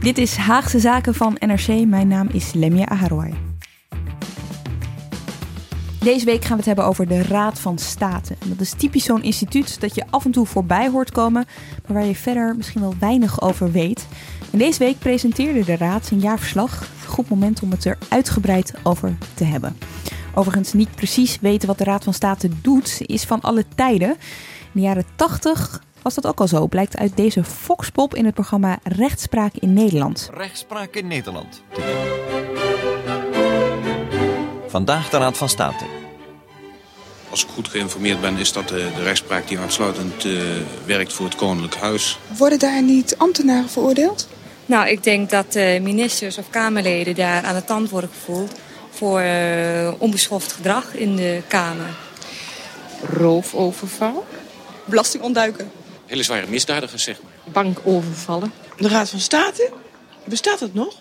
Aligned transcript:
Dit 0.00 0.18
is 0.18 0.36
Haagse 0.36 0.78
Zaken 0.78 1.14
van 1.14 1.36
NRC. 1.38 1.86
Mijn 1.86 2.08
naam 2.08 2.28
is 2.32 2.52
Lemia 2.52 2.84
Aharoy. 2.84 3.34
Deze 6.00 6.24
week 6.24 6.40
gaan 6.40 6.50
we 6.50 6.56
het 6.56 6.64
hebben 6.64 6.84
over 6.84 7.08
de 7.08 7.22
Raad 7.22 7.60
van 7.60 7.78
State. 7.78 8.34
Dat 8.46 8.60
is 8.60 8.72
typisch 8.72 9.04
zo'n 9.04 9.22
instituut 9.22 9.80
dat 9.80 9.94
je 9.94 10.04
af 10.10 10.24
en 10.24 10.30
toe 10.30 10.46
voorbij 10.46 10.88
hoort 10.88 11.10
komen, 11.10 11.46
maar 11.86 11.96
waar 11.96 12.06
je 12.06 12.14
verder 12.14 12.56
misschien 12.56 12.80
wel 12.80 12.94
weinig 13.00 13.40
over 13.40 13.72
weet. 13.72 14.06
En 14.52 14.58
deze 14.58 14.78
week 14.78 14.98
presenteerde 14.98 15.64
de 15.64 15.76
Raad 15.76 16.06
zijn 16.06 16.20
jaarverslag. 16.20 16.88
Goed 17.06 17.28
moment 17.28 17.62
om 17.62 17.70
het 17.70 17.84
er 17.84 17.98
uitgebreid 18.08 18.74
over 18.82 19.16
te 19.34 19.44
hebben. 19.44 19.76
Overigens 20.34 20.72
niet 20.72 20.94
precies 20.94 21.38
weten 21.40 21.68
wat 21.68 21.78
de 21.78 21.84
Raad 21.84 22.04
van 22.04 22.14
State 22.14 22.48
doet, 22.62 23.00
is 23.06 23.24
van 23.24 23.40
alle 23.40 23.64
tijden. 23.74 24.10
In 24.10 24.16
de 24.72 24.80
jaren 24.80 25.04
80 25.16 25.82
was 26.14 26.22
dat 26.22 26.32
ook 26.32 26.40
al 26.40 26.48
zo, 26.48 26.66
blijkt 26.66 26.96
uit 26.96 27.16
deze 27.16 27.44
Foxpop 27.44 28.14
in 28.14 28.24
het 28.24 28.34
programma 28.34 28.78
Rechtspraak 28.82 29.54
in 29.54 29.72
Nederland. 29.72 30.30
Rechtspraak 30.34 30.94
in 30.94 31.06
Nederland. 31.06 31.62
Vandaag 34.66 35.10
de 35.10 35.16
Raad 35.16 35.36
van 35.36 35.48
State. 35.48 35.84
Als 37.30 37.44
ik 37.44 37.50
goed 37.50 37.68
geïnformeerd 37.68 38.20
ben, 38.20 38.36
is 38.36 38.52
dat 38.52 38.68
de, 38.68 38.90
de 38.96 39.02
rechtspraak 39.02 39.48
die 39.48 39.58
uitsluitend 39.58 40.24
uh, 40.24 40.40
werkt 40.84 41.12
voor 41.12 41.26
het 41.26 41.34
Koninklijk 41.34 41.76
Huis. 41.76 42.18
Worden 42.36 42.58
daar 42.58 42.82
niet 42.82 43.14
ambtenaren 43.18 43.68
veroordeeld? 43.68 44.28
Nou, 44.66 44.88
ik 44.88 45.02
denk 45.04 45.30
dat 45.30 45.56
uh, 45.56 45.80
ministers 45.80 46.38
of 46.38 46.50
Kamerleden 46.50 47.14
daar 47.14 47.42
aan 47.44 47.54
de 47.54 47.64
tand 47.64 47.90
worden 47.90 48.10
gevoeld 48.10 48.54
voor 48.90 49.20
uh, 49.20 49.92
onbeschoft 49.98 50.52
gedrag 50.52 50.94
in 50.94 51.16
de 51.16 51.42
Kamer. 51.48 51.96
Roofoverval? 53.02 54.26
Belasting 54.84 55.22
ontduiken. 55.22 55.77
Hele 56.08 56.22
zware 56.22 56.46
misdadigers, 56.48 57.02
zeg 57.02 57.22
maar. 57.22 57.52
Bankovervallen. 57.52 58.52
De 58.76 58.88
Raad 58.88 59.10
van 59.10 59.20
State? 59.20 59.72
Bestaat 60.24 60.60
het 60.60 60.74
nog? 60.74 60.94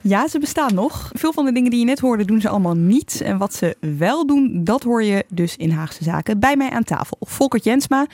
Ja, 0.00 0.28
ze 0.28 0.38
bestaan 0.38 0.74
nog. 0.74 1.10
Veel 1.12 1.32
van 1.32 1.44
de 1.44 1.52
dingen 1.52 1.70
die 1.70 1.78
je 1.78 1.84
net 1.84 1.98
hoorde 1.98 2.24
doen 2.24 2.40
ze 2.40 2.48
allemaal 2.48 2.74
niet. 2.74 3.20
En 3.20 3.38
wat 3.38 3.54
ze 3.54 3.76
wel 3.80 4.26
doen, 4.26 4.64
dat 4.64 4.82
hoor 4.82 5.02
je 5.02 5.24
dus 5.28 5.56
in 5.56 5.70
Haagse 5.70 6.04
Zaken. 6.04 6.40
Bij 6.40 6.56
mij 6.56 6.70
aan 6.70 6.84
tafel, 6.84 7.16
Volkert 7.20 7.64
Jensma. 7.64 8.06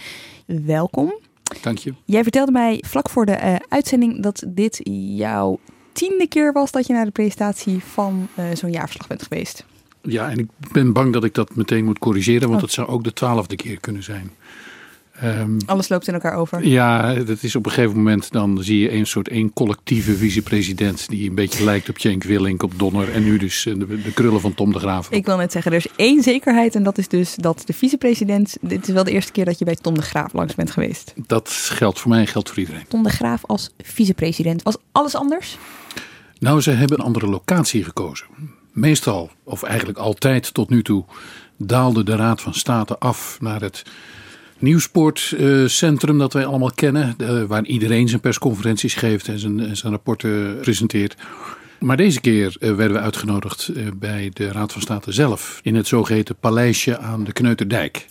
Welkom. 0.47 1.15
Dank 1.63 1.79
je. 1.79 1.95
Jij 2.05 2.23
vertelde 2.23 2.53
mij 2.53 2.83
vlak 2.87 3.09
voor 3.09 3.27
de 3.27 3.39
uh, 3.45 3.55
uitzending 3.69 4.23
dat 4.23 4.45
dit 4.47 4.81
jouw 5.17 5.59
tiende 5.93 6.29
keer 6.29 6.53
was 6.53 6.71
dat 6.71 6.87
je 6.87 6.93
naar 6.93 7.05
de 7.05 7.11
presentatie 7.11 7.79
van 7.85 8.29
uh, 8.39 8.45
zo'n 8.55 8.71
jaarverslag 8.71 9.09
bent 9.09 9.23
geweest. 9.23 9.65
Ja, 10.03 10.31
en 10.31 10.39
ik 10.39 10.49
ben 10.73 10.93
bang 10.93 11.13
dat 11.13 11.25
ik 11.25 11.35
dat 11.35 11.57
meteen 11.57 11.85
moet 11.85 11.99
corrigeren, 11.99 12.49
want 12.49 12.55
oh. 12.55 12.61
dat 12.61 12.71
zou 12.71 12.89
ook 12.89 13.05
de 13.05 13.13
twaalfde 13.13 13.57
keer 13.57 13.81
kunnen 13.81 14.03
zijn. 14.03 14.31
Um, 15.25 15.57
Alles 15.67 15.89
loopt 15.89 16.09
in 16.09 16.15
elkaar 16.15 16.35
over. 16.35 16.67
Ja, 16.67 17.15
dat 17.15 17.43
is 17.43 17.57
op 17.57 17.67
een 17.67 17.73
gegeven 17.73 17.97
moment 17.97 18.33
dan 18.33 18.59
zie 18.63 18.79
je 18.79 18.93
een 18.93 19.07
soort 19.07 19.29
één 19.29 19.53
collectieve 19.53 20.17
vicepresident 20.17 21.09
die 21.09 21.29
een 21.29 21.35
beetje 21.35 21.65
lijkt 21.65 21.89
op 21.89 21.99
Cenk 21.99 22.25
Willink, 22.25 22.63
op 22.63 22.73
Donner 22.77 23.13
en 23.13 23.25
nu 23.25 23.39
dus 23.39 23.63
de, 23.63 24.03
de, 24.03 24.13
krullen 24.13 24.41
van 24.41 24.55
Tom 24.55 24.73
de 24.73 24.79
Graaf. 24.79 25.11
Ik 25.11 25.27
wil 25.27 25.37
net 25.37 25.53
zeggen, 25.53 25.73
er 25.73 25.79
is 25.79 25.87
één 25.97 26.23
zekerheid 26.23 26.75
en 26.75 26.83
dat 26.83 26.99
is 26.99 27.09
dus 27.09 27.35
dat 27.35 27.63
de 27.67 27.73
vicepresident, 27.73 28.57
dit 28.61 28.89
is 28.89 28.95
wel 28.95 29.05
de 29.05 29.11
eerste 29.11 29.33
keer 29.33 29.45
dat 29.45 29.59
je 29.59 29.65
bij 29.65 29.77
Tom 29.77 29.95
de 29.95 30.03
Graaf 30.03 30.33
langs 30.33 30.55
bent 30.55 30.71
geweest. 30.71 31.13
Dat 31.27 31.51
geldt 31.51 31.99
voor 31.99 32.11
mij 32.11 32.21
en 32.21 32.27
geldt 32.27 32.49
voor 32.49 32.59
iedereen. 32.59 32.85
Tom 32.89 33.03
de 33.03 33.11
Graaf 33.11 33.45
als 33.47 33.71
vicepresident, 33.83 34.63
was 34.63 34.77
alles 34.93 35.15
anders? 35.15 35.59
Nou, 36.39 36.61
ze 36.61 36.71
hebben 36.71 36.99
een 36.99 37.05
andere 37.05 37.27
locatie 37.27 37.85
gekozen. 37.85 38.27
Meestal, 38.73 39.31
of 39.45 39.63
eigenlijk 39.63 39.99
altijd 39.99 40.55
tot 40.55 40.71
nu 40.71 40.83
toe, 40.83 41.05
daalde 41.57 42.05
de 42.05 42.17
Raad 42.17 42.41
van 42.41 42.55
State 42.55 42.99
af 42.99 43.37
naar 43.41 43.61
het 43.61 43.83
nieuwsportcentrum 44.59 46.19
dat 46.19 46.33
wij 46.33 46.47
allemaal 46.47 46.73
kennen. 46.75 47.17
waar 47.49 47.65
iedereen 47.65 48.09
zijn 48.09 48.21
persconferenties 48.21 48.95
geeft 48.95 49.29
en 49.29 49.39
zijn, 49.39 49.77
zijn 49.77 49.93
rapporten 49.93 50.59
presenteert. 50.61 51.17
Maar 51.79 51.97
deze 51.97 52.21
keer 52.21 52.57
werden 52.59 52.93
we 52.93 53.01
uitgenodigd 53.01 53.71
bij 53.99 54.31
de 54.33 54.53
Raad 54.53 54.73
van 54.73 54.83
State 54.83 55.13
zelf. 55.13 55.61
In 55.63 55.75
het 55.75 55.87
zogeheten 55.87 56.37
Paleisje 56.41 56.99
aan 56.99 57.25
de 57.25 57.33
Kneuterdijk. 57.33 58.07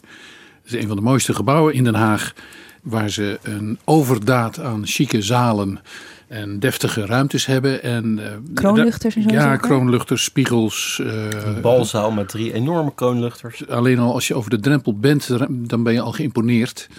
Dat 0.63 0.73
is 0.73 0.81
een 0.81 0.87
van 0.87 0.95
de 0.95 1.01
mooiste 1.01 1.33
gebouwen 1.33 1.73
in 1.73 1.83
Den 1.83 1.95
Haag. 1.95 2.33
Waar 2.81 3.09
ze 3.09 3.39
een 3.43 3.79
overdaad 3.83 4.59
aan 4.59 4.87
chique 4.87 5.21
zalen 5.21 5.79
en 6.27 6.59
deftige 6.59 7.05
ruimtes 7.05 7.45
hebben. 7.45 7.83
En, 7.83 8.17
uh, 8.17 8.25
kroonluchters 8.53 9.15
en 9.15 9.21
zo? 9.21 9.29
Ja, 9.29 9.57
kroonluchters, 9.57 10.23
spiegels. 10.23 10.99
Uh, 11.03 11.29
een 11.29 11.61
balzaal 11.61 12.11
met 12.11 12.29
drie 12.29 12.53
enorme 12.53 12.93
kroonluchters. 12.95 13.69
Alleen 13.69 13.99
al 13.99 14.13
als 14.13 14.27
je 14.27 14.35
over 14.35 14.49
de 14.49 14.59
drempel 14.59 14.99
bent, 14.99 15.29
dan 15.49 15.83
ben 15.83 15.93
je 15.93 16.01
al 16.01 16.11
geïmponeerd. 16.11 16.89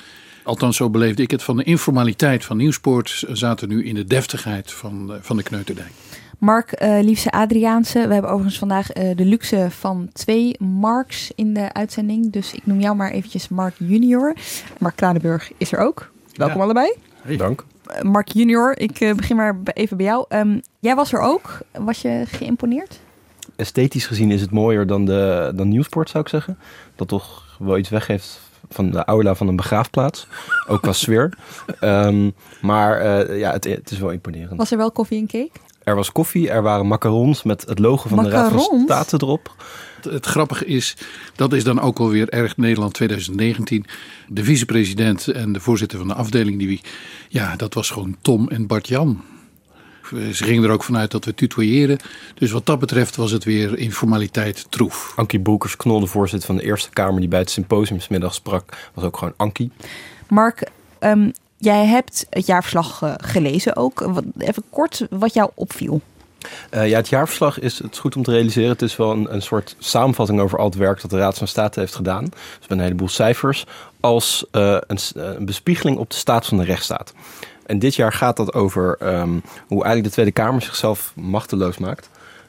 Althans, 0.42 0.76
zo 0.76 0.90
beleefde 0.90 1.22
ik 1.22 1.30
het. 1.30 1.42
Van 1.42 1.56
de 1.56 1.62
informaliteit 1.62 2.44
van 2.44 2.56
Nieuwsport 2.56 3.24
zaten 3.32 3.68
nu 3.68 3.84
in 3.84 3.94
de 3.94 4.04
deftigheid 4.04 4.72
van, 4.72 5.12
van 5.20 5.36
de 5.36 5.42
Kneuterdijk. 5.42 5.90
Mark, 6.38 6.82
uh, 6.82 6.98
liefste 7.02 7.30
Adriaanse. 7.30 8.06
We 8.06 8.12
hebben 8.12 8.30
overigens 8.30 8.58
vandaag 8.58 8.96
uh, 8.96 9.16
de 9.16 9.24
luxe 9.24 9.66
van 9.70 10.08
twee 10.12 10.56
Marks 10.58 11.30
in 11.34 11.54
de 11.54 11.72
uitzending. 11.72 12.32
Dus 12.32 12.52
ik 12.52 12.66
noem 12.66 12.80
jou 12.80 12.96
maar 12.96 13.10
eventjes 13.10 13.48
Mark 13.48 13.74
Junior. 13.78 14.34
Mark 14.78 14.96
Kranenburg 14.96 15.50
is 15.56 15.72
er 15.72 15.78
ook. 15.78 16.10
Welkom 16.34 16.56
ja. 16.56 16.62
allebei. 16.62 16.92
Hey. 17.22 17.36
Dank. 17.36 17.64
Mark 18.03 18.28
Junior, 18.28 18.78
ik 18.78 19.00
uh, 19.00 19.15
begin 19.15 19.37
maar 19.37 19.60
even 19.65 19.97
bij 19.97 20.06
jou. 20.06 20.25
Um, 20.28 20.60
jij 20.78 20.94
was 20.94 21.12
er 21.12 21.21
ook. 21.21 21.59
Was 21.72 22.03
je 22.03 22.25
geïmponeerd? 22.26 23.00
Esthetisch 23.56 24.06
gezien 24.06 24.31
is 24.31 24.41
het 24.41 24.50
mooier 24.50 24.87
dan, 24.87 25.04
de, 25.04 25.53
dan 25.54 25.69
Nieuwsport, 25.69 26.10
zou 26.10 26.25
ik 26.25 26.31
zeggen. 26.31 26.59
Dat 26.97 27.09
toch 27.09 27.56
wel 27.59 27.78
iets 27.78 27.88
weggeeft 27.88 28.41
van 28.69 28.91
de 28.91 29.04
aula 29.04 29.34
van 29.34 29.49
een 29.49 29.56
begraafplaats. 29.56 30.26
Ook 30.66 30.82
qua 30.82 30.93
sfeer. 31.03 31.38
Um, 31.81 32.34
maar 32.60 33.04
uh, 33.04 33.38
ja, 33.38 33.53
het, 33.53 33.65
het, 33.65 33.91
is 33.91 33.99
wel 33.99 34.10
imponerend. 34.10 34.59
Was 34.59 34.70
er 34.70 34.76
wel 34.76 34.91
koffie 34.91 35.19
en 35.19 35.26
cake? 35.26 35.50
Er 35.88 35.94
was 35.94 36.12
koffie, 36.12 36.50
er 36.50 36.62
waren 36.62 36.87
macarons 36.87 37.43
met 37.43 37.65
het 37.69 37.78
logo 37.78 38.09
van 38.09 38.16
macarons? 38.16 38.50
de 38.50 38.56
Raad 38.56 38.66
van 38.69 38.81
State 38.81 39.25
erop. 39.25 39.54
Het, 39.97 40.12
het 40.12 40.26
grappige 40.26 40.66
is, 40.66 40.97
dat 41.34 41.53
is 41.53 41.65
dan 41.65 41.81
ook 41.81 41.99
alweer 41.99 42.28
erg 42.28 42.56
Nederland 42.56 42.94
2019. 42.94 43.84
De 44.28 44.44
vicepresident 44.44 45.28
en 45.28 45.53
de 45.53 45.60
voorzitter 45.60 45.99
van 45.99 46.09
de 46.09 46.15
afdeling, 46.15 46.59
die, 46.59 46.81
ja, 47.28 47.56
dat 47.56 47.75
was 47.75 47.91
gewoon 47.91 48.16
Tom 48.21 48.49
en 48.49 48.66
Bart-Jan. 48.66 49.22
Ze 50.32 50.44
gingen 50.44 50.65
er 50.65 50.71
ook 50.71 50.84
vanuit 50.84 51.10
dat 51.10 51.25
we 51.25 51.34
tutoyeren. 51.34 51.99
Dus 52.34 52.50
wat 52.50 52.66
dat 52.66 52.78
betreft 52.78 53.16
was 53.16 53.31
het 53.31 53.44
weer 53.44 53.78
informaliteit 53.78 54.66
troef. 54.69 55.12
Ankie 55.16 55.41
Broekers, 55.41 55.76
knol, 55.76 56.00
de 56.00 56.06
voorzitter 56.06 56.47
van 56.47 56.56
de 56.56 56.65
Eerste 56.65 56.91
Kamer, 56.91 57.20
die 57.20 57.28
bij 57.28 57.38
het 57.38 57.50
symposiumsmiddag 57.50 58.34
sprak, 58.34 58.91
was 58.94 59.05
ook 59.05 59.16
gewoon 59.16 59.34
Ankie. 59.37 59.70
Mark, 60.28 60.70
um, 61.00 61.32
jij 61.58 61.86
hebt 61.86 62.26
het 62.30 62.46
jaarverslag 62.46 63.02
uh, 63.02 63.14
gelezen 63.16 63.76
ook. 63.76 64.22
Even 64.38 64.62
kort 64.70 65.06
wat 65.10 65.34
jou 65.34 65.50
opviel. 65.54 66.00
Uh, 66.74 66.88
ja, 66.88 66.96
het 66.96 67.08
jaarverslag 67.08 67.60
is, 67.60 67.78
het 67.78 67.92
is 67.92 67.98
goed 67.98 68.16
om 68.16 68.22
te 68.22 68.30
realiseren. 68.30 68.70
Het 68.70 68.82
is 68.82 68.96
wel 68.96 69.10
een, 69.10 69.34
een 69.34 69.42
soort 69.42 69.76
samenvatting 69.78 70.41
over 70.41 70.58
al 70.58 70.64
het 70.64 70.74
werk 70.74 71.00
dat 71.00 71.10
de 71.10 71.19
Raad 71.19 71.38
van 71.38 71.48
State 71.48 71.80
heeft 71.80 71.94
gedaan. 71.94 72.24
Dus 72.24 72.69
met 72.69 72.70
een 72.70 72.80
heleboel 72.80 73.08
cijfers. 73.08 73.66
Als 74.00 74.46
uh, 74.52 74.78
een, 74.86 74.98
een, 75.14 75.44
bespiegeling 75.44 75.98
op 75.98 76.10
de 76.10 76.16
staat 76.16 76.46
van 76.46 76.58
de 76.58 76.64
rechtsstaat. 76.64 77.12
En 77.66 77.78
dit 77.78 77.94
jaar 77.94 78.12
gaat 78.12 78.37
dat 78.37 78.55
over 78.55 78.96
um, 79.02 79.43
hoe 79.66 79.84
eigenlijk 79.84 80.05
de 80.05 80.10
Tweede 80.10 80.32
Kamer 80.32 80.62
zichzelf 80.62 81.12
machteloos 81.16 81.78
maakt. 81.78 82.08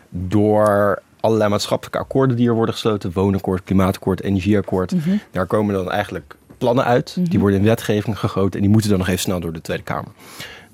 Door 0.10 1.02
allerlei 1.20 1.50
maatschappelijke 1.50 2.00
akkoorden 2.00 2.36
die 2.36 2.48
er 2.48 2.54
worden 2.54 2.74
gesloten. 2.74 3.12
Woonakkoord, 3.14 3.64
klimaatakkoord, 3.64 4.22
energieakkoord. 4.22 4.92
Mm 4.92 5.00
-hmm. 5.00 5.20
Daar 5.32 5.46
komen 5.46 5.74
dan 5.74 5.92
eigenlijk 5.92 6.36
plannen 6.60 6.86
uit. 6.86 7.14
Mm 7.16 7.24
-hmm. 7.24 7.32
Die 7.32 7.40
worden 7.40 7.60
in 7.60 7.66
wetgeving 7.66 8.20
gegoten. 8.20 8.54
En 8.54 8.62
die 8.62 8.70
moeten 8.70 8.90
dan 8.90 9.00
nog 9.00 9.08
even 9.08 9.20
snel 9.20 9.40
door 9.40 9.54
de 9.54 9.62
Tweede 9.62 9.84
Kamer. 9.84 10.12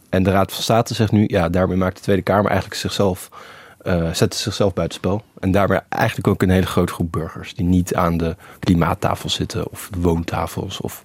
En 0.10 0.24
de 0.24 0.32
Raad 0.32 0.54
van 0.54 0.64
State 0.64 0.94
zegt 0.94 1.12
nu, 1.12 1.24
ja, 1.28 1.50
daarmee 1.50 1.78
maakt 1.78 1.96
de 1.96 2.02
Tweede 2.02 2.22
Kamer 2.22 2.46
eigenlijk 2.46 2.80
zichzelf, 2.80 3.30
uh, 3.84 4.14
zet 4.14 4.36
zichzelf 4.36 4.74
buitenspel. 4.74 5.24
En 5.40 5.52
daarbij 5.52 5.82
eigenlijk 5.90 6.28
ook 6.28 6.42
een 6.42 6.50
hele 6.50 6.66
grote 6.66 6.94
groep 6.94 7.12
burgers 7.12 7.56
die 7.56 7.66
niet 7.66 7.96
aan 7.96 8.18
de 8.18 8.36
klimaattafel 8.60 9.30
zitten 9.30 9.72
of 9.72 9.90
de 9.92 10.00
woontafels 10.00 10.82
of 10.82 11.02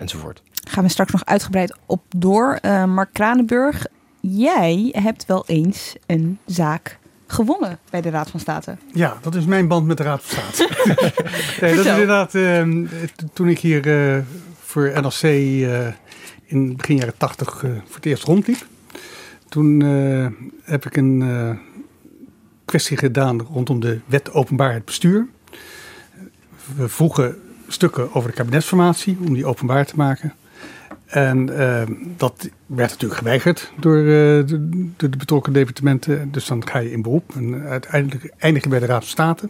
enzovoort. 0.00 0.42
Gaan 0.68 0.84
we 0.84 0.90
straks 0.90 1.12
nog 1.12 1.24
uitgebreid 1.24 1.76
op 1.86 2.02
door. 2.16 2.58
Uh, 2.62 2.84
Mark 2.84 3.12
Kranenburg, 3.12 3.86
jij 4.20 4.88
hebt 4.92 5.26
wel 5.26 5.44
eens 5.46 5.94
een 6.06 6.38
zaak 6.46 6.98
gewonnen 7.26 7.78
bij 7.90 8.00
de 8.00 8.10
Raad 8.10 8.30
van 8.30 8.40
State. 8.40 8.76
Ja, 8.92 9.16
dat 9.20 9.34
is 9.34 9.44
mijn 9.44 9.68
band 9.68 9.86
met 9.86 9.96
de 9.96 10.02
Raad 10.02 10.22
van 10.22 10.42
State. 10.52 10.74
nee, 11.60 11.74
dat 11.74 11.84
is 11.84 11.90
inderdaad, 11.90 12.34
uh, 12.34 12.86
toen 13.32 13.48
ik 13.48 13.58
hier 13.58 13.86
uh, 13.86 14.22
voor 14.60 14.92
NRC 14.94 15.22
uh, 15.22 15.86
in 16.44 16.76
begin 16.76 16.96
jaren 16.96 17.16
tachtig 17.16 17.62
uh, 17.62 17.70
voor 17.70 17.94
het 17.94 18.06
eerst 18.06 18.24
rondliep. 18.24 18.66
Toen 19.48 19.80
heb 20.62 20.86
ik 20.86 20.96
een 20.96 21.24
kwestie 22.64 22.96
gedaan 22.96 23.40
rondom 23.40 23.80
de 23.80 24.00
wet 24.06 24.32
openbaarheid 24.32 24.84
bestuur. 24.84 25.26
We 26.76 26.88
vroegen 26.88 27.40
stukken 27.68 28.14
over 28.14 28.30
de 28.30 28.36
kabinetsformatie 28.36 29.18
om 29.26 29.34
die 29.34 29.46
openbaar 29.46 29.86
te 29.86 29.96
maken. 29.96 30.34
En 31.06 31.48
uh, 31.50 31.82
dat 32.16 32.48
werd 32.66 32.90
natuurlijk 32.90 33.20
geweigerd 33.20 33.72
door, 33.80 33.96
uh, 33.96 34.04
de, 34.46 34.68
de, 34.96 35.08
betrokken 35.08 35.52
departementen. 35.52 36.30
Dus 36.30 36.46
dan 36.46 36.68
ga 36.68 36.78
je 36.78 36.92
in 36.92 37.02
beroep. 37.02 37.32
En 37.34 37.62
uiteindelijk 37.62 38.32
eindig 38.38 38.62
je 38.62 38.68
bij 38.68 38.78
de 38.78 38.86
Raad 38.86 39.02
van 39.02 39.08
State. 39.08 39.48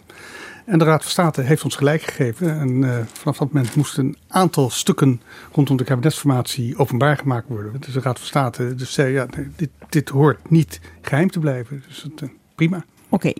En 0.65 0.79
de 0.79 0.85
Raad 0.85 1.01
van 1.01 1.11
State 1.11 1.41
heeft 1.41 1.63
ons 1.63 1.75
gelijk 1.75 2.01
gegeven. 2.01 2.59
En 2.59 2.69
uh, 2.69 2.97
vanaf 3.13 3.37
dat 3.37 3.53
moment 3.53 3.75
moesten 3.75 4.05
een 4.05 4.17
aantal 4.27 4.69
stukken 4.69 5.21
rondom 5.51 5.77
de 5.77 5.83
kabinetsformatie 5.83 6.77
openbaar 6.77 7.17
gemaakt 7.17 7.47
worden. 7.47 7.81
Dus 7.81 7.93
de 7.93 7.99
Raad 7.99 8.17
van 8.17 8.27
State 8.27 8.75
dus 8.75 8.93
zei, 8.93 9.13
ja, 9.13 9.27
dit, 9.55 9.69
dit 9.89 10.09
hoort 10.09 10.49
niet 10.49 10.79
geheim 11.01 11.29
te 11.29 11.39
blijven. 11.39 11.83
Dus 11.87 12.05
prima. 12.55 12.85
Oké, 13.09 13.33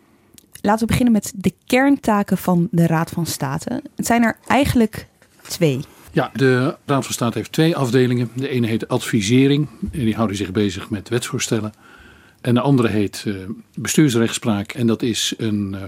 laten 0.62 0.80
we 0.80 0.86
beginnen 0.86 1.14
met 1.14 1.34
de 1.36 1.54
kerntaken 1.66 2.38
van 2.38 2.68
de 2.72 2.88
Raad 2.88 3.10
van 3.10 3.26
State. 3.26 3.82
Het 3.96 4.06
zijn 4.06 4.24
er 4.24 4.38
eigenlijk 4.48 5.08
twee. 5.42 5.80
Ja, 6.12 6.32
de 6.34 6.76
Raad 6.86 7.06
van 7.06 7.14
State 7.14 7.38
heeft 7.38 7.52
twee 7.52 7.76
afdelingen. 7.76 8.30
De 8.34 8.50
ene 8.50 8.68
heet 8.68 8.88
advisering 8.88 9.68
en 9.92 10.00
die 10.00 10.16
houden 10.16 10.38
zich 10.38 10.52
bezig 10.52 10.90
met 10.90 11.10
wetsvoorstellen. 11.10 11.74
En 12.42 12.54
de 12.54 12.62
andere 12.62 12.88
heet 12.88 13.24
uh, 13.28 13.36
bestuursrechtspraak 13.76 14.72
en 14.72 14.88
dat 14.88 15.02
is 15.02 15.34
een, 15.38 15.76
uh, 15.76 15.82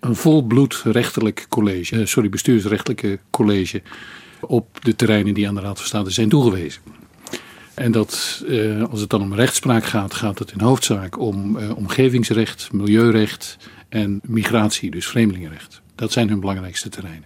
een 0.00 0.16
volbloed 0.16 0.82
rechterlijk 0.84 1.46
college, 1.48 1.96
uh, 1.96 2.06
sorry, 2.06 2.28
bestuursrechtelijke 2.28 3.18
college 3.30 3.82
op 4.40 4.78
de 4.82 4.96
terreinen 4.96 5.34
die 5.34 5.48
aan 5.48 5.54
de 5.54 5.60
Raad 5.60 5.78
van 5.78 5.86
State 5.86 6.10
zijn 6.10 6.28
toegewezen. 6.28 6.82
En 7.74 7.92
dat, 7.92 8.44
als 8.90 9.00
het 9.00 9.10
dan 9.10 9.22
om 9.22 9.34
rechtspraak 9.34 9.84
gaat, 9.84 10.14
gaat 10.14 10.38
het 10.38 10.52
in 10.52 10.60
hoofdzaak 10.60 11.18
om 11.18 11.56
omgevingsrecht, 11.56 12.72
milieurecht 12.72 13.56
en 13.88 14.20
migratie, 14.22 14.90
dus 14.90 15.06
vreemdelingenrecht. 15.06 15.80
Dat 15.94 16.12
zijn 16.12 16.28
hun 16.28 16.40
belangrijkste 16.40 16.88
terreinen. 16.88 17.24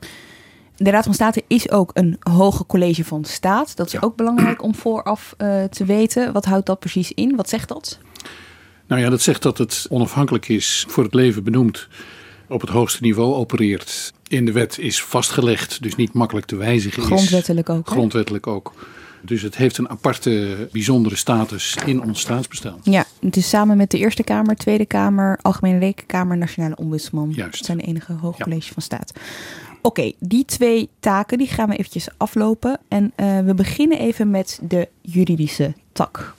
De 0.76 0.91
Raad 0.91 1.05
van 1.05 1.15
State 1.15 1.44
is 1.47 1.71
ook 1.71 1.91
een 1.94 2.17
hoger 2.21 2.67
college 2.67 3.05
van 3.05 3.25
staat. 3.25 3.76
Dat 3.76 3.87
is 3.87 3.93
ja. 3.93 3.99
ook 4.03 4.17
belangrijk 4.17 4.62
om 4.62 4.75
vooraf 4.75 5.35
uh, 5.38 5.65
te 5.65 5.85
weten. 5.85 6.32
Wat 6.32 6.44
houdt 6.44 6.67
dat 6.67 6.79
precies 6.79 7.12
in? 7.12 7.37
Wat 7.37 7.49
zegt 7.49 7.69
dat? 7.69 7.99
Nou 8.87 9.03
ja, 9.03 9.11
dat 9.11 9.21
zegt 9.21 9.43
dat 9.43 9.59
het 9.59 9.87
onafhankelijk 9.91 10.49
is, 10.49 10.85
voor 10.88 11.05
het 11.05 11.15
leven 11.15 11.44
benoemd, 11.44 11.88
op 12.49 12.61
het 12.61 12.71
hoogste 12.71 13.03
niveau 13.03 13.35
opereert. 13.35 14.12
In 14.29 14.44
de 14.44 14.53
wet 14.53 14.79
is 14.79 15.03
vastgelegd, 15.03 15.82
dus 15.82 15.94
niet 15.94 16.12
makkelijk 16.12 16.47
te 16.47 16.56
wijzigen. 16.56 17.03
Grondwettelijk 17.03 17.69
ook. 17.69 17.87
Hè? 17.87 17.93
Grondwettelijk 17.93 18.47
ook. 18.47 18.73
Dus 19.23 19.43
het 19.43 19.56
heeft 19.56 19.79
een 19.79 19.88
aparte, 19.88 20.69
bijzondere 20.73 21.17
status 21.17 21.77
in 21.87 22.03
ons 22.03 22.20
staatsbestaan. 22.20 22.79
Ja, 22.82 23.05
het 23.20 23.37
is 23.37 23.49
samen 23.49 23.77
met 23.77 23.91
de 23.91 23.99
Eerste 23.99 24.23
Kamer, 24.23 24.56
Tweede 24.56 24.87
Kamer, 24.87 25.38
Algemene 25.43 25.79
Rekenkamer, 25.79 26.37
Nationale 26.37 26.77
Ombudsman. 26.77 27.32
Juist. 27.35 27.56
Dat 27.56 27.67
zijn 27.67 27.79
de 27.79 27.85
enige 27.85 28.12
hoge 28.12 28.43
college 28.43 28.67
ja. 28.67 28.73
van 28.73 28.82
staat. 28.82 29.12
Oké, 29.87 30.01
okay, 30.01 30.15
die 30.19 30.45
twee 30.45 30.91
taken 31.01 31.39
die 31.39 31.47
gaan 31.47 31.69
we 31.69 31.77
eventjes 31.77 32.09
aflopen. 32.17 32.79
En 32.89 33.13
uh, 33.17 33.39
we 33.41 33.55
beginnen 33.55 33.99
even 33.99 34.31
met 34.31 34.59
de 34.63 34.89
juridische 35.01 35.75
tak. 35.93 36.35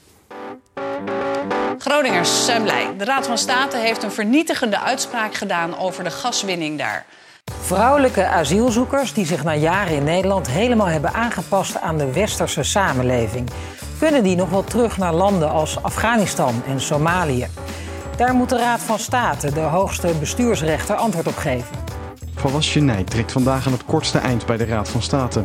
Groningers 1.78 2.46
zijn 2.46 2.64
blij. 2.64 2.88
De 2.98 3.06
Raad 3.06 3.28
van 3.28 3.38
State 3.38 3.78
heeft 3.78 4.04
een 4.04 4.12
vernietigende 4.12 4.80
uitspraak 4.80 5.34
gedaan 5.34 5.78
over 5.78 6.04
de 6.04 6.10
gaswinning 6.10 6.78
daar. 6.78 7.06
Vrouwelijke 7.62 8.26
asielzoekers 8.26 9.14
die 9.14 9.26
zich 9.26 9.44
na 9.44 9.56
jaren 9.56 9.96
in 9.96 10.04
Nederland 10.04 10.48
helemaal 10.48 10.88
hebben 10.88 11.14
aangepast 11.14 11.82
aan 11.82 11.98
de 11.98 12.12
westerse 12.12 12.64
samenleving. 12.64 13.50
Kunnen 14.00 14.24
die 14.24 14.36
nog 14.36 14.50
wel 14.50 14.64
terug 14.64 14.98
naar 14.98 15.14
landen 15.14 15.52
als 15.52 15.84
Afghanistan 15.84 16.62
en 16.68 16.82
Somalië? 16.82 17.48
Daar 18.18 18.34
moet 18.34 18.50
de 18.50 18.58
Raad 18.58 18.82
van 18.82 19.00
State, 19.00 19.52
de 19.52 19.60
hoogste 19.60 20.14
bestuursrechter, 20.20 20.96
antwoord 20.96 21.28
op 21.28 21.38
geven. 21.38 21.85
Van 22.36 22.64
Genij 22.64 23.04
trekt 23.04 23.32
vandaag 23.32 23.66
aan 23.66 23.72
het 23.72 23.86
kortste 23.86 24.18
eind 24.18 24.46
bij 24.46 24.58
de 24.58 24.66
Raad 24.66 24.90
van 24.90 25.02
State. 25.02 25.44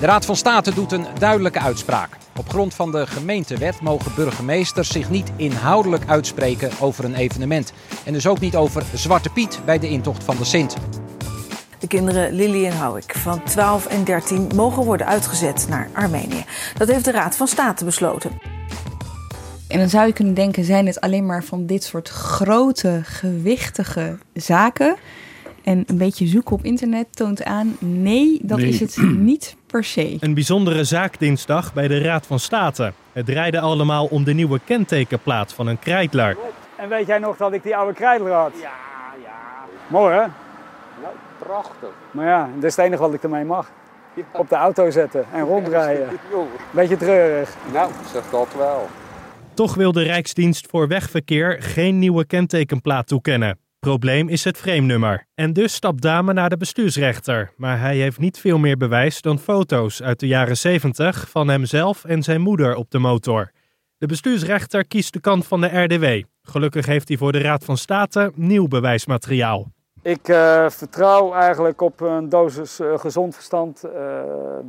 De 0.00 0.06
Raad 0.06 0.24
van 0.24 0.36
State 0.36 0.74
doet 0.74 0.92
een 0.92 1.06
duidelijke 1.18 1.60
uitspraak. 1.60 2.16
Op 2.36 2.48
grond 2.48 2.74
van 2.74 2.92
de 2.92 3.06
gemeentewet 3.06 3.80
mogen 3.80 4.12
burgemeesters 4.14 4.88
zich 4.88 5.10
niet 5.10 5.32
inhoudelijk 5.36 6.04
uitspreken 6.06 6.70
over 6.80 7.04
een 7.04 7.14
evenement. 7.14 7.72
En 8.04 8.12
dus 8.12 8.26
ook 8.26 8.40
niet 8.40 8.56
over 8.56 8.84
Zwarte 8.94 9.30
Piet 9.30 9.60
bij 9.64 9.78
de 9.78 9.88
intocht 9.88 10.24
van 10.24 10.36
de 10.36 10.44
Sint. 10.44 10.76
De 11.78 11.86
kinderen 11.86 12.32
Lily 12.32 12.66
en 12.66 12.76
Houik 12.76 13.14
van 13.16 13.42
12 13.42 13.86
en 13.86 14.04
13 14.04 14.50
mogen 14.54 14.84
worden 14.84 15.06
uitgezet 15.06 15.66
naar 15.68 15.88
Armenië. 15.92 16.44
Dat 16.76 16.88
heeft 16.88 17.04
de 17.04 17.10
Raad 17.10 17.36
van 17.36 17.48
State 17.48 17.84
besloten. 17.84 18.40
En 19.68 19.78
dan 19.78 19.88
zou 19.88 20.06
je 20.06 20.12
kunnen 20.12 20.34
denken, 20.34 20.64
zijn 20.64 20.86
het 20.86 21.00
alleen 21.00 21.26
maar 21.26 21.44
van 21.44 21.66
dit 21.66 21.84
soort 21.84 22.08
grote, 22.08 23.00
gewichtige 23.04 24.18
zaken? 24.32 24.96
En 25.68 25.84
een 25.86 25.98
beetje 25.98 26.26
zoeken 26.26 26.52
op 26.54 26.64
internet 26.64 27.06
toont 27.16 27.44
aan, 27.44 27.76
nee, 27.78 28.38
dat 28.42 28.58
Nee. 28.58 28.68
is 28.68 28.80
het 28.80 28.96
niet 29.30 29.56
per 29.66 29.84
se. 29.84 30.16
Een 30.20 30.34
bijzondere 30.34 30.84
zaak 30.84 31.18
dinsdag 31.18 31.72
bij 31.74 31.88
de 31.88 31.98
Raad 32.00 32.26
van 32.26 32.38
State. 32.38 32.92
Het 33.12 33.26
draaide 33.26 33.60
allemaal 33.60 34.06
om 34.06 34.24
de 34.24 34.32
nieuwe 34.34 34.60
kentekenplaat 34.64 35.52
van 35.52 35.66
een 35.66 35.78
krijtler. 35.78 36.36
En 36.76 36.88
weet 36.88 37.06
jij 37.06 37.18
nog 37.18 37.36
dat 37.36 37.52
ik 37.52 37.62
die 37.62 37.76
oude 37.76 37.94
krijtler 37.94 38.32
had? 38.32 38.52
Ja, 38.60 38.70
ja. 39.22 39.64
Mooi 39.86 40.12
hè? 40.14 40.18
Nou, 40.20 41.14
prachtig. 41.38 41.88
Maar 42.10 42.26
ja, 42.26 42.48
dat 42.54 42.64
is 42.64 42.76
het 42.76 42.84
enige 42.84 43.02
wat 43.02 43.14
ik 43.14 43.22
ermee 43.22 43.44
mag. 43.44 43.70
Op 44.32 44.48
de 44.48 44.56
auto 44.56 44.90
zetten 44.90 45.24
en 45.32 45.40
rondrijden. 45.44 46.08
Beetje 46.70 46.96
treurig. 46.96 47.56
Nou, 47.72 47.90
zeg 48.12 48.30
dat 48.30 48.48
wel. 48.56 48.88
Toch 49.54 49.74
wil 49.74 49.92
de 49.92 50.02
Rijksdienst 50.02 50.66
voor 50.70 50.88
Wegverkeer 50.88 51.56
geen 51.62 51.98
nieuwe 51.98 52.24
kentekenplaat 52.26 53.06
toekennen. 53.06 53.58
Probleem 53.88 54.28
is 54.28 54.44
het 54.44 54.56
frame-nummer. 54.56 55.26
En 55.34 55.52
dus 55.52 55.74
stapt 55.74 56.02
Dame 56.02 56.32
naar 56.32 56.50
de 56.50 56.56
bestuursrechter. 56.56 57.52
Maar 57.56 57.80
hij 57.80 57.96
heeft 57.96 58.18
niet 58.18 58.38
veel 58.38 58.58
meer 58.58 58.76
bewijs 58.76 59.20
dan 59.20 59.38
foto's 59.38 60.02
uit 60.02 60.20
de 60.20 60.26
jaren 60.26 60.56
70 60.56 61.30
van 61.30 61.48
hemzelf 61.48 62.04
en 62.04 62.22
zijn 62.22 62.40
moeder 62.40 62.74
op 62.74 62.90
de 62.90 62.98
motor. 62.98 63.52
De 63.98 64.06
bestuursrechter 64.06 64.86
kiest 64.86 65.12
de 65.12 65.20
kant 65.20 65.46
van 65.46 65.60
de 65.60 65.82
RDW. 65.82 66.22
Gelukkig 66.42 66.86
heeft 66.86 67.08
hij 67.08 67.16
voor 67.16 67.32
de 67.32 67.38
Raad 67.38 67.64
van 67.64 67.76
State 67.76 68.32
nieuw 68.34 68.68
bewijsmateriaal. 68.68 69.72
Ik 70.02 70.28
eh, 70.28 70.70
vertrouw 70.70 71.32
eigenlijk 71.32 71.80
op 71.80 72.00
een 72.00 72.28
dosis 72.28 72.80
eh, 72.80 72.98
gezond 72.98 73.34
verstand 73.34 73.84
eh, 73.84 73.90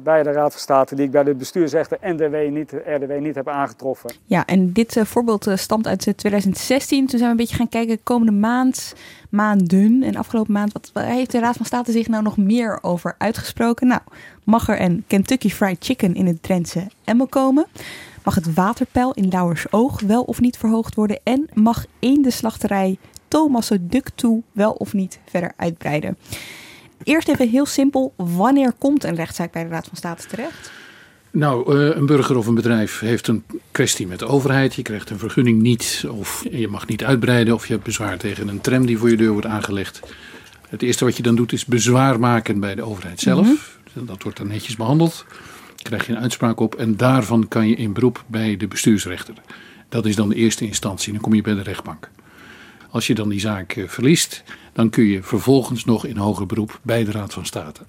bij 0.03 0.23
de 0.23 0.31
Raad 0.31 0.51
van 0.51 0.61
State, 0.61 0.95
die 0.95 1.05
ik 1.05 1.11
bij 1.11 1.23
de 1.23 1.35
bestuursrechter 1.35 1.97
en 2.01 2.17
de 2.17 2.25
RDW 2.25 2.51
niet, 2.51 2.71
RDW 2.71 3.19
niet 3.19 3.35
heb 3.35 3.47
aangetroffen. 3.47 4.11
Ja, 4.25 4.45
en 4.45 4.73
dit 4.73 4.99
voorbeeld 5.03 5.47
stamt 5.53 5.87
uit 5.87 6.07
eh, 6.07 6.13
2016. 6.13 6.99
Toen 6.99 7.07
zijn 7.09 7.21
we 7.23 7.29
een 7.29 7.35
beetje 7.35 7.55
gaan 7.55 7.69
kijken 7.69 8.03
komende 8.03 8.31
maand, 8.31 8.95
maanden 9.29 10.03
en 10.03 10.15
afgelopen 10.15 10.53
maand. 10.53 10.73
Wat 10.73 10.91
heeft 10.93 11.31
de 11.31 11.39
Raad 11.39 11.57
van 11.57 11.65
State 11.65 11.91
zich 11.91 12.07
nou 12.07 12.23
nog 12.23 12.37
meer 12.37 12.79
over 12.81 13.15
uitgesproken? 13.17 13.87
Nou, 13.87 14.01
mag 14.43 14.69
er 14.69 14.81
een 14.81 15.03
Kentucky 15.07 15.49
Fried 15.49 15.85
Chicken 15.85 16.15
in 16.15 16.27
het 16.27 16.43
Drentse 16.43 16.87
Emmen 17.03 17.29
komen? 17.29 17.65
Mag 18.23 18.35
het 18.35 18.53
waterpeil 18.53 19.13
in 19.13 19.27
Lauwersoog 19.29 20.01
wel 20.01 20.23
of 20.23 20.39
niet 20.39 20.57
verhoogd 20.57 20.95
worden? 20.95 21.19
En 21.23 21.49
mag 21.53 21.85
slachterij 22.31 22.97
Thomas 23.29 23.71
Duk 23.81 24.09
toe 24.15 24.41
wel 24.51 24.71
of 24.71 24.93
niet 24.93 25.19
verder 25.25 25.51
uitbreiden? 25.55 26.17
Eerst 27.03 27.27
even 27.27 27.49
heel 27.49 27.65
simpel, 27.65 28.13
wanneer 28.15 28.73
komt 28.77 29.03
een 29.03 29.15
rechtszaak 29.15 29.51
bij 29.51 29.63
de 29.63 29.69
Raad 29.69 29.87
van 29.87 29.97
State 29.97 30.27
terecht? 30.27 30.71
Nou, 31.31 31.77
eh, 31.77 31.95
een 31.95 32.05
burger 32.05 32.37
of 32.37 32.47
een 32.47 32.55
bedrijf 32.55 32.99
heeft 32.99 33.27
een 33.27 33.43
kwestie 33.71 34.07
met 34.07 34.19
de 34.19 34.25
overheid. 34.25 34.75
Je 34.75 34.81
krijgt 34.81 35.09
een 35.09 35.19
vergunning 35.19 35.61
niet, 35.61 36.05
of 36.11 36.45
je 36.51 36.67
mag 36.67 36.87
niet 36.87 37.03
uitbreiden, 37.03 37.53
of 37.53 37.67
je 37.67 37.73
hebt 37.73 37.85
bezwaar 37.85 38.17
tegen 38.17 38.47
een 38.47 38.61
tram 38.61 38.85
die 38.85 38.97
voor 38.97 39.09
je 39.09 39.17
deur 39.17 39.31
wordt 39.31 39.47
aangelegd. 39.47 39.99
Het 40.69 40.81
eerste 40.81 41.05
wat 41.05 41.17
je 41.17 41.23
dan 41.23 41.35
doet 41.35 41.51
is 41.51 41.65
bezwaar 41.65 42.19
maken 42.19 42.59
bij 42.59 42.75
de 42.75 42.81
overheid 42.81 43.19
zelf. 43.19 43.77
Dat 43.93 44.23
wordt 44.23 44.37
dan 44.37 44.47
netjes 44.47 44.75
behandeld. 44.75 45.25
Krijg 45.75 46.05
je 46.05 46.13
een 46.13 46.21
uitspraak 46.21 46.59
op 46.59 46.75
en 46.75 46.97
daarvan 46.97 47.47
kan 47.47 47.67
je 47.67 47.75
in 47.75 47.93
beroep 47.93 48.23
bij 48.27 48.57
de 48.57 48.67
bestuursrechter. 48.67 49.35
Dat 49.89 50.05
is 50.05 50.15
dan 50.15 50.29
de 50.29 50.35
eerste 50.35 50.65
instantie. 50.65 51.13
Dan 51.13 51.21
kom 51.21 51.33
je 51.33 51.41
bij 51.41 51.53
de 51.53 51.61
rechtbank. 51.61 52.09
Als 52.91 53.07
je 53.07 53.15
dan 53.15 53.29
die 53.29 53.39
zaak 53.39 53.71
eh, 53.71 53.87
verliest, 53.87 54.43
dan 54.73 54.89
kun 54.89 55.03
je 55.03 55.23
vervolgens 55.23 55.85
nog 55.85 56.05
in 56.05 56.17
hoger 56.17 56.45
beroep 56.45 56.79
bij 56.81 57.03
de 57.03 57.11
Raad 57.11 57.33
van 57.33 57.45
State. 57.45 57.81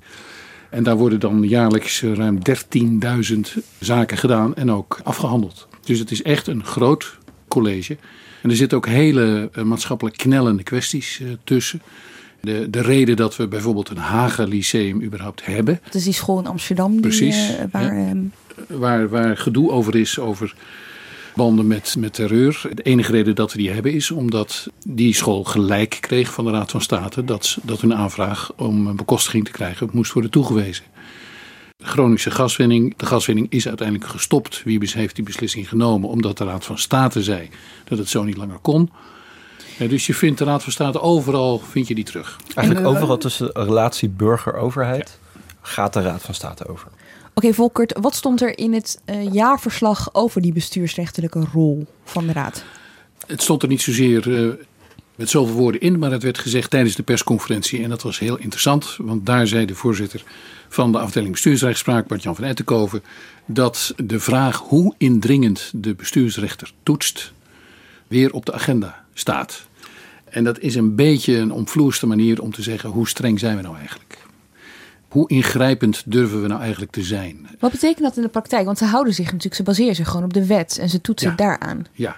En 0.71 0.83
daar 0.83 0.97
worden 0.97 1.21
dan 1.21 1.42
jaarlijks 1.42 2.02
eh, 2.02 2.14
ruim 2.14 2.38
13.000 3.33 3.40
zaken 3.78 4.19
gedaan 4.19 4.54
en 4.54 4.71
ook 4.71 5.00
afgehandeld. 5.04 5.69
Dus 5.85 5.99
het 5.99 6.11
is 6.11 6.23
echt 6.23 6.47
een 6.47 6.64
groot 6.64 7.19
college. 7.49 7.97
En 8.42 8.50
er 8.50 8.57
zitten 8.57 8.78
ook 8.78 8.87
hele 8.87 9.50
eh, 9.52 9.64
maatschappelijk 9.64 10.16
knellende 10.16 10.62
kwesties 10.62 11.23
tussen. 11.45 11.83
De, 12.40 12.71
de 12.71 12.83
reden 12.83 13.16
dat 13.16 13.37
we 13.37 13.49
bijvoorbeeld 13.49 13.88
een 13.88 13.97
Haga 13.97 14.45
Lyceum 14.45 15.02
überhaupt 15.02 15.47
hebben. 15.47 15.80
Is 15.92 16.04
die 16.04 16.12
school 16.12 16.38
in 16.38 16.47
Amsterdam 16.47 17.00
die, 17.00 17.35
waar... 17.71 17.95
ja. 17.95 18.09
ehm, 18.09 18.19
waar, 18.66 19.09
waar 19.09 19.37
gedoe 19.37 19.71
over 19.71 19.97
is, 19.97 20.19
over 20.19 20.54
banden 21.40 21.66
met, 21.66 21.94
met 21.99 22.12
terreur. 22.12 22.62
De 22.75 22.82
enige 22.82 23.12
reden 23.12 23.35
dat 23.35 23.52
we 23.52 23.59
die 23.59 23.70
hebben 23.70 23.92
is 23.92 24.11
omdat 24.11 24.68
die 24.87 25.14
school 25.14 25.44
gelijk 25.44 25.99
kreeg 26.00 26.32
van 26.32 26.44
de 26.44 26.50
Raad 26.50 26.70
van 26.70 26.80
State 26.80 27.25
dat, 27.25 27.59
dat 27.62 27.80
hun 27.80 27.94
aanvraag 27.94 28.52
om 28.56 28.87
een 28.87 28.97
bekostiging 28.97 29.44
te 29.44 29.50
krijgen 29.50 29.88
moest 29.92 30.12
worden 30.12 30.30
toegewezen. 30.30 30.85
Groningse 31.78 32.30
gaswinning. 32.30 32.97
De 32.97 33.06
gaswinning 33.06 33.47
is 33.50 33.68
uiteindelijk 33.68 34.11
gestopt. 34.11 34.62
Wiebes 34.64 34.94
heeft 34.94 35.14
die 35.14 35.25
beslissing 35.25 35.68
genomen 35.68 36.09
omdat 36.09 36.38
de 36.38 36.44
Raad 36.44 36.64
van 36.64 36.78
State 36.78 37.23
zei 37.23 37.49
dat 37.85 37.99
het 37.99 38.09
zo 38.09 38.23
niet 38.23 38.37
langer 38.37 38.59
kon. 38.59 38.90
Ja, 39.78 39.87
dus 39.87 40.06
je 40.06 40.14
vindt 40.14 40.38
de 40.38 40.44
Raad 40.44 40.62
van 40.62 40.73
State 40.73 41.00
overal 41.00 41.59
vind 41.59 41.88
je 41.88 41.94
die 41.94 42.04
terug. 42.04 42.38
Eigenlijk 42.54 42.87
overal 42.87 43.18
tussen 43.18 43.47
de 43.47 43.64
relatie 43.64 44.09
burger-overheid 44.09 45.18
gaat 45.62 45.92
de 45.92 46.02
Raad 46.02 46.23
van 46.23 46.35
State 46.35 46.68
over. 46.68 46.88
Oké, 47.34 47.52
Volkert, 47.52 47.99
wat 48.00 48.14
stond 48.14 48.42
er 48.42 48.58
in 48.58 48.72
het 48.72 49.00
uh, 49.06 49.32
jaarverslag 49.32 50.14
over 50.14 50.40
die 50.40 50.52
bestuursrechtelijke 50.52 51.46
rol 51.52 51.87
van 52.04 52.26
de 52.26 52.32
Raad? 52.32 52.64
Het 53.26 53.42
stond 53.42 53.62
er 53.62 53.68
niet 53.68 53.82
zozeer 53.82 54.28
uh, 54.28 54.52
met 55.14 55.30
zoveel 55.30 55.54
woorden 55.54 55.80
in, 55.80 55.99
maar 55.99 56.10
het 56.10 56.22
werd 56.22 56.38
gezegd 56.38 56.70
tijdens 56.70 56.96
de 56.96 57.02
persconferentie. 57.02 57.82
En 57.82 57.88
dat 57.88 58.02
was 58.02 58.18
heel 58.18 58.38
interessant, 58.38 58.96
want 58.99 59.26
daar 59.26 59.46
zei 59.46 59.66
de 59.66 59.75
voorzitter 59.75 60.25
van 60.68 60.92
de 60.92 60.99
afdeling 60.99 61.32
bestuursrechtspraak, 61.32 62.06
Bart-Jan 62.06 62.34
van 62.34 62.44
Ettenkoven, 62.44 63.02
dat 63.46 63.94
de 63.96 64.20
vraag 64.20 64.56
hoe 64.58 64.94
indringend 64.99 65.70
de 65.75 65.94
bestuursrechter 65.94 66.72
toetst, 66.82 67.32
weer 68.08 68.32
op 68.32 68.46
de 68.46 68.52
agenda 68.52 69.04
staat. 69.14 69.66
En 70.25 70.44
dat 70.44 70.58
is 70.58 70.75
een 70.75 70.94
beetje 70.94 71.37
een 71.37 71.52
omvloerste 71.52 72.06
manier 72.06 72.42
om 72.42 72.52
te 72.52 72.62
zeggen 72.62 72.90
hoe 72.90 73.08
streng 73.08 73.38
zijn 73.38 73.56
we 73.56 73.62
nou 73.62 73.76
eigenlijk. 73.76 74.18
Hoe 75.11 75.29
ingrijpend 75.29 76.02
durven 76.07 76.43
we 76.43 76.49
nou 76.49 76.61
eigenlijk 76.61 76.93
te 76.93 77.02
zijn? 77.02 77.49
Wat 77.59 77.71
betekent 77.71 78.02
dat 78.02 78.17
in 78.17 78.23
de 78.23 78.29
praktijk? 78.29 78.64
Want 78.64 78.79
ze 78.79 78.85
houden 78.85 79.14
zich 79.14 79.25
natuurlijk, 79.25 79.55
ze 79.55 79.62
baseren 79.62 79.95
zich 79.95 80.09
gewoon 80.09 80.25
op 80.25 80.33
de 80.33 80.47
wet 80.47 80.79
en 80.79 80.88
ze 80.88 81.00
toetsen 81.00 81.31
ja. 81.31 81.37
daaraan. 81.37 81.87
Ja, 81.93 82.17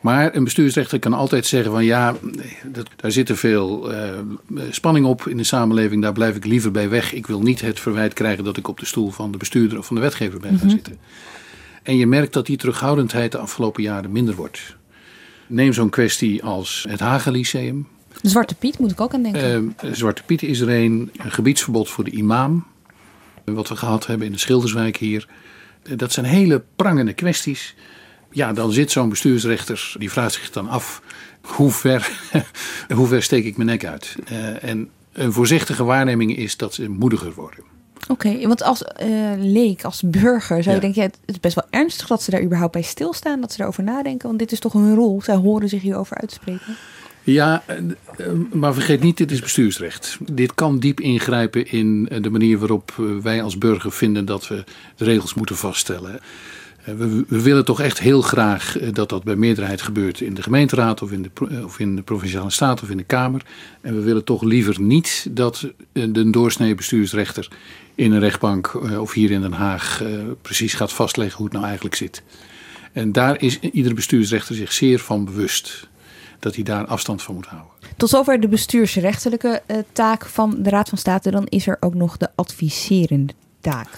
maar 0.00 0.34
een 0.34 0.44
bestuursrechter 0.44 0.98
kan 0.98 1.12
altijd 1.12 1.46
zeggen 1.46 1.72
van 1.72 1.84
ja, 1.84 2.14
dat, 2.66 2.88
daar 2.96 3.10
zit 3.10 3.28
er 3.28 3.36
veel 3.36 3.92
uh, 3.92 4.10
spanning 4.70 5.06
op 5.06 5.26
in 5.26 5.36
de 5.36 5.44
samenleving. 5.44 6.02
Daar 6.02 6.12
blijf 6.12 6.36
ik 6.36 6.44
liever 6.44 6.70
bij 6.70 6.88
weg. 6.88 7.12
Ik 7.12 7.26
wil 7.26 7.40
niet 7.42 7.60
het 7.60 7.80
verwijt 7.80 8.12
krijgen 8.12 8.44
dat 8.44 8.56
ik 8.56 8.68
op 8.68 8.78
de 8.80 8.86
stoel 8.86 9.10
van 9.10 9.32
de 9.32 9.38
bestuurder 9.38 9.78
of 9.78 9.86
van 9.86 9.96
de 9.96 10.02
wetgever 10.02 10.40
ben 10.40 10.50
gaan 10.58 10.66
Mhm. 10.66 10.68
zitten. 10.76 10.98
En 11.82 11.96
je 11.96 12.06
merkt 12.06 12.32
dat 12.32 12.46
die 12.46 12.56
terughoudendheid 12.56 13.32
de 13.32 13.38
afgelopen 13.38 13.82
jaren 13.82 14.12
minder 14.12 14.34
wordt. 14.34 14.76
Neem 15.46 15.72
zo'n 15.72 15.90
kwestie 15.90 16.44
als 16.44 16.86
het 16.88 17.00
Hagen 17.00 17.32
Lyceum. 17.32 17.86
Zwarte 18.22 18.54
Piet 18.54 18.78
moet 18.78 18.90
ik 18.90 19.00
ook 19.00 19.14
aan 19.14 19.22
denken. 19.22 19.74
Uh, 19.84 19.92
Zwarte 19.92 20.22
Piet 20.22 20.42
is 20.42 20.60
er 20.60 20.68
een, 20.68 21.10
een 21.16 21.30
gebiedsverbod 21.30 21.88
voor 21.88 22.04
de 22.04 22.10
imam. 22.10 22.66
Wat 23.44 23.68
we 23.68 23.76
gehad 23.76 24.06
hebben 24.06 24.26
in 24.26 24.32
de 24.32 24.38
Schilderswijk 24.38 24.96
hier. 24.96 25.28
Dat 25.96 26.12
zijn 26.12 26.26
hele 26.26 26.62
prangende 26.76 27.12
kwesties. 27.12 27.74
Ja, 28.30 28.52
dan 28.52 28.72
zit 28.72 28.90
zo'n 28.90 29.08
bestuursrechter, 29.08 29.94
die 29.98 30.10
vraagt 30.10 30.32
zich 30.32 30.50
dan 30.50 30.68
af: 30.68 31.02
hoe 31.40 31.70
ver, 31.70 32.10
hoe 32.96 33.06
ver 33.06 33.22
steek 33.22 33.44
ik 33.44 33.56
mijn 33.56 33.68
nek 33.68 33.84
uit? 33.84 34.16
Uh, 34.32 34.64
en 34.64 34.90
een 35.12 35.32
voorzichtige 35.32 35.84
waarneming 35.84 36.36
is 36.36 36.56
dat 36.56 36.74
ze 36.74 36.88
moediger 36.88 37.32
worden. 37.34 37.64
Oké, 38.08 38.28
okay, 38.28 38.46
want 38.46 38.62
als 38.62 38.82
uh, 39.02 39.32
leek, 39.36 39.84
als 39.84 40.02
burger, 40.02 40.62
zou 40.62 40.76
je 40.76 40.80
ja. 40.80 40.80
denken: 40.80 41.02
ja, 41.02 41.08
het 41.08 41.18
is 41.24 41.40
best 41.40 41.54
wel 41.54 41.66
ernstig 41.70 42.06
dat 42.06 42.22
ze 42.22 42.30
daar 42.30 42.42
überhaupt 42.42 42.72
bij 42.72 42.82
stilstaan, 42.82 43.40
dat 43.40 43.50
ze 43.50 43.56
daarover 43.56 43.82
nadenken, 43.82 44.26
want 44.26 44.38
dit 44.38 44.52
is 44.52 44.60
toch 44.60 44.72
hun 44.72 44.94
rol. 44.94 45.22
Zij 45.22 45.34
horen 45.34 45.68
zich 45.68 45.82
hierover 45.82 46.16
uitspreken. 46.16 46.76
Ja, 47.32 47.62
maar 48.52 48.74
vergeet 48.74 49.02
niet, 49.02 49.16
dit 49.16 49.30
is 49.30 49.40
bestuursrecht. 49.40 50.18
Dit 50.32 50.54
kan 50.54 50.78
diep 50.78 51.00
ingrijpen 51.00 51.70
in 51.70 52.08
de 52.20 52.30
manier 52.30 52.58
waarop 52.58 52.94
wij 53.22 53.42
als 53.42 53.58
burger 53.58 53.92
vinden 53.92 54.24
dat 54.24 54.48
we 54.48 54.64
de 54.96 55.04
regels 55.04 55.34
moeten 55.34 55.56
vaststellen. 55.56 56.20
We, 56.84 57.24
we, 57.28 57.42
willen 57.42 57.64
toch 57.64 57.80
echt 57.80 57.98
heel 57.98 58.22
graag 58.22 58.76
dat 58.92 59.08
dat 59.08 59.24
bij 59.24 59.36
meerderheid 59.36 59.82
gebeurt 59.82 60.20
in 60.20 60.34
de 60.34 60.42
gemeenteraad 60.42 61.02
of 61.02 61.12
in 61.12 61.22
de, 61.22 61.64
of 61.64 61.78
in 61.78 61.96
de 61.96 62.02
provinciale 62.02 62.50
staat 62.50 62.82
of 62.82 62.90
in 62.90 62.96
de 62.96 63.04
Kamer. 63.04 63.42
En 63.80 63.94
we 63.94 64.00
willen 64.00 64.24
toch 64.24 64.42
liever 64.42 64.80
niet 64.80 65.26
dat 65.30 65.72
de 65.92 66.30
doorsnee 66.30 66.74
bestuursrechter 66.74 67.48
in 67.94 68.12
een 68.12 68.20
rechtbank 68.20 68.74
of 68.98 69.12
hier 69.12 69.30
in 69.30 69.40
Den 69.40 69.52
Haag 69.52 70.02
precies 70.42 70.74
gaat 70.74 70.92
vastleggen 70.92 71.36
hoe 71.36 71.46
het 71.46 71.54
nou 71.54 71.66
eigenlijk 71.66 71.94
zit. 71.94 72.22
En 72.92 73.12
daar 73.12 73.42
is 73.42 73.60
iedere 73.60 73.94
bestuursrechter 73.94 74.54
zich 74.54 74.72
zeer 74.72 74.98
van 74.98 75.24
bewust 75.24 75.88
dat 76.38 76.54
hij 76.54 76.64
daar 76.64 76.86
afstand 76.86 77.22
van 77.22 77.34
moet 77.34 77.46
houden. 77.46 77.70
Tot 77.96 78.08
zover 78.08 78.40
de 78.40 78.48
bestuursrechtelijke 78.48 79.62
uh, 79.66 79.76
taak 79.92 80.26
van 80.26 80.56
de 80.58 80.70
Raad 80.70 80.88
van 80.88 80.98
State. 80.98 81.30
Dan 81.30 81.46
is 81.46 81.66
er 81.66 81.76
ook 81.80 81.94
nog 81.94 82.16
de 82.16 82.28
adviserende 82.34 83.32
taak. 83.60 83.88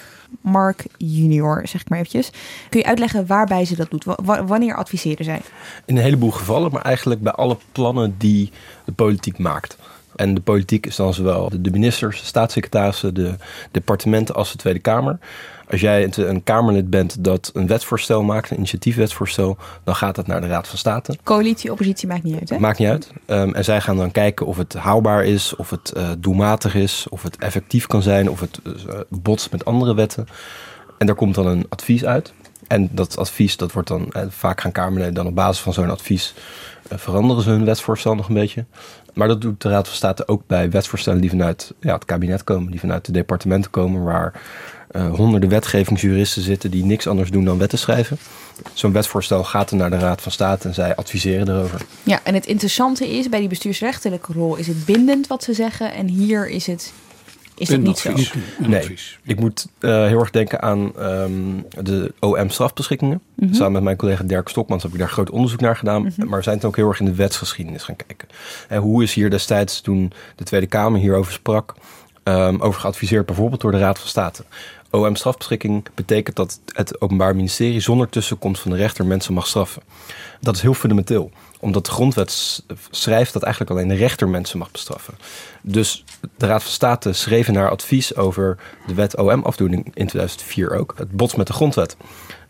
Mark 0.41 0.85
junior, 0.97 1.63
zeg 1.69 1.81
ik 1.81 1.89
maar 1.89 1.99
eventjes. 1.99 2.31
Kun 2.69 2.81
je 2.81 2.87
uitleggen 2.87 3.27
waarbij 3.27 3.65
ze 3.65 3.77
dat 3.77 3.91
doet? 3.91 4.05
W 4.05 4.15
wanneer 4.47 4.75
adviseren 4.75 5.25
zij? 5.25 5.41
In 5.85 5.97
een 5.97 6.03
heleboel 6.03 6.31
gevallen, 6.31 6.73
maar 6.73 6.83
eigenlijk 6.83 7.23
bij 7.23 7.33
alle 7.33 7.57
plannen 7.73 8.15
die 8.19 8.51
de 8.85 8.93
politiek 8.93 9.39
maakt. 9.39 9.77
En 10.17 10.35
de 10.35 10.41
politiek 10.41 10.87
is 10.87 10.97
dan 10.97 11.15
zowel 11.15 11.51
de 11.61 11.71
ministers, 11.71 12.21
de 12.21 12.27
staatssecretarissen, 12.27 13.15
de 13.15 13.35
departementen 13.71 14.35
als 14.35 14.53
de 14.53 14.59
Tweede 14.59 14.79
Kamer. 14.79 15.19
Als 15.71 15.81
jij 15.81 16.11
een 16.17 16.43
Kamerlid 16.43 16.91
bent 16.91 17.25
dat 17.25 17.50
een 17.55 17.67
wetsvoorstel 17.67 18.23
maakt, 18.23 18.50
een 18.50 18.57
initiatiefwetsvoorstel, 18.57 19.57
dan 19.85 19.95
gaat 19.95 20.15
dat 20.15 20.27
naar 20.27 20.41
de 20.41 20.47
Raad 20.47 20.69
van 20.69 20.79
State. 20.79 21.19
Coalitie, 21.23 21.71
oppositie 21.71 22.09
maakt 22.09 22.23
niet 22.23 22.39
uit, 22.39 22.49
hè? 22.49 22.59
Maakt 22.59 22.79
niet 22.79 22.89
uit. 22.89 23.12
Um, 23.27 23.55
en 23.55 23.65
zij 23.65 23.81
gaan 23.81 23.97
dan 23.97 24.11
kijken 24.11 24.47
of 24.47 24.57
het 24.57 24.75
haalbaar 24.75 25.25
is, 25.25 25.57
of 25.57 25.71
het 25.71 25.93
uh, 25.97 26.09
doelmatig 26.19 26.75
is, 26.75 27.07
of 27.09 27.23
het 27.23 27.37
effectief 27.37 27.87
kan 27.87 28.03
zijn, 28.03 28.31
of 28.31 28.41
het 28.41 28.61
uh, 28.65 28.95
botst 29.09 29.50
met 29.50 29.65
andere 29.65 29.95
wetten. 29.95 30.27
En 30.99 31.07
daar 31.07 31.17
komt 31.17 31.35
dan 31.35 31.47
een 31.47 31.67
advies 31.69 32.05
uit. 32.05 32.33
En 32.67 32.89
dat 32.93 33.17
advies, 33.17 33.57
dat 33.57 33.73
wordt 33.73 33.89
dan, 33.89 34.12
uh, 34.17 34.23
vaak 34.29 34.61
gaan 34.61 34.73
Kamerleden 34.73 35.15
dan 35.15 35.27
op 35.27 35.35
basis 35.35 35.62
van 35.62 35.73
zo'n 35.73 35.91
advies 35.91 36.35
veranderen 36.89 37.43
ze 37.43 37.50
hun 37.50 37.65
wetsvoorstel 37.65 38.15
nog 38.15 38.29
een 38.29 38.35
beetje. 38.35 38.65
Maar 39.15 39.29
dat 39.29 39.41
doet 39.41 39.62
de 39.62 39.69
Raad 39.69 39.87
van 39.87 39.97
State 39.97 40.29
ook 40.29 40.43
bij 40.47 40.71
wetsvoorstellen 40.71 41.21
die 41.21 41.31
vanuit 41.31 41.75
ja, 41.81 41.95
het 41.95 42.05
kabinet 42.05 42.45
komen, 42.45 42.71
die 42.71 42.81
vanuit 42.81 43.05
de 43.05 43.12
departementen 43.12 43.71
komen, 43.71 44.05
waar 44.05 44.41
uh, 44.93 45.15
honderden 45.15 45.49
wetgevingsjuristen 45.49 46.43
zitten 46.43 46.71
die 46.71 46.85
niks 46.85 47.07
anders 47.07 47.31
doen 47.31 47.45
dan 47.45 47.59
wetten 47.59 47.79
schrijven. 47.79 48.19
Zo'n 48.73 48.93
wetsvoorstel 48.93 49.45
gaat 49.45 49.71
er 49.71 49.77
naar 49.77 49.91
de 49.91 49.99
Raad 49.99 50.23
van 50.23 50.33
State 50.33 50.69
en 50.69 50.75
zij 50.75 50.97
adviseren 50.97 51.49
erover. 51.49 51.81
Ja, 52.03 52.21
en 52.23 52.35
het 52.35 52.47
interessante 52.47 53.09
is, 53.09 53.29
bij 53.29 53.41
die 53.41 53.49
bestuursrechtelijke 53.49 54.33
rol 54.33 54.57
is 54.57 54.67
het 54.67 54.85
bindend 54.85 55.27
wat 55.27 55.45
ze 55.45 55.53
zeggen 55.53 55.93
en 55.93 56.09
hier 56.09 56.49
is 56.49 56.67
het 56.67 56.93
is 57.61 57.69
dat 57.69 57.81
niet 57.81 57.99
zo? 57.99 58.13
Nee, 58.59 58.95
ik 59.25 59.41
moet 59.41 59.67
uh, 59.81 60.07
heel 60.07 60.19
erg 60.19 60.31
denken 60.31 60.63
aan 60.63 60.93
um, 60.99 61.67
de 61.81 62.13
OM-strafbeschikkingen. 62.21 63.21
Mm 63.35 63.47
-hmm. 63.47 63.55
Samen 63.55 63.73
met 63.73 63.83
mijn 63.83 63.97
collega 63.97 64.25
Dirk 64.25 64.49
Stokmans 64.49 64.83
heb 64.83 64.93
ik 64.93 64.99
daar 64.99 65.09
groot 65.09 65.31
onderzoek 65.31 65.61
naar 65.61 65.77
gedaan. 65.77 66.03
Mm 66.03 66.13
-hmm. 66.17 66.29
Maar 66.29 66.39
we 66.39 66.45
zijn 66.45 66.57
het 66.57 66.65
ook 66.65 66.77
heel 66.77 66.89
erg 66.89 67.01
in 67.01 67.05
de 67.05 67.15
wetsgeschiedenis 67.15 67.83
gaan 67.83 67.97
kijken. 67.97 68.29
En 68.69 68.81
hoe 68.81 69.03
is 69.03 69.15
hier 69.15 69.31
destijds, 69.31 69.81
toen 69.81 70.13
de 70.37 70.45
Tweede 70.45 70.67
Kamer 70.67 71.01
hierover 71.01 71.33
sprak, 71.33 71.75
um, 72.25 72.61
over 72.61 72.81
geadviseerd, 72.81 73.27
bijvoorbeeld 73.27 73.61
door 73.61 73.73
de 73.73 73.79
Raad 73.79 73.99
van 73.99 74.09
State. 74.09 74.45
OM-strafbeschikking 74.91 75.87
betekent 75.95 76.37
dat 76.37 76.61
het 76.67 77.00
Openbaar 77.00 77.37
Ministerie 77.37 77.81
zonder 77.81 78.09
tussenkomst 78.09 78.62
van 78.62 78.71
de 78.71 78.77
rechter 78.77 79.07
mensen 79.07 79.35
mag 79.35 79.47
straffen. 79.47 79.83
Dat 80.41 80.55
is 80.55 80.62
heel 80.62 80.75
fundamenteel, 80.75 81.31
omdat 81.61 81.85
de 81.85 81.91
grondwet 81.91 82.62
schrijft 82.91 83.33
dat 83.33 83.43
eigenlijk 83.43 83.73
alleen 83.73 83.89
de 83.89 83.95
rechter 83.95 84.29
mensen 84.29 84.59
mag 84.59 84.71
bestraffen. 84.71 85.15
Dus 85.62 86.05
de 86.37 86.47
Raad 86.47 86.62
van 86.62 86.73
State 86.73 87.12
schreef 87.12 87.49
in 87.49 87.57
haar 87.57 87.71
advies 87.71 88.17
over 88.17 88.59
de 88.87 88.95
wet 88.95 89.17
OM-afdoening 89.17 89.85
in 89.85 90.07
2004 90.07 90.79
ook. 90.79 90.95
Het 90.97 91.11
bots 91.11 91.35
met 91.35 91.47
de 91.47 91.53
grondwet. 91.53 91.97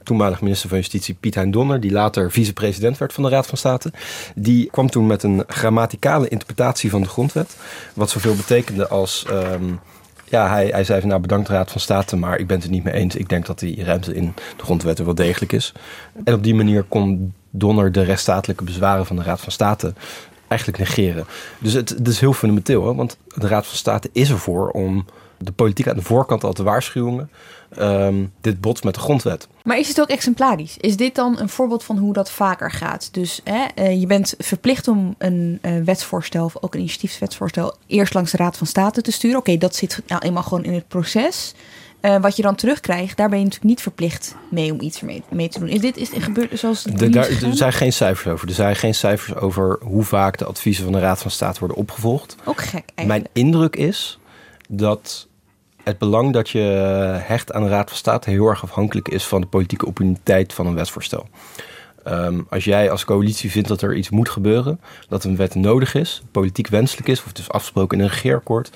Toenmalig 0.03 0.41
minister 0.41 0.69
van 0.69 0.79
Justitie 0.79 1.17
Piet 1.21 1.35
Hein 1.35 1.51
Donner, 1.51 1.81
die 1.81 1.91
later 1.91 2.31
vicepresident 2.31 2.99
werd 2.99 3.13
van 3.13 3.23
de 3.23 3.29
Raad 3.29 3.47
van 3.47 3.59
State, 3.59 3.93
die 4.35 4.71
kwam 4.71 4.91
toen 4.91 5.07
met 5.07 5.23
een 5.23 5.45
grammaticale 5.47 6.29
interpretatie 6.29 6.91
van 6.91 7.03
de 7.03 7.09
grondwet. 7.09 7.57
Wat 7.95 8.11
zoveel 8.11 8.35
betekende 8.35 8.89
als. 8.89 9.27
Um, 9.31 9.81
ja, 10.25 10.49
hij, 10.49 10.67
hij 10.67 10.85
zei 10.85 11.01
van 11.01 11.09
nou 11.09 11.21
bedankt 11.21 11.49
Raad 11.49 11.71
van 11.71 11.81
State, 11.81 12.17
maar 12.17 12.39
ik 12.39 12.47
ben 12.47 12.57
het 12.57 12.65
er 12.65 12.71
niet 12.73 12.85
mee 12.85 12.95
eens. 12.95 13.17
Ik 13.17 13.29
denk 13.29 13.47
dat 13.47 13.59
die 13.59 13.85
ruimte 13.85 14.15
in 14.15 14.35
de 14.57 14.63
grondwet 14.63 14.99
er 14.99 15.05
wel 15.05 15.15
degelijk 15.15 15.53
is. 15.53 15.73
En 16.25 16.35
op 16.35 16.43
die 16.43 16.55
manier 16.55 16.83
kon 16.83 17.35
Donner 17.51 17.93
de 17.93 18.03
rechtsstatelijke 18.03 18.65
bezwaren 18.65 19.07
van 19.07 19.17
de 19.17 19.23
Raad 19.23 19.41
van 19.41 19.53
State 19.53 19.95
eigenlijk 20.49 20.79
negeren. 20.79 21.27
Dus 21.59 21.73
het, 21.73 22.09
is 22.09 22.21
heel 22.21 22.33
fundamenteel, 22.33 22.95
want 22.95 23.17
de 23.35 23.49
Raad 23.49 23.67
van 23.67 23.77
State 23.77 24.11
is 24.13 24.31
ervoor 24.31 24.69
om 24.69 25.05
de 25.43 25.53
politiek 25.53 25.89
aan 25.89 25.97
de 25.97 26.03
voorkant 26.03 26.45
al 26.45 26.53
te 26.53 26.63
waarschuwen. 26.63 27.31
Um, 27.79 28.33
dit 28.41 28.61
botst 28.61 28.85
met 28.85 28.95
de 28.95 29.01
grondwet. 29.01 29.49
Maar 29.63 29.79
is 29.79 29.89
het 29.89 30.01
ook 30.01 30.09
exemplarisch? 30.09 30.77
Is 30.77 30.97
dit 30.97 31.15
dan 31.15 31.39
een 31.39 31.49
voorbeeld 31.49 31.85
van 31.85 31.99
hoe 31.99 32.13
dat 32.13 32.31
vaker 32.31 32.71
gaat? 32.71 33.09
Dus 33.13 33.41
hè, 33.45 33.83
je 33.91 34.07
bent 34.07 34.35
verplicht 34.39 34.89
om 34.89 35.15
een 35.19 35.59
uh, 35.63 35.85
wetsvoorstel 35.85 36.45
of 36.45 36.57
ook 36.61 36.75
een 36.75 36.81
initiatiefswetsvoorstel 36.81 37.77
eerst 37.87 38.15
langs 38.15 38.31
de 38.31 38.37
Raad 38.37 38.57
van 38.57 38.67
State 38.67 39.03
te 39.03 39.13
sturen. 39.13 39.39
Oké, 39.39 39.51
okay, 39.51 39.61
dat 39.61 39.77
zit 39.77 40.03
nou 40.07 40.23
eenmaal 40.23 40.43
gewoon 40.43 40.65
in 40.65 40.75
het 40.75 40.89
proces. 40.89 41.55
Uh, 42.03 42.21
wat 42.21 42.37
je 42.37 42.43
dan 42.43 42.55
terugkrijgt, 42.55 43.17
daar 43.17 43.29
ben 43.29 43.39
je 43.39 43.45
natuurlijk 43.45 43.71
niet 43.71 43.83
verplicht 43.83 44.35
mee 44.51 44.73
om 44.73 44.81
iets 44.81 45.01
mee, 45.01 45.23
mee 45.29 45.49
te 45.49 45.59
doen. 45.59 45.69
Is 45.69 45.81
dit 45.81 45.97
is 45.97 46.09
gebeurd 46.19 46.59
zoals 46.59 46.85
het 46.85 46.99
de, 46.99 47.09
daar, 47.09 47.29
Er 47.29 47.57
zijn 47.57 47.73
geen 47.73 47.93
cijfers 47.93 48.33
over. 48.33 48.49
Er 48.49 48.55
zijn 48.55 48.77
geen 48.77 48.95
cijfers 48.95 49.39
over 49.39 49.79
hoe 49.83 50.05
vaak 50.05 50.39
de 50.39 50.45
adviezen 50.45 50.85
van 50.85 50.93
de 50.93 50.99
Raad 50.99 51.21
van 51.21 51.31
State 51.31 51.59
worden 51.59 51.77
opgevolgd. 51.77 52.37
Ook 52.45 52.61
gek 52.61 52.73
eigenlijk. 52.73 53.07
Mijn 53.07 53.27
indruk 53.33 53.77
is 53.77 54.19
dat 54.69 55.29
het 55.85 55.99
belang 55.99 56.33
dat 56.33 56.51
je 56.51 56.59
hecht 57.23 57.53
aan 57.53 57.63
de 57.63 57.69
Raad 57.69 57.89
van 57.89 57.99
State 57.99 58.31
heel 58.31 58.47
erg 58.47 58.63
afhankelijk 58.63 59.09
is 59.09 59.25
van 59.25 59.41
de 59.41 59.47
politieke 59.47 59.87
opportuniteit 59.87 60.53
van 60.53 60.67
een 60.67 60.75
wetsvoorstel. 60.75 61.29
Um, 62.09 62.47
als 62.51 62.65
jij 62.65 62.91
als 62.91 63.05
coalitie 63.05 63.51
vindt 63.51 63.69
dat 63.69 63.83
er 63.83 63.97
iets 63.97 64.11
moet 64.11 64.29
gebeuren, 64.29 64.81
dat 65.09 65.25
een 65.25 65.37
wet 65.37 65.55
nodig 65.55 65.95
is, 65.95 66.23
politiek 66.31 66.69
wenselijk 66.69 67.09
is, 67.09 67.21
of 67.21 67.27
het 67.27 67.39
is 67.39 67.51
afgesproken 67.51 67.99
in 67.99 68.05
een 68.05 68.11
regeerakkoord, 68.11 68.71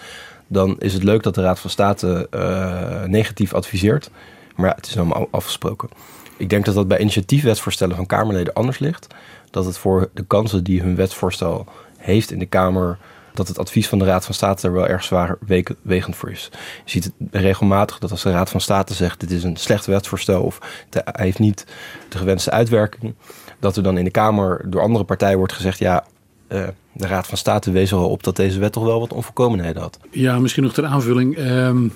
dan 0.47 0.77
is 0.79 0.93
het 0.93 1.03
leuk 1.03 1.23
dat 1.23 1.35
de 1.35 1.43
Raad 1.43 1.61
van 1.61 1.71
State 1.71 2.27
uh, 2.31 3.03
negatief 3.05 3.55
adviseert. 3.55 4.11
Maar 4.57 4.69
ja, 4.69 4.75
het 4.75 4.87
is 4.87 4.97
allemaal 4.97 5.29
afgesproken. 5.31 5.89
Ik 6.37 6.51
denk 6.51 6.65
dat 6.65 6.75
dat 6.75 6.89
bij 6.89 6.99
initiatiefwetsvoorstellen 6.99 7.97
van 7.97 8.07
Kamerleden 8.07 8.55
anders 8.55 8.79
ligt. 8.79 9.07
Dat 9.51 9.65
het 9.65 9.79
voor 9.79 10.11
de 10.15 10.25
kansen 10.25 10.65
die 10.65 10.81
hun 10.81 10.97
wetsvoorstel 10.97 11.67
heeft 11.97 12.31
in 12.31 12.39
de 12.39 12.47
Kamer 12.47 12.99
dat 13.35 13.49
het 13.49 13.59
advies 13.59 13.89
van 13.89 13.99
de 13.99 14.05
Raad 14.05 14.25
van 14.25 14.35
State 14.35 14.67
er 14.67 14.73
wel 14.73 14.87
erg 14.87 15.05
zwaar 15.05 15.39
wegend 15.83 16.17
voor 16.17 16.31
is. 16.31 16.49
Je 16.85 16.91
ziet 16.91 17.05
het 17.05 17.15
regelmatig 17.31 17.99
dat 17.99 18.11
als 18.11 18.23
de 18.23 18.31
Raad 18.31 18.51
van 18.51 18.61
State 18.61 18.95
zegt: 18.95 19.21
dit 19.21 19.31
is 19.31 19.43
een 19.43 19.57
slecht 19.57 19.87
wetsvoorstel 19.87 20.43
of 20.43 20.59
hij 20.91 21.25
heeft 21.25 21.39
niet 21.39 21.67
de 22.09 22.19
gewenste 22.19 22.51
uitwerking, 22.51 23.15
dat 23.59 23.77
er 23.77 23.83
dan 23.83 23.99
in 23.99 24.05
de 24.05 24.11
Kamer 24.11 24.65
door 24.71 24.81
andere 24.81 25.05
partijen 25.05 25.39
wordt 25.39 25.53
gezegd: 25.53 25.79
ja, 25.79 26.05
uh, 26.49 26.67
de 26.93 27.07
Raad 27.07 27.27
van 27.27 27.39
State 27.39 27.71
wees 27.71 27.93
al 27.93 28.11
op 28.11 28.23
dat 28.23 28.37
deze 28.37 28.59
wet 28.59 28.73
toch 28.73 28.85
wel 28.85 29.01
wat 29.01 29.13
onvolkomenheden 29.13 29.83
had. 29.83 29.99
Ja, 30.11 30.39
misschien 30.39 30.63
nog 30.63 30.73
ter 30.73 30.85
aanvulling. 30.85 31.39
Um, 31.39 31.93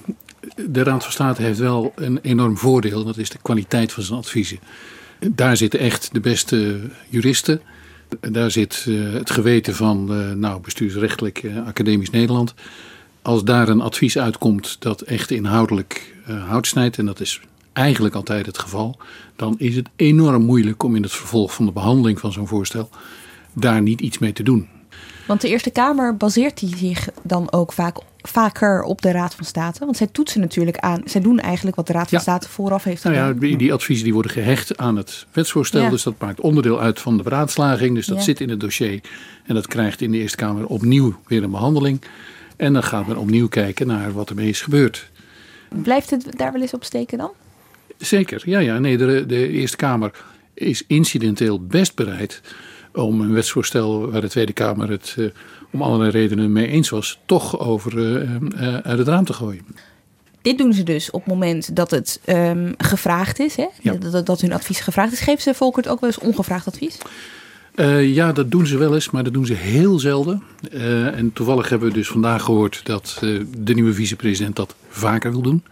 de 0.57 0.83
Raad 0.83 1.03
van 1.03 1.13
State 1.13 1.43
heeft 1.43 1.59
wel 1.59 1.93
een 1.95 2.19
enorm 2.23 2.57
voordeel, 2.57 3.05
dat 3.05 3.17
is 3.17 3.31
de 3.31 3.39
kwaliteit 3.43 3.93
van 3.93 4.03
zijn 4.03 4.19
adviezen. 4.19 4.59
Daar 5.31 5.57
zitten 5.57 5.81
echt 5.81 6.09
de 6.13 6.21
beste 6.21 6.81
juristen. 7.09 7.61
Daar 8.21 8.51
zit 8.51 8.85
uh, 8.89 9.13
het 9.13 9.31
geweten 9.31 9.75
van 9.75 10.09
uh, 10.11 10.33
nou, 10.33 10.61
bestuursrechtelijk 10.61 11.43
uh, 11.43 11.67
academisch 11.67 12.11
Nederland. 12.11 12.55
Als 13.23 13.45
daar 13.45 13.69
een 13.69 13.81
advies 13.81 14.19
uitkomt 14.19 14.77
dat 14.79 15.01
echt 15.01 15.31
inhoudelijk 15.31 16.15
hout 16.47 16.67
snijdt, 16.67 16.99
en 16.99 17.07
dat 17.07 17.21
is 17.21 17.41
eigenlijk 17.73 18.15
altijd 18.15 18.47
het 18.47 18.59
geval, 18.59 18.99
dan 19.37 19.55
is 19.59 19.77
het 19.77 19.89
enorm 19.97 20.43
moeilijk 20.43 20.83
om 20.83 20.97
in 20.97 21.03
het 21.03 21.13
vervolg 21.13 21.55
van 21.55 21.67
de 21.67 21.73
behandeling 21.73 22.21
van 22.21 22.33
zo'n 22.33 22.49
voorstel 22.49 22.91
daar 23.53 23.83
niet 23.83 24.01
iets 24.01 24.19
mee 24.19 24.33
te 24.33 24.43
doen. 24.43 24.69
Want 25.27 25.41
de 25.41 25.49
Eerste 25.49 25.71
Kamer 25.71 26.17
baseert 26.17 26.59
die 26.59 26.77
zich 26.77 27.09
dan 27.23 27.53
ook 27.53 27.73
vaak, 27.73 27.99
vaker 28.31 28.83
op 28.83 29.03
de 29.03 29.11
Raad 29.11 29.35
van 29.35 29.45
State. 29.45 29.79
Want 29.85 29.97
zij 29.97 30.07
toetsen 30.07 30.41
natuurlijk 30.41 30.79
aan, 30.79 31.03
zij 31.05 31.21
doen 31.21 31.41
eigenlijk 31.41 31.77
wat 31.77 31.87
de 31.87 31.93
Raad 31.93 32.09
van 32.09 32.21
State 32.21 32.49
vooraf 32.49 32.85
heeft 32.85 33.03
gedaan. 33.03 33.17
Nou 33.17 33.35
ja, 33.35 33.41
die, 33.41 33.57
die, 33.57 33.73
adviezen 33.73 34.05
die 34.05 34.13
worden 34.13 34.33
gehecht 34.33 34.77
aan 34.77 34.97
het 34.97 35.27
wetsvoorstel. 35.33 35.83
Ja. 35.83 35.91
Dus 35.91 36.03
dat 36.03 36.15
maakt 36.19 36.41
onderdeel 36.41 36.81
uit 36.81 37.01
van 37.01 37.17
de 37.17 37.23
beraadslaging. 37.23 37.95
Dus 37.95 38.07
dat 38.07 38.17
ja. 38.17 38.23
zit 38.23 38.41
in 38.41 38.51
het 38.51 38.61
dossier. 38.61 39.01
En 39.47 39.55
dat 39.55 39.67
krijgt 39.67 40.01
in 40.01 40.11
de 40.11 40.19
Eerste 40.19 40.37
Kamer 40.37 40.67
opnieuw 40.67 41.21
weer 41.27 41.43
een 41.43 41.51
behandeling. 41.51 42.01
En 42.57 42.73
dan 42.73 42.83
gaat 42.83 43.07
men 43.07 43.17
opnieuw 43.17 43.49
kijken 43.49 43.87
naar 43.87 44.13
wat 44.13 44.29
ermee 44.29 44.49
is 44.49 44.63
gebeurd. 44.63 45.11
Blijft 45.69 46.11
het 46.11 46.39
daar 46.39 46.53
wel 46.53 46.61
eens 46.61 46.75
op 46.75 46.85
steken 46.85 47.19
dan? 47.19 47.31
Zeker, 47.99 48.43
ja, 48.45 48.59
ja. 48.59 48.79
Nee, 48.79 48.97
de, 48.97 49.25
de 49.27 49.49
Eerste 49.49 49.77
Kamer 49.77 50.11
is 50.55 50.85
incidenteel 50.87 51.67
best 51.67 51.95
bereid 51.95 52.41
om 53.05 53.21
een 53.21 53.33
wetsvoorstel 53.33 54.11
waar 54.11 54.21
de 54.21 54.29
Tweede 54.29 54.53
Kamer 54.53 54.91
het 54.91 55.15
uh, 55.19 55.31
om 55.71 55.83
allerlei 55.83 56.11
redenen 56.11 56.53
mee 56.53 56.67
eens 56.67 56.89
was, 56.89 57.19
toch 57.27 57.59
over 57.59 57.99
uh, 57.99 58.35
uh, 58.61 58.77
uit 58.77 58.99
het 58.99 59.09
raam 59.09 59.25
te 59.25 59.33
gooien. 59.33 59.63
Dit 60.43 60.59
doen 60.59 60.73
ze 60.73 60.83
dus 60.83 61.11
op 61.11 61.21
het 61.21 61.33
moment 61.33 61.77
dat 61.77 61.91
het 61.91 62.21
um, 62.27 62.75
gevraagd 62.79 63.39
is, 63.39 63.57
hè? 63.57 63.67
Ja. 63.83 63.93
Dat, 63.93 64.27
dat, 64.27 64.41
hun 64.41 64.53
advies 64.53 64.81
gevraagd 64.81 65.13
is. 65.13 65.21
Geven 65.21 65.43
ze 65.43 65.55
Volkert 65.55 65.89
ook 65.89 66.01
wel 66.01 66.11
eens 66.11 66.19
ongevraagd 66.19 66.67
advies? 66.67 66.99
ja, 68.01 68.33
dat 68.33 68.51
doen 68.51 68.67
ze 68.67 68.79
wel 68.79 68.95
eens, 68.95 69.11
maar 69.11 69.25
dat 69.25 69.33
doen 69.33 69.47
ze 69.47 69.53
heel 69.53 69.99
zelden. 69.99 70.43
en 71.15 71.31
toevallig 71.33 71.69
hebben 71.69 71.89
we 71.89 71.95
dus 71.95 72.09
vandaag 72.09 72.43
gehoord 72.43 72.81
dat 72.85 73.23
de 73.59 73.75
nieuwe 73.75 73.93
vicepresident 73.93 74.57
dat 74.57 74.75
vaker 74.89 75.31
wil 75.31 75.43
doen. 75.43 75.63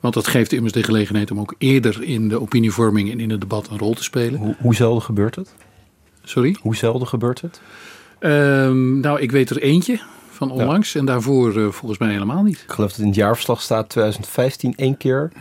Want 0.00 0.14
dat 0.14 0.26
geeft 0.26 0.52
immers 0.52 0.72
de 0.72 0.82
gelegenheid 0.82 1.30
om 1.30 1.40
ook 1.40 1.54
eerder 1.58 2.02
in 2.02 2.28
de 2.28 2.40
opinievorming 2.40 3.10
en 3.10 3.20
in 3.20 3.30
het 3.30 3.40
debat 3.40 3.68
een 3.68 3.78
rol 3.78 3.94
te 3.94 4.02
spelen. 4.02 4.40
Hoe, 4.40 4.54
hoe 4.58 4.74
zelden 4.74 5.02
gebeurt 5.02 5.34
het? 5.34 5.54
Sorry? 6.28 6.56
Hoe 6.60 6.76
zelden 6.76 7.08
gebeurt 7.08 7.40
het? 7.40 7.60
Um, 8.20 9.00
nou, 9.00 9.20
ik 9.20 9.30
weet 9.30 9.50
er 9.50 9.62
eentje 9.62 10.00
van 10.30 10.50
onlangs 10.50 10.92
ja. 10.92 11.00
en 11.00 11.06
daarvoor 11.06 11.56
uh, 11.56 11.68
volgens 11.70 12.00
mij 12.00 12.10
helemaal 12.10 12.42
niet. 12.42 12.62
Ik 12.62 12.72
geloof 12.72 12.90
dat 12.90 13.00
in 13.00 13.06
het 13.06 13.14
jaarverslag 13.14 13.60
staat 13.60 13.88
2015 13.88 14.74
één 14.76 14.96
keer, 14.96 15.32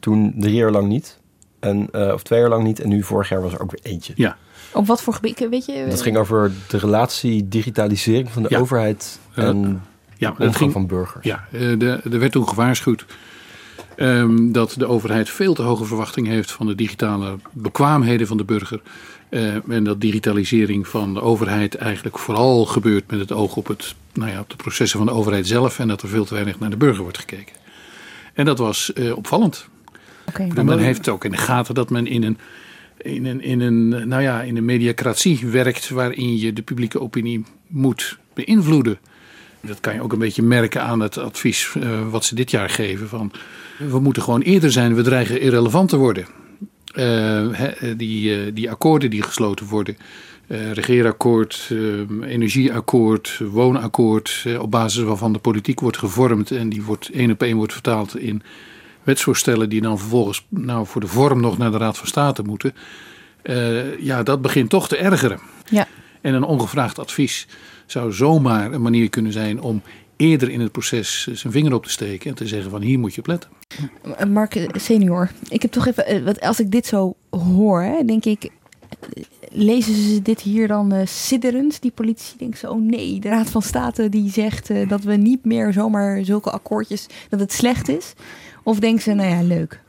toen 0.00 0.34
drie 0.36 0.54
jaar 0.54 0.70
lang 0.70 0.88
niet. 0.88 1.18
En, 1.60 1.88
uh, 1.92 2.12
of 2.12 2.22
twee 2.22 2.40
jaar 2.40 2.48
lang 2.48 2.64
niet 2.64 2.80
en 2.80 2.88
nu 2.88 3.02
vorig 3.02 3.28
jaar 3.28 3.42
was 3.42 3.52
er 3.52 3.60
ook 3.60 3.70
weer 3.70 3.92
eentje. 3.92 4.12
Ja. 4.16 4.36
Op 4.72 4.86
wat 4.86 5.02
voor 5.02 5.14
gebied, 5.14 5.48
weet 5.48 5.64
je? 5.64 5.86
Dat 5.88 6.02
ging 6.02 6.16
over 6.16 6.52
de 6.68 6.78
relatie 6.78 7.48
digitalisering 7.48 8.30
van 8.30 8.42
de 8.42 8.48
ja. 8.50 8.58
overheid 8.58 9.18
en 9.34 9.82
ja, 10.16 10.30
de 10.30 10.36
omgang 10.36 10.56
ging, 10.56 10.72
van 10.72 10.86
burgers. 10.86 11.24
Ja, 11.24 11.44
de, 11.50 12.00
er 12.10 12.18
werd 12.18 12.32
toen 12.32 12.48
gewaarschuwd 12.48 13.04
um, 13.96 14.52
dat 14.52 14.74
de 14.78 14.86
overheid 14.86 15.30
veel 15.30 15.54
te 15.54 15.62
hoge 15.62 15.84
verwachtingen 15.84 16.32
heeft 16.32 16.50
van 16.52 16.66
de 16.66 16.74
digitale 16.74 17.36
bekwaamheden 17.52 18.26
van 18.26 18.36
de 18.36 18.44
burger. 18.44 18.80
Uh, 19.34 19.68
en 19.68 19.84
dat 19.84 20.00
digitalisering 20.00 20.88
van 20.88 21.14
de 21.14 21.20
overheid 21.20 21.74
eigenlijk 21.74 22.18
vooral 22.18 22.64
gebeurt 22.64 23.10
met 23.10 23.20
het 23.20 23.32
oog 23.32 23.56
op, 23.56 23.66
het, 23.66 23.94
nou 24.12 24.30
ja, 24.30 24.40
op 24.40 24.50
de 24.50 24.56
processen 24.56 24.98
van 24.98 25.06
de 25.06 25.12
overheid 25.12 25.46
zelf. 25.46 25.78
En 25.78 25.88
dat 25.88 26.02
er 26.02 26.08
veel 26.08 26.24
te 26.24 26.34
weinig 26.34 26.58
naar 26.58 26.70
de 26.70 26.76
burger 26.76 27.02
wordt 27.02 27.18
gekeken. 27.18 27.54
En 28.34 28.44
dat 28.44 28.58
was 28.58 28.90
uh, 28.94 29.16
opvallend. 29.16 29.68
Okay, 30.28 30.50
en 30.54 30.64
men 30.64 30.78
heeft 30.78 31.08
ook 31.08 31.24
in 31.24 31.30
de 31.30 31.36
gaten 31.36 31.74
dat 31.74 31.90
men 31.90 32.06
in 32.06 32.22
een, 32.22 32.38
in, 32.96 33.26
een, 33.26 33.40
in, 33.42 33.60
een, 33.60 34.08
nou 34.08 34.22
ja, 34.22 34.42
in 34.42 34.56
een 34.56 34.64
mediacratie 34.64 35.46
werkt 35.46 35.88
waarin 35.88 36.38
je 36.38 36.52
de 36.52 36.62
publieke 36.62 37.00
opinie 37.00 37.44
moet 37.66 38.18
beïnvloeden. 38.34 38.98
Dat 39.60 39.80
kan 39.80 39.94
je 39.94 40.02
ook 40.02 40.12
een 40.12 40.18
beetje 40.18 40.42
merken 40.42 40.82
aan 40.82 41.00
het 41.00 41.18
advies 41.18 41.74
uh, 41.74 42.10
wat 42.10 42.24
ze 42.24 42.34
dit 42.34 42.50
jaar 42.50 42.70
geven. 42.70 43.08
Van, 43.08 43.32
we 43.78 44.00
moeten 44.00 44.22
gewoon 44.22 44.42
eerder 44.42 44.72
zijn, 44.72 44.94
we 44.94 45.02
dreigen 45.02 45.40
irrelevant 45.40 45.88
te 45.88 45.96
worden. 45.96 46.26
Uh, 46.96 47.48
he, 47.52 47.96
die, 47.96 48.46
uh, 48.46 48.54
die 48.54 48.70
akkoorden 48.70 49.10
die 49.10 49.22
gesloten 49.22 49.66
worden. 49.66 49.96
Uh, 50.46 50.72
regeerakkoord, 50.72 51.70
energieakkoord, 52.22 53.40
woonakkoord. 53.50 54.46
op 54.58 54.70
basis 54.70 55.02
waarvan 55.02 55.32
de 55.32 55.38
politiek 55.38 55.80
wordt 55.80 55.98
gevormd. 55.98 56.50
En 56.50 56.68
die 56.68 56.82
wordt 56.82 57.08
één 57.08 57.30
op 57.30 57.42
één 57.42 57.56
wordt 57.56 57.72
vertaald 57.72 58.18
in 58.18 58.42
wetsvoorstellen. 59.02 59.68
Die 59.68 59.80
dan 59.80 59.98
vervolgens 59.98 60.46
nou, 60.48 60.86
voor 60.86 61.00
de 61.00 61.06
vorm 61.06 61.40
nog 61.40 61.58
naar 61.58 61.70
de 61.70 61.78
Raad 61.78 61.98
van 61.98 62.06
State 62.06 62.42
moeten. 62.42 62.74
ja, 63.98 64.22
dat 64.22 64.42
begint 64.42 64.70
toch 64.70 64.88
te 64.88 64.96
ergeren. 64.96 65.38
Ja. 65.70 65.86
En 66.20 66.34
een 66.34 66.44
ongevraagd 66.44 66.98
advies 66.98 67.46
zou 67.86 68.12
zomaar 68.12 68.72
een 68.72 68.82
manier 68.82 69.08
kunnen 69.08 69.32
zijn 69.32 69.60
om 69.60 69.82
eerder 70.16 70.50
in 70.50 70.60
het 70.60 70.72
proces 70.72 71.26
zijn 71.32 71.52
vinger 71.52 71.74
op 71.74 71.84
te 71.84 71.90
steken 71.90 72.30
en 72.30 72.36
te 72.36 72.46
zeggen 72.46 72.70
van 72.70 72.82
hier 72.82 72.98
moet 72.98 73.14
je 73.14 73.20
op 73.20 73.26
letten. 73.26 73.50
Mark 74.32 74.66
senior, 74.72 75.30
ik 75.48 75.62
heb 75.62 75.70
toch 75.70 75.86
even, 75.86 76.24
wat 76.24 76.40
als 76.40 76.60
ik 76.60 76.70
dit 76.70 76.86
zo 76.86 77.14
hoor, 77.30 77.82
hè, 77.82 78.04
denk 78.04 78.24
ik, 78.24 78.50
lezen 79.50 79.94
ze 79.94 80.22
dit 80.22 80.40
hier 80.40 80.68
dan 80.68 80.94
uh, 80.94 81.06
sidderend? 81.06 81.82
Die 81.82 81.90
politici 81.90 82.34
denken 82.38 82.58
zo, 82.58 82.70
oh 82.70 82.82
nee, 82.82 83.20
de 83.20 83.28
Raad 83.28 83.50
van 83.50 83.62
State 83.62 84.08
die 84.08 84.30
zegt 84.30 84.70
uh, 84.70 84.88
dat 84.88 85.02
we 85.02 85.16
niet 85.16 85.44
meer 85.44 85.72
zomaar 85.72 86.24
zulke 86.24 86.50
akkoordjes, 86.50 87.06
dat 87.28 87.40
het 87.40 87.52
slecht 87.52 87.88
is. 87.88 88.12
Of 88.62 88.78
denken 88.78 89.02
ze, 89.02 89.12
nou 89.12 89.30
ja, 89.30 89.42
leuk. 89.42 89.80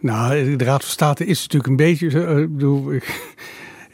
Nou, 0.00 0.56
de 0.56 0.64
Raad 0.64 0.82
van 0.82 0.90
State 0.90 1.26
is 1.26 1.42
natuurlijk 1.42 1.66
een 1.66 1.76
beetje, 1.76 2.10
uh, 2.10 2.38
ik 2.38 2.52
bedoel, 2.52 2.92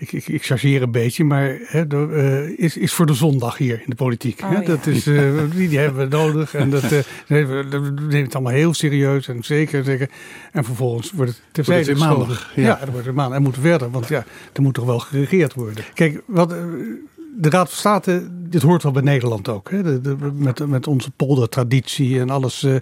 ik, 0.00 0.12
ik, 0.12 0.28
ik 0.28 0.44
chargeer 0.44 0.82
een 0.82 0.90
beetje, 0.90 1.24
maar 1.24 1.58
hè, 1.62 1.84
uh, 1.94 2.58
is, 2.58 2.76
is 2.76 2.92
voor 2.92 3.06
de 3.06 3.14
zondag 3.14 3.56
hier 3.56 3.74
in 3.74 3.86
de 3.86 3.94
politiek. 3.94 4.40
Oh, 4.42 4.50
hè? 4.50 4.54
ja. 4.54 4.62
Dat 4.62 4.86
is, 4.86 5.06
uh, 5.06 5.40
die, 5.54 5.68
die 5.68 5.78
hebben 5.78 6.08
we 6.08 6.16
nodig 6.16 6.54
en 6.54 6.70
dat, 6.70 6.82
uh, 6.82 6.90
we 7.26 7.64
nemen 7.94 8.22
het 8.22 8.34
allemaal 8.34 8.52
heel 8.52 8.74
serieus 8.74 9.28
en 9.28 9.44
zeker, 9.44 9.84
zeker. 9.84 10.08
En 10.52 10.64
vervolgens 10.64 11.10
wordt 11.10 11.30
het 11.30 11.42
terzijde 11.52 11.90
het 11.90 12.00
maandag. 12.00 12.52
Ja. 12.54 12.62
ja, 12.62 12.78
dan 12.78 12.90
wordt 12.90 13.06
het 13.06 13.14
maandag. 13.14 13.36
En 13.36 13.42
moet 13.42 13.56
verder, 13.60 13.90
want 13.90 14.08
ja, 14.08 14.24
er 14.52 14.62
moet 14.62 14.74
toch 14.74 14.84
wel 14.84 14.98
geregeerd 14.98 15.54
worden. 15.54 15.84
Kijk, 15.94 16.22
wat 16.26 16.54
de 17.36 17.50
Raad 17.50 17.68
van 17.68 17.78
State, 17.78 18.28
dit 18.30 18.62
hoort 18.62 18.82
wel 18.82 18.92
bij 18.92 19.02
Nederland 19.02 19.48
ook. 19.48 19.70
Hè? 19.70 19.82
De, 19.82 20.00
de, 20.00 20.16
met, 20.34 20.66
met 20.66 20.86
onze 20.86 21.10
poldertraditie 21.10 22.20
en 22.20 22.30
alles 22.30 22.62
uh, 22.62 22.76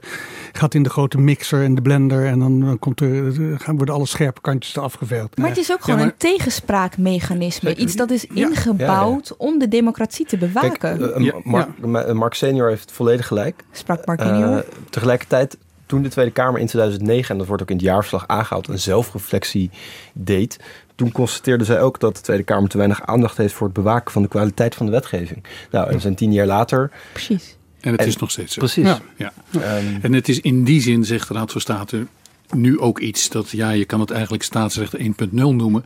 gaat 0.53 0.75
in 0.75 0.83
de 0.83 0.91
grote 0.91 1.19
mixer 1.19 1.63
en 1.63 1.75
de 1.75 1.83
blender. 1.83 2.27
En 2.27 2.39
dan, 2.39 2.61
dan 2.61 2.79
komt 2.79 3.01
er, 3.01 3.33
gaan 3.61 3.77
worden 3.77 3.95
alle 3.95 4.07
scherpe 4.07 4.41
kantjes 4.41 4.77
eraf 4.77 4.95
geveegd. 4.95 5.37
Maar 5.37 5.49
het 5.49 5.59
is 5.59 5.73
ook 5.73 5.81
gewoon 5.81 5.99
ja, 5.99 6.05
maar, 6.05 6.13
een 6.13 6.19
tegenspraakmechanisme. 6.19 7.75
Iets 7.75 7.97
dat 7.97 8.11
is 8.11 8.25
ingebouwd 8.27 9.29
ja, 9.29 9.35
ja, 9.39 9.47
om 9.47 9.59
de 9.59 9.69
democratie 9.69 10.27
te 10.27 10.37
bewaken. 10.37 10.79
Kijk, 10.79 11.19
uh, 11.19 11.35
Mark, 11.43 12.13
Mark, 12.13 12.35
senior 12.35 12.69
heeft 12.69 12.93
volledig 12.93 13.27
gelijk. 13.27 13.65
Sprak 13.73 14.07
Mark 14.07 14.23
junior. 14.23 14.57
Uh, 14.57 14.59
tegelijkertijd 14.91 15.57
toen 15.87 16.03
de 16.03 16.09
Tweede 16.09 16.31
Kamer 16.31 16.61
in 16.61 16.67
2009, 16.67 17.31
en 17.31 17.39
dat 17.39 17.47
wordt 17.47 17.63
ook 17.63 17.71
in 17.71 17.77
het 17.77 17.85
jaarverslag 17.85 18.27
aangehaald, 18.27 18.69
een 18.69 18.79
zelfreflectie 18.79 19.71
deed, 20.13 20.59
toen 20.99 21.13
constateerde 21.13 21.65
zij 21.65 21.81
ook 21.81 22.01
dat 22.01 22.17
de 22.17 22.23
Tweede 22.23 22.43
Kamer 22.43 22.69
te 22.69 22.77
weinig 22.77 23.07
aandacht 23.07 23.37
heeft 23.37 23.55
voor 23.55 23.67
het 23.67 23.77
bewaken 23.77 24.13
van 24.13 24.23
de 24.23 24.29
kwaliteit 24.29 24.75
van 24.75 24.87
de 24.87 24.93
wetgeving. 24.93 25.45
Nou, 25.71 25.89
en 25.89 25.95
we 25.95 26.01
zijn 26.01 26.15
tien 26.15 26.33
jaar 26.33 26.47
later. 26.47 26.91
Precies. 27.13 27.57
En 27.81 27.91
het 27.91 28.01
en, 28.01 28.07
is 28.07 28.17
nog 28.17 28.31
steeds 28.31 28.55
zo. 28.55 28.61
Precies. 28.61 28.85
Ja. 28.85 29.01
ja. 29.17 29.33
Um, 29.55 29.99
en 30.03 30.13
het 30.13 30.29
is 30.29 30.41
in 30.41 30.65
die 30.65 30.81
zin, 30.81 31.05
zegt 31.05 31.29
de 31.29 31.35
Raad 31.35 31.53
van 31.53 31.61
State, 31.61 32.07
nu 32.51 32.79
ook 32.79 32.99
iets 32.99 33.29
dat, 33.29 33.51
ja, 33.51 33.71
je 33.71 33.85
kan 33.85 34.01
het 34.01 34.11
eigenlijk 34.11 34.43
staatsrecht 34.43 34.97
1.0 34.99 35.07
noemen. 35.31 35.85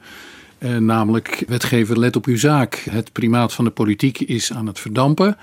Uh, 0.59 0.77
namelijk, 0.77 1.45
wetgever, 1.47 1.99
let 1.99 2.17
op 2.17 2.27
uw 2.27 2.39
zaak. 2.39 2.75
Het 2.91 3.13
primaat 3.13 3.53
van 3.53 3.65
de 3.65 3.71
politiek 3.71 4.21
is 4.21 4.53
aan 4.53 4.67
het 4.67 4.79
verdampen. 4.79 5.37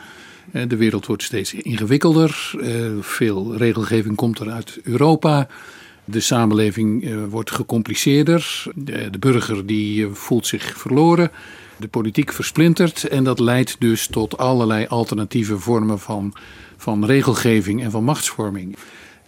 Uh, 0.54 0.64
de 0.68 0.76
wereld 0.76 1.06
wordt 1.06 1.24
steeds 1.24 1.54
ingewikkelder. 1.54 2.52
Uh, 2.56 2.92
veel 3.02 3.56
regelgeving 3.58 4.16
komt 4.16 4.40
er 4.40 4.50
uit 4.50 4.80
Europa. 4.84 5.48
De 6.12 6.20
samenleving 6.20 7.04
uh, 7.04 7.24
wordt 7.30 7.52
gecompliceerder. 7.52 8.64
De, 8.76 9.10
de, 9.10 9.20
burger 9.20 9.66
die 9.66 10.00
uh, 10.00 10.08
voelt 10.14 10.48
zich 10.48 10.78
verloren. 10.78 11.32
de 11.78 11.88
politiek 11.88 12.34
versplintert 12.34 13.08
en 13.08 13.24
dat 13.24 13.40
leidt 13.40 13.76
dus 13.80 14.08
tot 14.08 14.38
allerlei 14.38 14.86
alternatieve 14.88 15.60
vormen 15.60 16.00
van, 16.00 16.34
van 16.78 17.06
regelgeving 17.06 17.84
en 17.84 17.92
van 17.92 18.04
machtsvorming. 18.04 18.78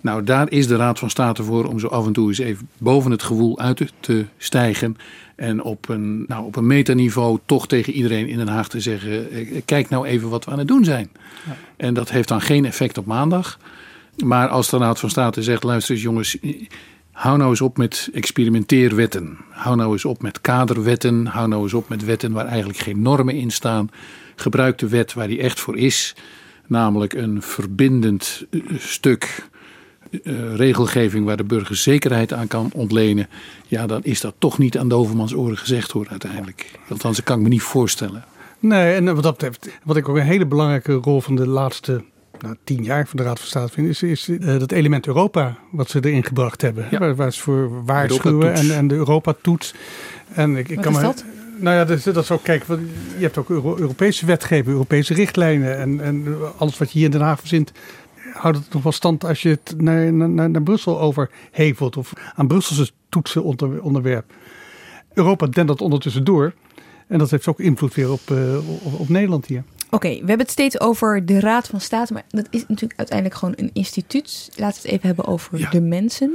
Nou, 0.02 0.24
daar 0.24 0.52
is 0.52 0.68
de 0.68 0.76
Raad 0.76 1.00
van 1.00 1.10
State 1.10 1.44
voor 1.44 1.66
om 1.66 1.80
zo 1.80 1.88
af 1.88 2.06
en 2.06 2.14
toe 2.14 2.28
eens 2.28 2.38
even 2.38 2.70
boven 2.78 3.12
het 3.12 3.24
gewoel 3.24 3.60
uit 3.60 3.94
te 4.00 4.26
stijgen. 4.38 4.98
En 5.36 5.64
op 5.64 5.90
een, 5.90 6.26
nou, 6.28 6.46
op 6.46 6.56
een 6.56 6.68
metaniveau 6.68 7.40
toch 7.46 7.68
tegen 7.68 7.94
iedereen 7.94 8.28
in 8.28 8.38
Den 8.38 8.48
Haag 8.48 8.68
te 8.68 8.80
zeggen: 8.80 9.32
eh, 9.32 9.62
kijk 9.66 9.90
nou 9.90 10.06
even 10.06 10.30
wat 10.30 10.46
we 10.46 10.52
aan 10.52 10.60
het 10.60 10.68
doen 10.68 10.84
zijn. 10.84 11.10
Ja. 11.46 11.58
En 11.78 11.94
dat 11.94 12.10
heeft 12.10 12.28
dan 12.28 12.42
geen 12.42 12.66
effect 12.66 12.98
op 12.98 13.06
maandag. 13.06 13.60
Maar 14.18 14.48
als 14.48 14.70
de 14.70 14.78
Raad 14.78 15.00
van 15.00 15.10
State 15.10 15.44
zegt: 15.44 15.64
luister 15.64 15.94
eens 15.94 16.04
jongens, 16.04 16.38
hou 17.12 17.38
nou 17.38 17.50
eens 17.50 17.62
op 17.62 17.78
met 17.78 18.10
experimenteerwetten. 18.14 19.38
Hou 19.50 19.76
nou 19.76 19.92
eens 19.92 20.06
op 20.06 20.22
met 20.22 20.42
kaderwetten. 20.42 21.26
Hou 21.26 21.48
nou 21.48 21.64
eens 21.64 21.74
op 21.74 21.90
met 21.90 22.06
wetten 22.06 22.32
waar 22.32 22.46
eigenlijk 22.46 22.80
geen 22.80 23.02
normen 23.02 23.36
in 23.36 23.52
staan. 23.52 23.90
Gebruik 24.36 24.78
de 24.78 24.88
wet 24.88 25.14
waar 25.14 25.28
die 25.28 25.40
echt 25.40 25.60
voor 25.60 25.78
is. 25.78 26.16
Namelijk 26.68 27.14
een 27.14 27.42
verbindend 27.42 28.46
eh, 28.50 28.62
stuk 28.78 29.50
uh, 30.12 30.56
regelgeving 30.56 31.26
waar 31.26 31.38
de 31.38 31.44
burger 31.44 31.76
zekerheid 31.76 32.34
aan 32.34 32.48
kan 32.48 32.70
ontlenen. 32.74 33.28
Ja, 33.68 33.88
dan 33.88 34.04
is 34.04 34.22
dat 34.22 34.34
toch 34.38 34.58
niet 34.58 34.78
aan 34.78 34.88
de 34.88 34.96
overmans 34.96 35.34
oren 35.34 35.58
gezegd 35.58 35.92
hoor 35.92 36.08
uiteindelijk. 36.10 36.72
Althans, 36.90 37.16
dat 37.16 37.26
kan 37.26 37.38
ik 37.38 37.44
me 37.44 37.50
niet 37.50 37.62
voorstellen. 37.62 38.24
Nee, 38.60 38.94
en 38.94 39.14
wat 39.14 39.24
dat 39.24 39.38
betreft, 39.38 39.70
wat 39.84 39.98
ik 39.98 40.10
ook 40.10 40.16
een 40.16 40.22
hele 40.22 40.46
belangrijke 40.46 40.94
rol 40.94 41.22
van 41.22 41.36
de 41.36 41.48
laatste 41.48 42.04
nou, 42.42 42.56
tien 42.64 42.84
jaar 42.84 43.08
van 43.08 43.18
de 43.18 43.24
Raad 43.24 43.40
van 43.40 43.48
State 43.48 43.74
vind, 43.74 43.88
is, 43.88 44.04
is 44.04 44.28
uh, 44.28 44.60
dat 44.60 44.72
element 44.72 45.08
Europa 45.08 45.58
wat 45.72 45.90
ze 45.90 46.00
erin 46.02 46.24
gebracht 46.24 46.62
hebben. 46.62 46.88
Ja. 46.92 47.00
Waar, 47.00 47.16
waar 47.16 47.34
ze 47.34 47.42
voor 47.42 47.86
waarschuwen 47.86 48.54
en, 48.54 48.76
en 48.76 48.88
de 48.88 48.96
Europa-toets. 48.96 49.74
En 50.34 50.56
ik, 50.56 50.70
ik 50.70 50.76
wat 50.76 50.84
kan 50.84 50.94
is 50.94 51.00
me, 51.00 51.04
dat? 51.04 51.26
Nou 51.58 51.76
ja, 51.76 51.86
dat, 51.86 52.04
dat 52.04 52.18
is 52.18 52.32
ook, 52.32 52.44
kijk, 52.44 52.66
je 53.18 53.24
hebt 53.24 53.38
ook 53.38 53.50
Euro 53.50 53.78
Europese 53.78 54.26
wetgeving, 54.26 54.68
Europese 54.68 55.14
richtlijnen 55.14 55.78
en, 55.78 56.02
en 56.02 56.38
alles 56.58 56.78
wat 56.78 56.92
je 56.92 56.98
hier 56.98 57.06
in 57.06 57.12
Den 57.12 57.22
Haag 57.22 57.40
verzint, 57.40 57.72
houdt 58.34 58.58
het 58.58 58.74
nog 58.74 58.84
wel 58.84 58.92
stand 58.92 59.26
als 59.26 59.42
je 59.42 59.50
het 59.50 59.74
naar, 59.78 60.14
naar, 60.14 60.50
naar 60.50 60.64
Brussel 60.64 61.00
overhevelt 61.00 61.98
of 61.98 62.14
aan 62.36 62.48
Brusselse 62.48 62.92
toetsen 63.10 63.44
onder, 63.44 63.82
onderwerp. 63.82 64.34
Europa 65.14 65.48
dendert 65.48 65.82
ondertussen 65.82 66.24
door. 66.24 66.54
En 67.08 67.18
dat 67.18 67.32
heeft 67.32 67.48
ook 67.48 67.60
invloed 67.60 67.94
weer 67.94 68.12
op, 68.12 68.22
uh, 68.32 68.58
op, 68.86 69.00
op, 69.00 69.10
Nederland 69.10 69.46
hier. 69.46 69.64
Oké, 69.94 70.06
okay, 70.06 70.22
we 70.22 70.28
hebben 70.28 70.46
het 70.46 70.52
steeds 70.52 70.80
over 70.80 71.26
de 71.26 71.40
Raad 71.40 71.68
van 71.68 71.82
State, 71.82 72.14
maar 72.14 72.24
dat 72.30 72.48
is 72.50 72.64
natuurlijk 72.68 73.00
uiteindelijk 73.00 73.40
gewoon 73.40 73.54
een 73.58 73.70
instituut. 73.74 74.50
Laten 74.56 74.82
we 74.82 74.88
het 74.88 74.98
even 74.98 75.08
hebben 75.08 75.26
over 75.26 75.58
ja. 75.58 75.70
de 75.70 75.82
mensen. 75.82 76.32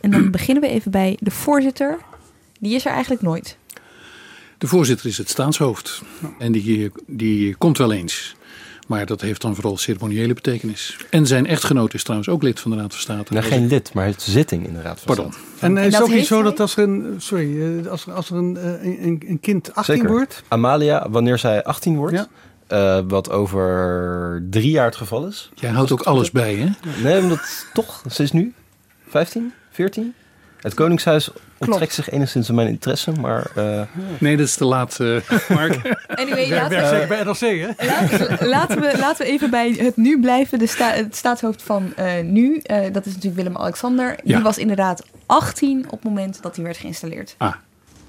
en 0.00 0.10
dan 0.10 0.30
beginnen 0.36 0.62
we 0.62 0.68
even 0.68 0.90
bij 0.90 1.16
de 1.20 1.30
voorzitter. 1.30 1.98
Die 2.60 2.74
is 2.74 2.84
er 2.84 2.92
eigenlijk 2.92 3.22
nooit. 3.22 3.56
De 4.58 4.66
voorzitter 4.66 5.06
is 5.06 5.18
het 5.18 5.28
staatshoofd. 5.28 6.02
En 6.38 6.52
die, 6.52 6.90
die 7.06 7.54
komt 7.54 7.78
wel 7.78 7.92
eens. 7.92 8.34
Maar 8.86 9.06
dat 9.06 9.20
heeft 9.20 9.40
dan 9.40 9.54
vooral 9.54 9.76
ceremoniële 9.76 10.34
betekenis. 10.34 10.96
En 11.10 11.26
zijn 11.26 11.46
echtgenoot 11.46 11.94
is 11.94 12.02
trouwens 12.02 12.30
ook 12.30 12.42
lid 12.42 12.60
van 12.60 12.70
de 12.70 12.76
Raad 12.76 12.92
van 12.92 13.00
State. 13.00 13.32
Nou, 13.32 13.46
geen 13.46 13.66
lid, 13.66 13.94
maar 13.94 14.06
het 14.06 14.22
zitting 14.22 14.66
in 14.66 14.74
de 14.74 14.82
Raad 14.82 15.00
van 15.00 15.14
Pardon. 15.14 15.32
State. 15.32 15.46
En, 15.66 15.78
en 15.78 15.84
is 15.84 15.94
het 15.94 16.02
ook 16.02 16.10
niet 16.10 16.26
zo 16.26 16.42
dat 16.42 16.60
als 16.60 16.76
er 16.76 16.82
een, 16.82 17.14
sorry, 17.18 17.86
als 17.86 18.06
er, 18.06 18.12
als 18.12 18.30
er 18.30 18.36
een, 18.36 18.58
een, 18.86 19.22
een 19.26 19.40
kind 19.40 19.74
18 19.74 19.94
Zeker. 19.94 20.10
wordt? 20.10 20.42
Amalia, 20.48 21.10
wanneer 21.10 21.38
zij 21.38 21.64
18 21.64 21.96
wordt, 21.96 22.14
ja. 22.14 22.28
Uh, 22.72 22.98
wat 23.08 23.30
over 23.30 24.46
drie 24.50 24.70
jaar 24.70 24.86
het 24.86 24.96
geval 24.96 25.26
is. 25.26 25.50
Jij 25.54 25.70
houdt 25.70 25.92
ook 25.92 26.02
alles 26.02 26.30
bij, 26.30 26.54
hè? 26.54 26.68
Nee, 27.02 27.20
omdat 27.20 27.66
toch, 27.72 28.02
ze 28.10 28.22
is 28.22 28.32
nu 28.32 28.54
15, 29.08 29.52
14. 29.70 30.14
Het 30.60 30.74
Koningshuis 30.74 31.30
onttrekt 31.58 31.94
zich 31.94 32.10
enigszins 32.10 32.48
aan 32.48 32.54
mijn 32.54 32.68
interesse, 32.68 33.12
maar... 33.12 33.50
Uh... 33.58 33.82
Nee, 34.18 34.36
dat 34.36 34.46
is 34.46 34.54
te 34.54 34.64
laat, 34.64 34.98
uh, 35.00 35.20
Mark. 35.48 35.96
Anyway, 36.08 36.50
laten, 36.50 36.88
zeker 36.88 37.08
bij 37.08 37.22
NRC, 37.24 37.38
hè? 37.38 37.86
Laten, 37.86 38.48
laten, 38.48 38.80
we, 38.80 38.98
laten 38.98 39.26
we 39.26 39.32
even 39.32 39.50
bij 39.50 39.70
het 39.70 39.96
nu 39.96 40.20
blijven. 40.20 40.58
De 40.58 40.66
sta, 40.66 40.90
het 40.90 41.16
staatshoofd 41.16 41.62
van 41.62 41.92
uh, 41.98 42.12
nu, 42.22 42.62
dat 42.92 43.06
is 43.06 43.14
natuurlijk 43.14 43.34
Willem-Alexander. 43.34 44.08
Ja. 44.24 44.34
Die 44.34 44.44
was 44.44 44.58
inderdaad 44.58 45.02
18 45.26 45.84
op 45.84 45.90
het 45.90 46.02
moment 46.02 46.42
dat 46.42 46.56
hij 46.56 46.64
werd 46.64 46.76
geïnstalleerd. 46.76 47.34
Ah. 47.38 47.54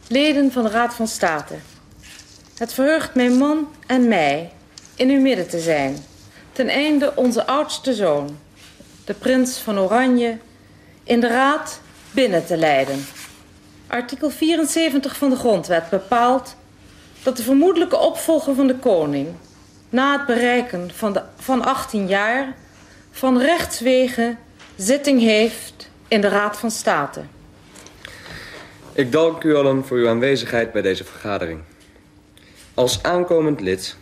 Leden 0.08 0.52
van 0.52 0.64
de 0.64 0.70
Raad 0.70 0.94
van 0.94 1.08
State. 1.08 1.54
Het 2.58 2.74
verheugt 2.74 3.16
mijn 3.16 3.38
man 3.38 3.68
en 3.88 4.08
mij 4.08 4.52
in 4.96 5.10
uw 5.10 5.22
midden 5.22 5.48
te 5.48 5.60
zijn. 5.60 5.98
Ten 6.52 6.68
einde 6.68 7.16
onze 7.16 7.46
oudste 7.46 7.94
zoon, 7.94 8.38
de 9.06 9.14
prins 9.14 9.58
van 9.58 9.80
Oranje, 9.80 10.38
in 11.04 11.20
de 11.20 11.28
Raad 11.28 11.82
binnen 12.12 12.46
te 12.46 12.58
leiden. 12.58 13.06
Artikel 13.88 14.30
74 14.30 15.18
van 15.18 15.30
de 15.30 15.36
Grondwet 15.36 15.90
bepaalt 15.90 16.56
dat 17.24 17.38
de 17.38 17.44
vermoedelijke 17.44 17.98
opvolger 17.98 18.56
van 18.56 18.68
de 18.68 18.76
koning 18.76 19.28
na 19.90 20.18
het 20.18 20.26
bereiken 20.26 20.92
van, 20.94 21.14
de, 21.14 21.22
van 21.36 21.64
18 21.66 22.08
jaar 22.08 22.56
van 23.12 23.40
rechtswege 23.40 24.36
zitting 24.76 25.20
heeft 25.20 25.90
in 26.08 26.22
de 26.22 26.28
Raad 26.28 26.58
van 26.58 26.72
State. 26.72 27.22
Ik 28.94 29.12
dank 29.12 29.44
u 29.44 29.56
allen 29.56 29.86
voor 29.86 29.98
uw 29.98 30.10
aanwezigheid 30.10 30.72
bij 30.72 30.82
deze 30.82 31.04
vergadering. 31.04 31.62
Als 32.76 33.04
aankomend 33.04 33.62
lid 33.62 33.98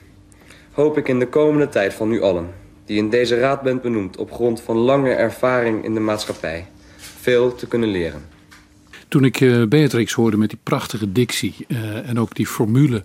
hoop 0.71 0.97
ik 0.97 1.07
in 1.07 1.19
de 1.19 1.27
komende 1.27 1.69
tijd 1.69 1.93
van 1.93 2.11
u 2.11 2.21
allen, 2.21 2.49
die 2.85 2.97
in 2.97 3.09
deze 3.09 3.39
raad 3.39 3.61
bent 3.61 3.81
benoemd 3.81 4.17
op 4.17 4.31
grond 4.31 4.61
van 4.61 4.77
lange 4.77 5.09
ervaring 5.09 5.83
in 5.83 5.93
de 5.93 5.99
maatschappij, 5.99 6.67
veel 6.97 7.55
te 7.55 7.67
kunnen 7.67 7.89
leren. 7.89 8.21
Toen 9.07 9.23
ik 9.23 9.39
uh, 9.39 9.67
Beatrix 9.67 10.13
hoorde 10.13 10.37
met 10.37 10.49
die 10.49 10.59
prachtige 10.63 11.11
dictie 11.11 11.55
uh, 11.67 12.09
en 12.09 12.19
ook 12.19 12.35
die 12.35 12.47
formule, 12.47 13.03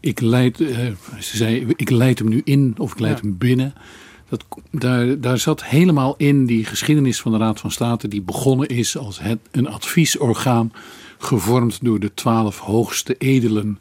ik 0.00 0.20
leid, 0.20 0.60
uh, 0.60 0.78
ze 1.18 1.36
zei, 1.36 1.66
ik 1.76 1.90
leid 1.90 2.18
hem 2.18 2.28
nu 2.28 2.40
in 2.44 2.74
of 2.78 2.92
ik 2.92 2.98
leid 2.98 3.18
ja. 3.18 3.22
hem 3.22 3.38
binnen. 3.38 3.74
Dat, 4.28 4.44
daar, 4.70 5.20
daar 5.20 5.38
zat 5.38 5.64
helemaal 5.64 6.14
in 6.16 6.46
die 6.46 6.64
geschiedenis 6.64 7.20
van 7.20 7.32
de 7.32 7.38
Raad 7.38 7.60
van 7.60 7.70
State, 7.70 8.08
die 8.08 8.22
begonnen 8.22 8.68
is 8.68 8.96
als 8.96 9.20
het, 9.20 9.38
een 9.50 9.68
adviesorgaan, 9.68 10.72
gevormd 11.18 11.78
door 11.82 12.00
de 12.00 12.14
twaalf 12.14 12.58
hoogste 12.58 13.14
edelen 13.18 13.78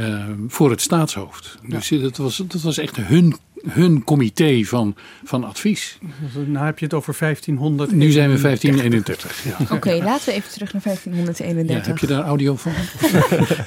uh, 0.00 0.24
voor 0.48 0.70
het 0.70 0.80
staatshoofd. 0.80 1.58
Ja. 1.62 1.76
Dus 1.76 1.88
dat 1.88 2.16
was, 2.16 2.36
dat 2.36 2.62
was 2.62 2.78
echt 2.78 2.96
hun, 2.96 3.36
hun 3.68 4.04
comité 4.04 4.64
van, 4.64 4.94
van 5.24 5.44
advies. 5.44 5.98
Nou 6.46 6.66
heb 6.66 6.78
je 6.78 6.84
het 6.84 6.94
over 6.94 7.16
1500. 7.18 7.92
Nu 7.92 8.10
zijn 8.10 8.30
we 8.30 8.40
1531. 8.40 9.44
Ja. 9.44 9.56
Oké, 9.60 9.74
okay, 9.74 9.98
laten 10.02 10.28
we 10.28 10.32
even 10.32 10.50
terug 10.50 10.72
naar 10.72 10.82
1531. 10.82 11.86
Ja, 11.86 11.92
heb 11.92 11.98
je 11.98 12.06
daar 12.06 12.24
audio 12.24 12.56
van? 12.56 12.72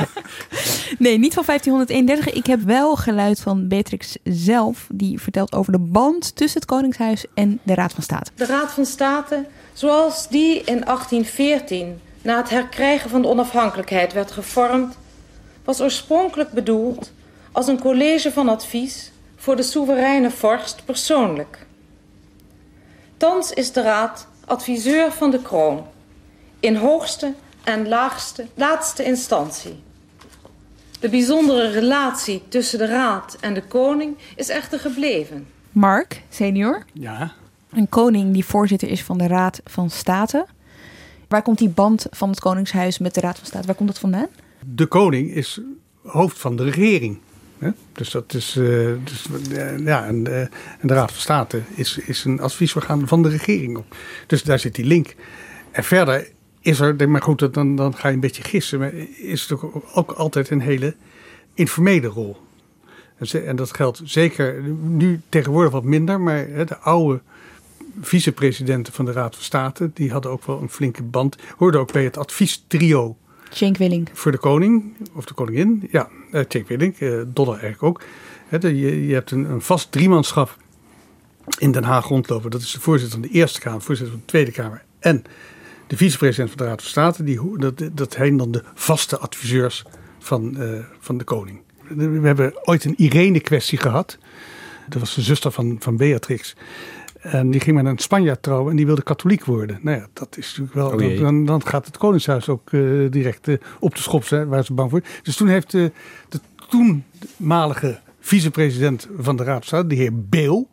nee, 1.05 1.17
niet 1.17 1.33
van 1.33 1.43
1531. 1.45 2.33
Ik 2.33 2.45
heb 2.45 2.61
wel 2.61 2.95
geluid 2.95 3.39
van 3.39 3.67
Beatrix 3.67 4.17
zelf. 4.23 4.87
Die 4.93 5.19
vertelt 5.19 5.53
over 5.53 5.71
de 5.71 5.79
band 5.79 6.35
tussen 6.35 6.59
het 6.59 6.69
Koningshuis 6.69 7.25
en 7.33 7.59
de 7.63 7.73
Raad 7.73 7.93
van 7.93 8.03
State. 8.03 8.31
De 8.35 8.45
Raad 8.45 8.71
van 8.71 8.85
State, 8.85 9.45
zoals 9.73 10.27
die 10.29 10.57
in 10.57 10.81
1814 10.85 11.99
na 12.21 12.37
het 12.37 12.49
herkrijgen 12.49 13.09
van 13.09 13.21
de 13.21 13.27
onafhankelijkheid 13.27 14.13
werd 14.13 14.31
gevormd, 14.31 14.97
was 15.63 15.81
oorspronkelijk 15.81 16.51
bedoeld 16.51 17.11
als 17.51 17.67
een 17.67 17.79
college 17.79 18.31
van 18.31 18.49
advies 18.49 19.11
voor 19.35 19.55
de 19.55 19.63
soevereine 19.63 20.31
vorst 20.31 20.85
persoonlijk. 20.85 21.65
Thans 23.17 23.51
is 23.51 23.71
de 23.71 23.81
raad 23.81 24.27
adviseur 24.45 25.11
van 25.11 25.31
de 25.31 25.41
kroon 25.41 25.85
in 26.59 26.75
hoogste 26.75 27.33
en 27.63 27.87
laagste, 27.87 28.47
laatste 28.55 29.03
instantie. 29.03 29.83
De 30.99 31.09
bijzondere 31.09 31.69
relatie 31.69 32.43
tussen 32.47 32.79
de 32.79 32.85
raad 32.85 33.37
en 33.39 33.53
de 33.53 33.63
koning 33.63 34.17
is 34.35 34.49
echter 34.49 34.79
gebleven. 34.79 35.47
Mark, 35.71 36.21
senior. 36.29 36.83
Ja. 36.93 37.31
Een 37.69 37.89
koning 37.89 38.33
die 38.33 38.45
voorzitter 38.45 38.89
is 38.89 39.03
van 39.03 39.17
de 39.17 39.27
Raad 39.27 39.61
van 39.65 39.89
State. 39.89 40.45
Waar 41.27 41.41
komt 41.41 41.57
die 41.57 41.69
band 41.69 42.05
van 42.11 42.29
het 42.29 42.39
Koningshuis 42.39 42.97
met 42.97 43.13
de 43.13 43.21
Raad 43.21 43.37
van 43.37 43.47
State? 43.47 43.65
Waar 43.65 43.75
komt 43.75 43.89
dat 43.89 43.99
vandaan? 43.99 44.27
De 44.65 44.85
koning 44.85 45.31
is 45.31 45.61
hoofd 46.01 46.39
van 46.39 46.55
de 46.55 46.63
regering. 46.63 47.19
Hè? 47.57 47.69
Dus 47.91 48.11
dat 48.11 48.33
is. 48.33 48.55
Uh, 48.55 48.93
dus, 49.03 49.25
uh, 49.51 49.79
ja, 49.85 50.05
en, 50.05 50.27
uh, 50.27 50.39
en, 50.39 50.49
de 50.81 50.93
Raad 50.93 51.11
van 51.11 51.21
State 51.21 51.61
is, 51.75 51.97
is 51.97 52.23
een 52.23 52.39
adviesorgaan 52.39 53.07
van 53.07 53.23
de 53.23 53.29
regering. 53.29 53.77
Op. 53.77 53.95
Dus 54.27 54.43
daar 54.43 54.59
zit 54.59 54.75
die 54.75 54.85
link. 54.85 55.15
En 55.71 55.83
verder 55.83 56.27
is 56.61 56.79
er, 56.79 57.09
maar 57.09 57.21
goed, 57.21 57.53
dan, 57.53 57.75
dan 57.75 57.95
ga 57.95 58.07
je 58.07 58.13
een 58.13 58.19
beetje 58.19 58.43
gissen, 58.43 58.79
maar 58.79 58.93
is 59.17 59.49
er 59.49 59.59
ook 59.95 60.11
altijd 60.11 60.49
een 60.49 60.61
hele 60.61 60.95
informele 61.53 62.07
rol. 62.07 62.37
En 63.45 63.55
dat 63.55 63.75
geldt 63.75 64.01
zeker 64.03 64.61
nu 64.81 65.21
tegenwoordig 65.29 65.71
wat 65.71 65.83
minder, 65.83 66.21
maar 66.21 66.65
de 66.65 66.77
oude 66.77 67.21
vicepresidenten 68.01 68.93
van 68.93 69.05
de 69.05 69.11
Raad 69.11 69.35
van 69.35 69.43
State, 69.43 69.91
die 69.93 70.11
hadden 70.11 70.31
ook 70.31 70.45
wel 70.45 70.61
een 70.61 70.69
flinke 70.69 71.03
band, 71.03 71.35
hoorden 71.57 71.81
ook 71.81 71.91
bij 71.91 72.03
het 72.03 72.17
adviestrio. 72.17 73.17
Cenk. 73.55 74.09
Voor 74.13 74.31
de 74.31 74.37
koning, 74.37 74.93
of 75.13 75.25
de 75.25 75.33
koningin, 75.33 75.87
ja, 75.91 76.09
uh, 76.31 76.41
Cenk 76.47 76.67
Willink, 76.67 76.97
Donner 77.27 77.59
eigenlijk 77.59 77.83
ook. 77.83 78.01
Je, 78.61 79.07
je, 79.07 79.13
hebt 79.13 79.31
een, 79.31 79.51
een 79.51 79.61
vast 79.61 79.91
driemanschap 79.91 80.57
in 81.57 81.71
Den 81.71 81.83
Haag 81.83 82.07
rondlopen. 82.07 82.51
Dat 82.51 82.61
is 82.61 82.71
de 82.71 82.79
voorzitter 82.79 83.19
van 83.19 83.29
de 83.29 83.33
Eerste 83.33 83.59
Kamer, 83.59 83.81
voorzitter 83.81 84.13
van 84.13 84.23
de 84.25 84.31
Tweede 84.31 84.51
Kamer 84.51 84.83
en 84.99 85.23
de 85.87 85.97
vicepresident 85.97 86.49
van 86.49 86.57
de 86.57 86.63
Raad 86.63 86.81
van 86.81 86.89
State. 86.89 87.23
Die, 87.23 87.57
dat, 87.57 87.81
dat 87.91 88.15
heen 88.15 88.37
dan 88.37 88.51
de 88.51 88.63
vaste 88.73 89.17
adviseurs 89.17 89.83
van, 90.19 90.57
eh, 90.57 90.79
van 90.99 91.17
de 91.17 91.23
koning. 91.23 91.61
We 91.87 92.27
hebben 92.27 92.67
ooit 92.67 92.85
een 92.85 92.95
Irene-kwestie 92.97 93.77
gehad. 93.77 94.17
Dat 94.89 94.99
was 94.99 95.15
de 95.15 95.21
zuster 95.21 95.51
van, 95.51 95.75
van 95.79 95.97
Beatrix. 95.97 96.55
En 97.23 97.51
die 97.51 97.61
ging 97.61 97.75
met 97.75 97.85
een 97.85 97.97
Spanjaard 97.97 98.43
trouwen 98.43 98.69
en 98.69 98.75
die 98.75 98.85
wilde 98.85 99.03
katholiek 99.03 99.45
worden. 99.45 99.79
Nou 99.81 99.97
ja, 99.97 100.07
dat 100.13 100.37
is 100.37 100.47
natuurlijk 100.47 100.73
wel. 100.73 101.11
Oh 101.13 101.19
dan, 101.19 101.45
dan 101.45 101.65
gaat 101.65 101.85
het 101.85 101.97
Koningshuis 101.97 102.49
ook 102.49 102.71
eh, 102.71 102.81
direct 103.09 103.47
eh, 103.47 103.55
op 103.79 103.95
de 103.95 104.01
schop 104.01 104.23
zijn, 104.23 104.47
waar 104.47 104.65
ze 104.65 104.73
bang 104.73 104.89
voor. 104.89 105.01
Dus 105.23 105.35
toen 105.35 105.47
heeft 105.47 105.73
eh, 105.73 105.85
de 106.29 106.39
toenmalige 106.69 107.99
vicepresident 108.19 109.07
van 109.17 109.35
de 109.35 109.43
Raad 109.43 109.57
van 109.57 109.67
State, 109.67 109.87
de 109.87 109.95
heer 109.95 110.19
Beel, 110.29 110.69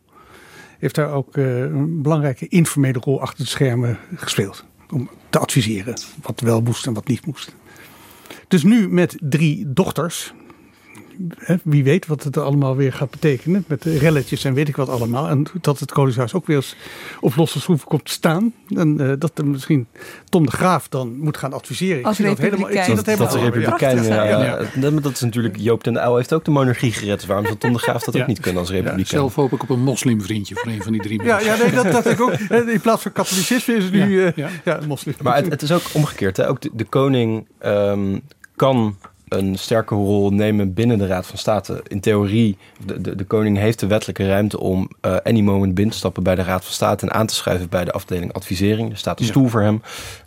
heeft 0.79 0.95
daar 0.95 1.11
ook 1.11 1.35
een 1.35 2.01
belangrijke 2.01 2.47
informele 2.47 2.99
rol 2.99 3.21
achter 3.21 3.43
de 3.43 3.49
schermen 3.49 3.97
gespeeld. 4.15 4.65
Om 4.89 5.09
te 5.29 5.39
adviseren 5.39 5.95
wat 6.21 6.39
wel 6.39 6.61
moest 6.61 6.87
en 6.87 6.93
wat 6.93 7.07
niet 7.07 7.25
moest. 7.25 7.55
Dus 8.47 8.63
nu 8.63 8.89
met 8.89 9.17
drie 9.19 9.73
dochters. 9.73 10.33
Hè, 11.37 11.55
Wie 11.63 11.83
weet 11.83 12.07
wat 12.07 12.23
het 12.23 12.37
allemaal 12.37 12.75
weer 12.75 12.93
gaat 12.93 13.09
betekenen. 13.09 13.63
Met 13.67 13.81
de 13.81 13.97
relletjes 13.97 14.43
en 14.43 14.53
weet 14.53 14.67
ik 14.67 14.75
wat 14.75 14.89
allemaal. 14.89 15.27
En 15.27 15.45
dat 15.61 15.79
het 15.79 15.91
Koningshuis 15.91 16.33
ook 16.33 16.47
weer 16.47 16.55
eens 16.55 16.75
op 17.19 17.35
losse 17.35 17.59
schroeven 17.59 17.87
komt 17.87 18.05
te 18.05 18.11
staan. 18.11 18.53
En 18.75 18.99
eh, 18.99 19.13
dat 19.19 19.37
er 19.37 19.45
misschien 19.45 19.87
Tom 20.29 20.45
de 20.45 20.51
Graaf 20.51 20.87
dan 20.87 21.17
moet 21.17 21.37
gaan 21.37 21.53
adviseren. 21.53 21.99
Ik 21.99 22.05
Als 22.05 22.15
zie 22.15 22.25
dat 22.25 22.37
helemaal, 22.37 22.69
ik 22.69 22.83
zie 22.83 22.95
dat. 22.95 23.03
Prachtig, 23.03 24.07
ja, 24.07 24.23
ja. 24.23 24.43
ja. 24.43 24.65
Dat, 24.75 25.03
dat 25.03 25.11
is 25.11 25.21
natuurlijk. 25.21 25.57
Joop 25.57 25.83
den 25.83 25.95
Uyl 25.95 26.15
heeft 26.15 26.33
ook 26.33 26.45
de 26.45 26.51
monarchie 26.51 26.91
gered. 26.91 27.25
Waarom 27.25 27.45
zou 27.45 27.57
Tom 27.57 27.73
de 27.73 27.79
Graaf 27.79 28.03
dat 28.03 28.13
Ja. 28.13 28.21
ook 28.21 28.27
niet 28.27 28.39
kunnen 28.39 28.61
als 28.61 28.69
Republikein? 28.69 29.07
Zelf 29.07 29.35
hoop 29.35 29.51
ik 29.51 29.63
op 29.63 29.69
een 29.69 29.83
moslimvriendje 29.83 30.55
voor 30.55 30.71
een 30.71 30.83
van 30.83 30.91
die 30.91 31.01
drie 31.01 31.23
Ja, 31.23 31.35
mensen. 31.35 31.51
ja 31.57 31.63
nee, 31.63 31.71
dat, 31.71 31.91
dat 32.03 32.05
ik 32.13 32.21
ook. 32.21 32.31
In 32.75 32.81
plaats 32.81 33.01
van 33.01 33.11
katholicisme 33.11 33.73
is 33.75 33.83
het 33.83 33.93
nu 33.93 34.23
eh, 34.25 34.31
Ja, 34.35 34.49
ja, 34.63 34.79
moslim. 34.87 35.15
Maar 35.21 35.35
het, 35.35 35.49
het 35.49 35.61
is 35.61 35.71
ook 35.71 35.81
omgekeerd. 35.93 36.37
Hè? 36.37 36.49
Ook 36.49 36.61
de, 36.61 36.69
de 36.73 36.83
koning 36.85 37.47
ehm, 37.59 38.17
kan 38.55 38.95
een 39.31 39.57
sterke 39.57 39.95
rol 39.95 40.29
nemen 40.29 40.73
binnen 40.73 40.97
de 40.97 41.07
Raad 41.07 41.25
van 41.27 41.37
State. 41.37 41.83
In 41.87 41.99
theorie, 41.99 42.57
de, 42.85 43.01
de, 43.01 43.15
de 43.15 43.23
koning 43.23 43.57
heeft 43.57 43.79
de 43.79 43.87
wettelijke 43.87 44.27
ruimte 44.27 44.59
om 44.59 44.89
eh 45.01 45.15
any 45.23 45.41
moment 45.41 45.73
binnen 45.73 45.93
te 45.93 45.99
stappen 45.99 46.23
bij 46.23 46.35
de 46.35 46.43
Raad 46.43 46.63
van 46.63 46.73
State 46.73 47.05
en 47.05 47.13
aan 47.13 47.27
te 47.27 47.35
schrijven 47.35 47.69
bij 47.69 47.85
de 47.85 47.91
afdeling 47.91 48.33
advisering. 48.33 48.91
Er 48.91 48.97
staat 48.97 49.19
een 49.19 49.25
Ja. 49.25 49.31
stoel 49.31 49.47
voor 49.47 49.61
hem. 49.61 49.81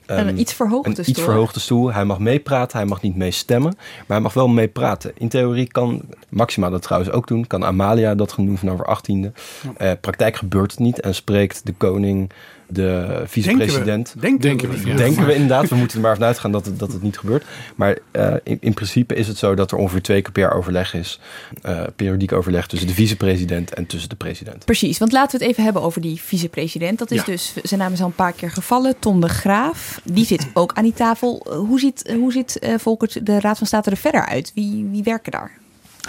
En 0.06 0.18
een 0.18 0.28
Ehm, 0.28 0.36
iets 0.36 0.52
verhoogde 0.54 0.88
een 0.88 0.94
stoel, 0.94 1.06
iets 1.08 1.20
verhoogde 1.22 1.60
stoel. 1.60 1.92
Hij 1.92 2.04
mag 2.04 2.18
meepraten, 2.18 2.78
hij 2.78 2.86
mag 2.86 3.02
niet 3.02 3.16
meestemmen, 3.16 3.74
maar 3.76 4.04
hij 4.06 4.20
mag 4.20 4.32
wel 4.32 4.48
meepraten. 4.48 5.12
In 5.14 5.28
theorie 5.28 5.66
kan 5.66 6.00
Maxima 6.28 6.70
dat 6.70 6.82
trouwens 6.82 7.12
ook 7.12 7.26
doen. 7.26 7.46
Kan 7.46 7.64
Amalia 7.64 8.14
dat 8.14 8.32
gaan 8.32 8.46
doen 8.46 8.58
vanaf 8.58 8.76
haar 8.76 8.86
achttiende. 8.86 9.32
Eh 9.76 9.90
praktijk 10.00 10.36
gebeurt 10.36 10.70
het 10.70 10.80
niet 10.80 11.00
en 11.00 11.14
spreekt 11.14 11.66
de 11.66 11.72
koning, 11.72 12.30
de 12.66 13.22
vicepresident. 13.26 14.14
Denken 14.18 14.40
we. 14.40 14.56
Denken 14.56 14.70
we, 14.70 14.86
ja. 14.90 14.96
Denken 14.96 15.26
we 15.26 15.32
inderdaad. 15.34 15.68
We 15.68 15.74
moeten 15.76 15.96
er 15.96 16.02
maar 16.02 16.14
vanuit 16.14 16.38
gaan 16.38 16.52
dat 16.52 16.64
het, 16.66 16.78
dat 16.78 16.92
het 16.92 17.02
niet 17.02 17.18
gebeurt. 17.18 17.44
Maar 17.74 17.98
eh, 18.10 18.34
in, 18.44 18.56
in 18.60 18.74
principe 18.74 19.14
is 19.14 19.26
het 19.28 19.36
zo 19.38 19.54
dat 19.54 19.70
er 19.70 19.78
ongeveer 19.78 20.02
twee 20.02 20.22
keer 20.22 20.32
per 20.32 20.42
jaar 20.42 20.54
overleg 20.54 20.94
is. 20.94 21.20
eh, 21.62 21.82
periodiek 21.96 22.32
overleg 22.32 22.66
tussen 22.66 22.88
de 22.88 22.94
vicepresident 22.94 23.74
en 23.74 23.86
tussen 23.86 24.08
de 24.08 24.16
president. 24.16 24.64
Precies, 24.64 24.98
want 24.98 25.12
laten 25.12 25.38
we 25.38 25.44
het 25.44 25.52
even 25.52 25.64
hebben 25.64 25.82
over 25.82 26.00
die 26.00 26.20
vicepresident. 26.20 26.98
Dat 26.98 27.10
is 27.10 27.18
Ja. 27.18 27.24
dus, 27.24 27.52
zijn 27.62 27.80
naam 27.80 27.92
is 27.92 28.00
al 28.00 28.06
een 28.06 28.12
paar 28.12 28.32
keer 28.32 28.50
gevallen, 28.50 28.94
Tom 28.98 29.20
de 29.20 29.28
Graaf. 29.28 30.00
Die 30.04 30.24
zit 30.26 30.46
ook 30.54 30.72
aan 30.74 30.84
die 30.84 30.92
tafel. 30.94 31.46
Eh, 31.50 31.56
Hoe 31.56 31.78
ziet, 31.80 32.12
hoe 32.16 32.32
ziet 32.32 32.58
eh, 32.58 32.74
Volkert 32.78 33.26
de 33.26 33.40
Raad 33.40 33.58
van 33.58 33.66
State 33.66 33.90
er 33.90 33.96
verder 33.96 34.26
uit? 34.26 34.52
Wie, 34.54 34.88
wie 34.90 35.02
werken 35.02 35.32
daar? 35.32 35.50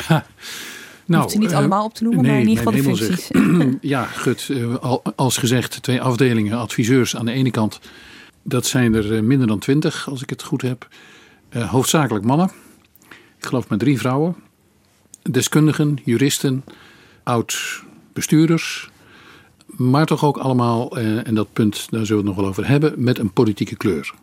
Nou, 1.06 1.22
hoeft 1.22 1.34
ze 1.34 1.40
niet 1.40 1.52
eh, 1.52 1.58
allemaal 1.58 1.86
op 1.86 1.94
te 1.94 2.04
noemen, 2.04 2.26
maar 2.26 2.40
in 2.40 2.48
ieder 2.48 2.64
geval 2.64 2.72
de 2.94 2.96
functies. 2.96 3.30
ja, 3.96 4.04
gut. 4.06 4.50
eh, 4.52 4.76
al- 4.76 5.02
als 5.16 5.38
gezegd, 5.38 5.82
twee 5.84 6.02
afdelingen, 6.02 6.58
adviseurs 6.58 7.16
aan 7.16 7.26
de 7.26 7.32
ene 7.32 7.52
kant. 7.52 7.80
Dat 8.44 8.66
zijn 8.66 8.94
er 8.94 9.16
eh, 9.16 9.22
minder 9.22 9.48
dan 9.48 9.60
twintig, 9.60 10.10
als 10.10 10.22
ik 10.22 10.30
het 10.30 10.44
goed 10.44 10.62
heb. 10.62 10.88
Hoofdzakelijk 11.50 12.26
mannen. 12.26 12.52
Ik 13.38 13.46
geloof 13.46 13.70
met 13.70 13.80
drie 13.80 13.98
vrouwen. 14.00 14.36
Deskundigen, 15.32 15.98
juristen, 16.04 16.64
oud-bestuurders. 17.24 18.90
Maar 19.66 20.06
toch 20.06 20.26
ook 20.26 20.38
allemaal, 20.38 20.98
en 20.98 21.36
dat 21.36 21.54
punt, 21.54 21.88
daar 21.90 22.06
zullen 22.06 22.24
we 22.24 22.28
het 22.30 22.36
nog 22.36 22.36
wel 22.36 22.46
over 22.46 22.68
hebben, 22.68 22.94
met 22.98 23.20
een 23.20 23.32
politieke 23.34 23.76
kleur. 23.76 24.14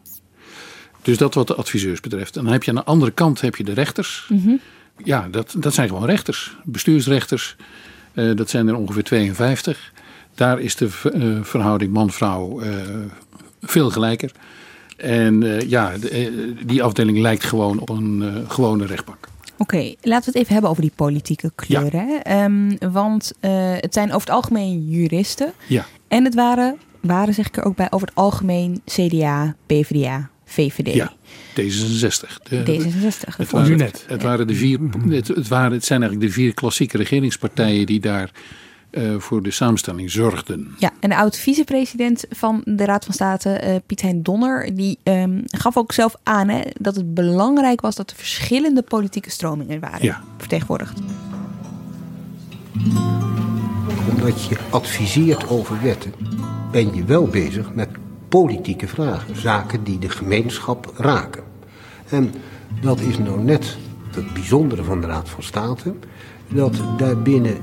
Dus 1.02 1.16
dat 1.18 1.34
wat 1.34 1.46
de 1.46 1.54
adviseurs 1.54 2.00
betreft. 2.00 2.36
En 2.36 2.42
dan 2.44 2.52
heb 2.52 2.62
je 2.62 2.70
aan 2.70 2.76
de 2.76 2.84
andere 2.84 3.10
kant 3.10 3.40
heb 3.40 3.56
je 3.56 3.64
de 3.64 3.72
rechters. 3.72 4.26
Mhm. 4.28 4.54
Ja, 5.04 5.28
dat, 5.30 5.54
dat 5.58 5.74
zijn 5.74 5.88
gewoon 5.88 6.04
rechters. 6.04 6.56
Bestuursrechters. 6.64 7.56
Eh, 8.14 8.34
dat 8.36 8.50
zijn 8.50 8.68
er 8.68 8.74
ongeveer 8.76 9.02
52. 9.04 9.92
Daar 10.34 10.60
is 10.60 10.76
de 10.76 10.88
eh, 11.12 11.38
verhouding 11.42 11.92
man-vrouw 11.92 12.60
eh, 12.60 12.70
veel 13.62 13.90
gelijker. 13.90 14.32
En 14.96 15.40
ja, 15.68 15.98
de- 15.98 16.54
die 16.66 16.82
afdeling 16.82 17.18
lijkt 17.18 17.44
gewoon 17.44 17.78
op 17.78 17.88
een 17.88 18.44
gewone 18.48 18.86
rechtbank. 18.86 19.28
Oké, 19.58 19.76
laten 20.02 20.24
we 20.24 20.30
het 20.30 20.34
even 20.34 20.52
hebben 20.52 20.70
over 20.70 20.82
die 20.82 20.92
politieke 20.96 21.52
kleuren. 21.54 22.22
Ehm, 22.22 22.92
want 22.92 23.32
het 23.80 23.94
zijn 23.94 24.08
over 24.12 24.20
het 24.28 24.30
algemeen 24.36 24.88
juristen. 24.88 25.52
Ja. 25.66 25.84
En 26.08 26.24
het 26.24 26.34
waren, 26.34 26.76
waren 27.00 27.34
zeg 27.34 27.46
ik 27.46 27.56
er 27.56 27.64
ook 27.64 27.76
bij, 27.76 27.86
over 27.90 28.06
het 28.06 28.16
algemeen 28.16 28.82
CDA, 28.84 29.54
PvdA, 29.66 30.30
VVD. 30.52 30.94
Ja, 30.94 31.12
D66. 31.50 32.42
De- 32.48 32.62
D66, 32.64 33.02
dat 33.02 33.36
Het 33.36 33.48
vond 33.48 33.50
waren, 33.50 33.80
u 33.80 33.82
het, 33.82 34.04
het 34.08 34.22
waren 34.22 34.46
de 34.46 34.54
vier, 34.54 34.78
het, 35.08 35.28
het, 35.28 35.48
waren, 35.48 35.72
het 35.72 35.84
zijn 35.84 36.00
eigenlijk 36.02 36.30
de 36.32 36.40
vier 36.40 36.54
klassieke 36.54 36.96
regeringspartijen 36.96 37.86
die 37.86 38.00
daar 38.00 38.30
eh, 38.90 39.14
voor 39.18 39.42
de 39.42 39.50
samenstelling 39.50 40.10
zorgden. 40.10 40.74
Ja, 40.78 40.90
en 41.00 41.08
de 41.08 41.16
oud-vicepresident 41.16 42.24
van 42.30 42.62
de 42.64 42.84
Raad 42.84 43.04
van 43.04 43.14
State, 43.14 43.50
eh, 43.50 43.74
Piet 43.86 44.00
Hein 44.02 44.22
Donner, 44.22 44.74
die 44.74 44.98
ehm, 45.02 45.40
gaf 45.46 45.76
ook 45.76 45.92
zelf 45.92 46.14
aan 46.22 46.48
hè, 46.48 46.60
dat 46.80 46.96
het 46.96 47.14
belangrijk 47.14 47.80
was 47.80 47.94
dat 47.94 48.10
er 48.10 48.16
verschillende 48.16 48.82
politieke 48.82 49.30
stromingen 49.30 49.80
waren 49.80 50.04
Ja. 50.04 50.22
vertegenwoordigd. 50.38 51.00
Omdat 54.10 54.44
je 54.44 54.56
adviseert 54.70 55.48
over 55.48 55.82
wetten, 55.82 56.12
ben 56.72 56.94
je 56.94 57.04
wel 57.04 57.26
bezig 57.26 57.74
met 57.74 57.88
politieke 58.32 58.88
vragen. 58.88 59.36
Zaken 59.36 59.84
die 59.84 59.98
de 59.98 60.08
gemeenschap 60.08 60.92
raken. 60.96 61.42
En 62.08 62.34
dat 62.80 63.00
is 63.00 63.18
nou 63.18 63.42
net 63.42 63.76
het 64.10 64.34
bijzondere 64.34 64.84
van 64.84 65.00
de 65.00 65.06
Raad 65.06 65.28
van 65.28 65.42
State. 65.42 65.94
Dat 66.48 66.76
daarbinnen 66.96 67.56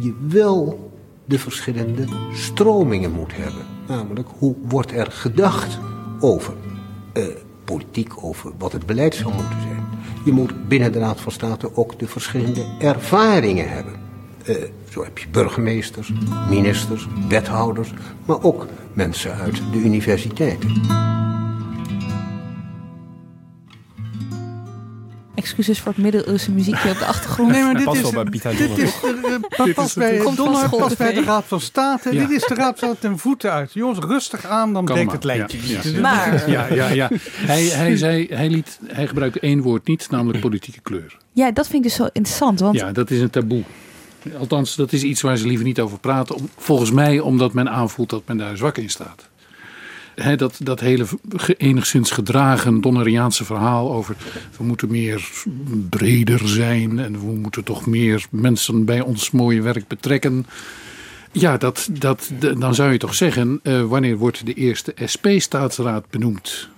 je 0.00 0.14
wel 0.28 0.90
de 1.24 1.38
verschillende 1.38 2.04
stromingen 2.32 3.12
moet 3.12 3.36
hebben. 3.36 3.62
Namelijk, 3.88 4.28
hoe 4.38 4.54
wordt 4.68 4.92
er 4.92 5.10
gedacht 5.10 5.78
over 6.20 6.54
eh, 7.12 7.24
politiek, 7.64 8.24
over 8.24 8.52
wat 8.58 8.72
het 8.72 8.86
beleid 8.86 9.14
zou 9.14 9.34
moeten 9.34 9.60
zijn. 9.60 9.84
Je 10.24 10.32
moet 10.32 10.68
binnen 10.68 10.92
de 10.92 10.98
Raad 10.98 11.20
van 11.20 11.32
State 11.32 11.76
ook 11.76 11.98
de 11.98 12.06
verschillende 12.06 12.64
ervaringen 12.78 13.68
hebben. 13.68 14.03
Eh, 14.44 14.54
zo 14.90 15.04
heb 15.04 15.18
je 15.18 15.26
burgemeesters, 15.30 16.12
ministers, 16.50 17.06
wethouders, 17.28 17.92
maar 18.26 18.42
ook 18.42 18.66
mensen 18.92 19.34
uit 19.34 19.56
de 19.72 19.78
universiteiten. 19.78 20.80
Excuses 25.34 25.80
voor 25.80 25.92
het 25.92 26.02
middeleeuwse 26.02 26.50
muziekje 26.52 26.90
op 26.90 26.98
de 26.98 27.04
achtergrond. 27.04 27.50
Nee, 27.50 27.62
maar 27.62 27.74
dit 27.74 27.84
Past 27.84 27.96
is, 27.96 28.02
wel 28.02 28.22
bij 28.22 28.30
Piet 28.30 28.42
Hein 28.42 28.56
dit 28.56 28.78
is, 28.78 28.94
eh, 29.02 29.10
eh, 29.10 29.40
Dit 29.56 29.66
is 29.66 29.74
past 29.74 29.96
bij 29.96 30.18
Donner, 30.36 30.68
past 30.68 30.98
bij 30.98 31.12
de 31.14 31.22
Raad 31.22 31.44
van 31.46 31.60
State. 31.60 32.14
Ja. 32.14 32.20
Dit 32.26 32.30
is 32.30 32.44
de 32.46 32.54
Raad 32.54 32.78
van 32.78 32.88
State 32.88 33.08
ten 33.08 33.18
voeten 33.18 33.52
uit. 33.52 33.72
Jongens, 33.72 33.98
rustig 33.98 34.44
aan, 34.46 34.72
dan 34.72 34.84
breekt 34.84 35.12
het 35.12 35.24
lijntje. 35.24 35.58
Ja. 35.92 36.00
Maar- 36.00 36.50
Ja, 36.50 36.66
ja, 36.74 36.88
ja. 36.88 37.10
Hij, 37.32 37.64
hij, 37.64 37.96
zei, 37.96 38.26
hij, 38.30 38.48
liet, 38.50 38.78
hij 38.86 39.06
gebruikte 39.06 39.40
één 39.40 39.62
woord 39.62 39.86
niet, 39.86 40.10
namelijk 40.10 40.40
politieke 40.40 40.80
kleur. 40.80 41.16
Ja, 41.32 41.50
dat 41.52 41.64
vind 41.68 41.76
ik 41.84 41.88
dus 41.88 41.94
zo 41.98 42.04
interessant. 42.12 42.60
Want 42.60 42.76
Ja, 42.76 42.92
dat 42.92 43.10
is 43.10 43.20
een 43.20 43.30
taboe. 43.30 43.62
Althans, 44.38 44.76
dat 44.76 44.92
is 44.92 45.02
iets 45.02 45.20
waar 45.20 45.36
ze 45.36 45.46
liever 45.46 45.66
niet 45.66 45.80
over 45.80 45.98
praten. 45.98 46.48
Volgens 46.56 46.90
mij 46.90 47.20
omdat 47.20 47.52
men 47.52 47.70
aanvoelt 47.70 48.10
dat 48.10 48.22
men 48.26 48.36
daar 48.36 48.56
zwak 48.56 48.78
in 48.78 48.90
staat. 48.90 49.28
Dat, 50.36 50.58
dat 50.62 50.80
hele 50.80 51.06
enigszins 51.56 52.10
gedragen 52.10 52.80
Donneriaanse 52.80 53.44
verhaal 53.44 53.92
over... 53.92 54.16
we 54.56 54.64
moeten 54.64 54.90
meer 54.90 55.30
breder 55.88 56.48
zijn 56.48 56.98
en 56.98 57.12
we 57.12 57.32
moeten 57.32 57.64
toch 57.64 57.86
meer 57.86 58.26
mensen 58.30 58.84
bij 58.84 59.00
ons 59.00 59.30
mooie 59.30 59.62
werk 59.62 59.88
betrekken. 59.88 60.46
Ja, 61.32 61.56
dat, 61.56 61.88
dat, 61.92 62.30
dan 62.58 62.74
zou 62.74 62.92
je 62.92 62.98
toch 62.98 63.14
zeggen, 63.14 63.60
eh, 63.62 63.82
wanneer 63.82 64.16
wordt 64.16 64.46
de 64.46 64.54
eerste 64.54 64.94
SP-staatsraad 65.04 66.10
benoemd? 66.10 66.68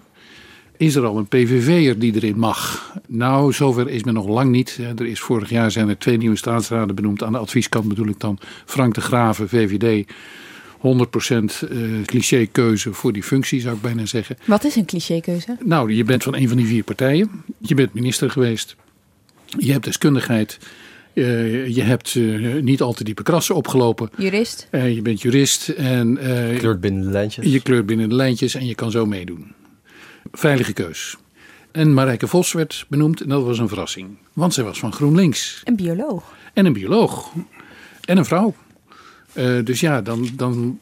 Is 0.79 0.95
er 0.95 1.05
al 1.05 1.17
een 1.19 1.27
PVV'er 1.27 1.99
die 1.99 2.15
erin 2.15 2.39
mag? 2.39 2.93
Nou, 3.09 3.53
zover 3.53 3.89
is 3.89 4.03
men 4.05 4.15
nog 4.15 4.29
lang 4.29 4.51
niet. 4.51 4.79
Er 4.99 5.07
is 5.07 5.21
vorig 5.21 5.51
jaar 5.51 5.71
zijn 5.71 5.89
er 5.89 5.99
twee 5.99 6.17
nieuwe 6.17 6.37
staatsraden 6.37 6.95
benoemd. 6.95 7.23
Aan 7.23 7.33
de 7.33 7.39
advieskant 7.39 7.89
bedoel 7.89 8.07
ik 8.09 8.21
dan 8.21 8.39
Frank 8.65 8.95
de 8.95 9.01
Graven, 9.01 9.49
VVD. 9.49 10.07
100% 10.77 10.79
eh 10.81 11.79
clichékeuze 12.05 12.93
voor 12.93 13.13
die 13.13 13.23
functie, 13.23 13.61
zou 13.61 13.75
ik 13.77 13.83
bijna 13.83 14.07
zeggen. 14.07 14.37
wat 14.45 14.65
is 14.65 14.77
een 14.77 14.85
clichékeuze? 14.85 15.57
Nou, 15.65 15.93
je 15.93 16.05
bent 16.05 16.23
van 16.23 16.35
een 16.37 16.49
van 16.49 16.57
die 16.57 16.67
vier 16.67 16.85
partijen. 16.85 17.31
Je 17.59 17.75
bent 17.75 17.95
minister 17.95 18.31
geweest. 18.31 18.77
Je 19.59 19.73
hebt 19.73 19.85
deskundigheid. 19.85 20.59
Eh, 21.15 21.67
je 21.69 21.83
hebt 21.83 22.15
eh, 22.15 22.55
niet 22.63 22.81
al 22.81 22.93
te 22.93 23.05
diepe 23.05 23.23
krassen 23.23 23.55
opgelopen. 23.55 24.11
Jurist? 24.19 24.69
Eh, 24.71 24.95
je 24.95 25.03
bent 25.03 25.23
jurist 25.23 25.69
en 25.69 26.19
eh, 26.19 26.59
Kleurt 26.59 26.81
binnen 26.81 27.03
de 27.03 27.11
lijntjes. 27.11 27.53
je 27.53 27.61
kleurt 27.63 27.87
binnen 27.87 28.09
de 28.09 28.15
lijntjes 28.15 28.55
en 28.55 28.67
je 28.67 28.75
kan 28.75 28.91
zo 28.91 29.07
meedoen. 29.07 29.53
Veilige 30.33 30.73
keus. 30.73 31.17
En 31.71 31.95
Marijke 31.95 32.27
Vos 32.27 32.53
werd 32.53 32.85
benoemd 32.89 33.21
en 33.21 33.29
dat 33.29 33.45
was 33.45 33.59
een 33.59 33.69
verrassing. 33.69 34.19
Want 34.33 34.55
zij 34.55 34.65
was 34.65 34.79
van 34.79 34.93
GroenLinks. 34.93 35.61
Een 35.65 35.77
bioloog. 35.77 36.35
En 36.53 36.67
een 36.67 36.73
bioloog. 36.73 37.33
En 38.05 38.19
een 38.19 38.25
vrouw. 38.25 38.55
Uh, 39.35 39.65
dus 39.65 39.81
ja, 39.81 40.03
dan, 40.03 40.29
dan 40.35 40.81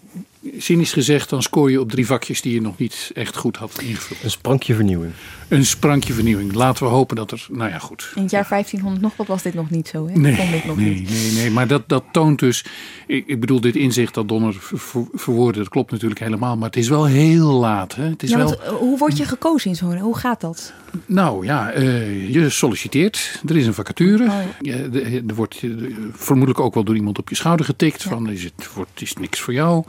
cynisch 0.59 0.92
gezegd, 0.92 1.30
dan 1.30 1.42
scoor 1.42 1.70
je 1.70 1.80
op 1.80 1.90
drie 1.90 2.07
vakjes 2.07 2.40
die 2.40 2.54
je 2.54 2.61
nog 2.61 2.78
niet 2.78 3.11
echt 3.14 3.37
goed 3.37 3.57
had 3.57 3.80
ingevuld. 3.80 4.22
Een 4.22 4.30
sprankje 4.30 4.74
vernieuwing. 4.74 5.12
Een 5.48 5.66
sprankje 5.66 6.12
vernieuwing. 6.12 6.54
Laten 6.54 6.85
we 6.85 6.90
hopen 6.90 7.16
dat 7.16 7.30
er, 7.30 7.46
nou 7.50 7.70
ja, 7.70 7.78
goed. 7.78 8.12
In 8.14 8.22
het 8.22 8.30
jaar 8.30 8.46
1500 8.48 9.02
nog 9.02 9.16
wat 9.16 9.26
was 9.26 9.42
dit 9.42 9.54
nog 9.54 9.70
niet 9.70 9.88
zo, 9.88 10.09
hè? 10.09 10.18
Nee, 10.18 10.62
nog 10.66 10.76
nee, 10.76 10.94
niet. 10.94 11.11
nee, 11.11 11.33
nee. 11.33 11.50
Maar 11.50 11.66
dat, 11.66 11.88
dat 11.88 12.04
toont 12.12 12.38
dus, 12.38 12.64
ik, 13.07 13.26
ik 13.26 13.40
bedoel, 13.40 13.61
dit 13.61 13.76
inzicht 13.76 14.14
dat 14.14 14.28
Donner 14.28 14.54
ver, 14.61 15.04
verwoordde, 15.12 15.61
dat 15.61 15.68
klopt 15.68 15.90
natuurlijk 15.90 16.20
helemaal. 16.20 16.57
Maar 16.57 16.68
het 16.68 16.76
is 16.76 16.88
wel 16.88 17.04
heel 17.04 17.52
laat, 17.52 17.94
hè? 17.94 18.04
Het 18.04 18.22
is 18.22 18.30
ja, 18.30 18.37
wel... 18.37 18.46
want, 18.46 18.61
uh, 18.61 18.68
hoe 18.68 18.98
word 18.98 19.16
je 19.16 19.24
gekozen 19.24 19.70
in 19.70 19.76
zo'n, 19.76 19.98
hoe 19.98 20.16
gaat 20.16 20.40
dat? 20.40 20.72
Nou 21.07 21.44
ja, 21.44 21.74
uh, 21.74 22.35
je 22.35 22.50
solliciteert, 22.50 23.42
er 23.46 23.57
is 23.57 23.66
een 23.66 23.74
vacature. 23.74 24.24
Oh, 24.24 24.35
ja. 24.61 24.74
Er, 24.74 25.22
er 25.26 25.35
wordt 25.35 25.57
je, 25.57 25.94
vermoedelijk 26.12 26.61
ook 26.61 26.74
wel 26.74 26.85
door 26.85 26.96
iemand 26.96 27.18
op 27.18 27.28
je 27.28 27.35
schouder 27.35 27.66
getikt 27.66 28.02
van, 28.02 28.30
is 28.30 28.44
het 28.44 28.72
wordt, 28.74 29.02
is 29.02 29.14
niks 29.14 29.40
voor 29.40 29.52
jou. 29.52 29.85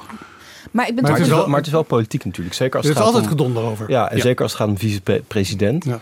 Maar, 0.72 0.88
ik 0.88 0.96
ben 0.96 1.04
maar, 1.04 1.14
het 1.14 1.22
is 1.22 1.28
wel, 1.28 1.48
maar 1.48 1.58
het 1.58 1.66
is 1.66 1.72
wel 1.72 1.84
politiek 1.84 2.26
natuurlijk. 2.26 2.56
Zeker 2.56 2.78
als 2.78 2.86
er 2.86 2.92
het 2.92 3.00
is 3.00 3.06
gaat 3.06 3.14
altijd 3.16 3.32
om, 3.32 3.38
gedonder 3.38 3.64
over. 3.64 3.90
Ja, 3.90 4.10
en 4.10 4.18
ja. 4.18 4.22
zeker 4.22 4.44
als 4.44 4.52
het 4.52 4.62
gaat 4.62 4.70
om 4.70 4.78
vicepresident. 4.78 5.86
Ja. 5.86 6.00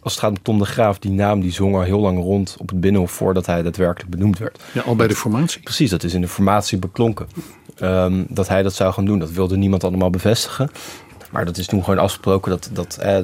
Als 0.00 0.12
het 0.12 0.22
gaat 0.22 0.30
om 0.30 0.42
Tom 0.42 0.58
de 0.58 0.64
Graaf, 0.64 0.98
die 0.98 1.10
naam 1.10 1.40
die 1.40 1.52
zong 1.52 1.74
al 1.74 1.82
heel 1.82 2.00
lang 2.00 2.18
rond 2.18 2.56
op 2.58 2.68
het 2.68 2.80
Binnenhof 2.80 3.10
voordat 3.10 3.46
hij 3.46 3.62
daadwerkelijk 3.62 4.10
benoemd 4.10 4.38
werd. 4.38 4.60
Ja, 4.72 4.80
al 4.80 4.96
bij 4.96 5.08
de 5.08 5.14
formatie. 5.14 5.62
Precies, 5.62 5.90
dat 5.90 6.02
is 6.02 6.14
in 6.14 6.20
de 6.20 6.28
formatie 6.28 6.78
beklonken. 6.78 7.26
Um, 7.82 8.26
dat 8.28 8.48
hij 8.48 8.62
dat 8.62 8.74
zou 8.74 8.92
gaan 8.92 9.04
doen, 9.04 9.18
dat 9.18 9.30
wilde 9.30 9.56
niemand 9.56 9.84
allemaal 9.84 10.10
bevestigen. 10.10 10.70
Maar 11.30 11.44
dat 11.44 11.56
is 11.56 11.66
toen 11.66 11.84
gewoon 11.84 11.98
afgesproken 11.98 12.50
dat, 12.50 12.70
dat 12.72 12.96
eh, 12.96 13.18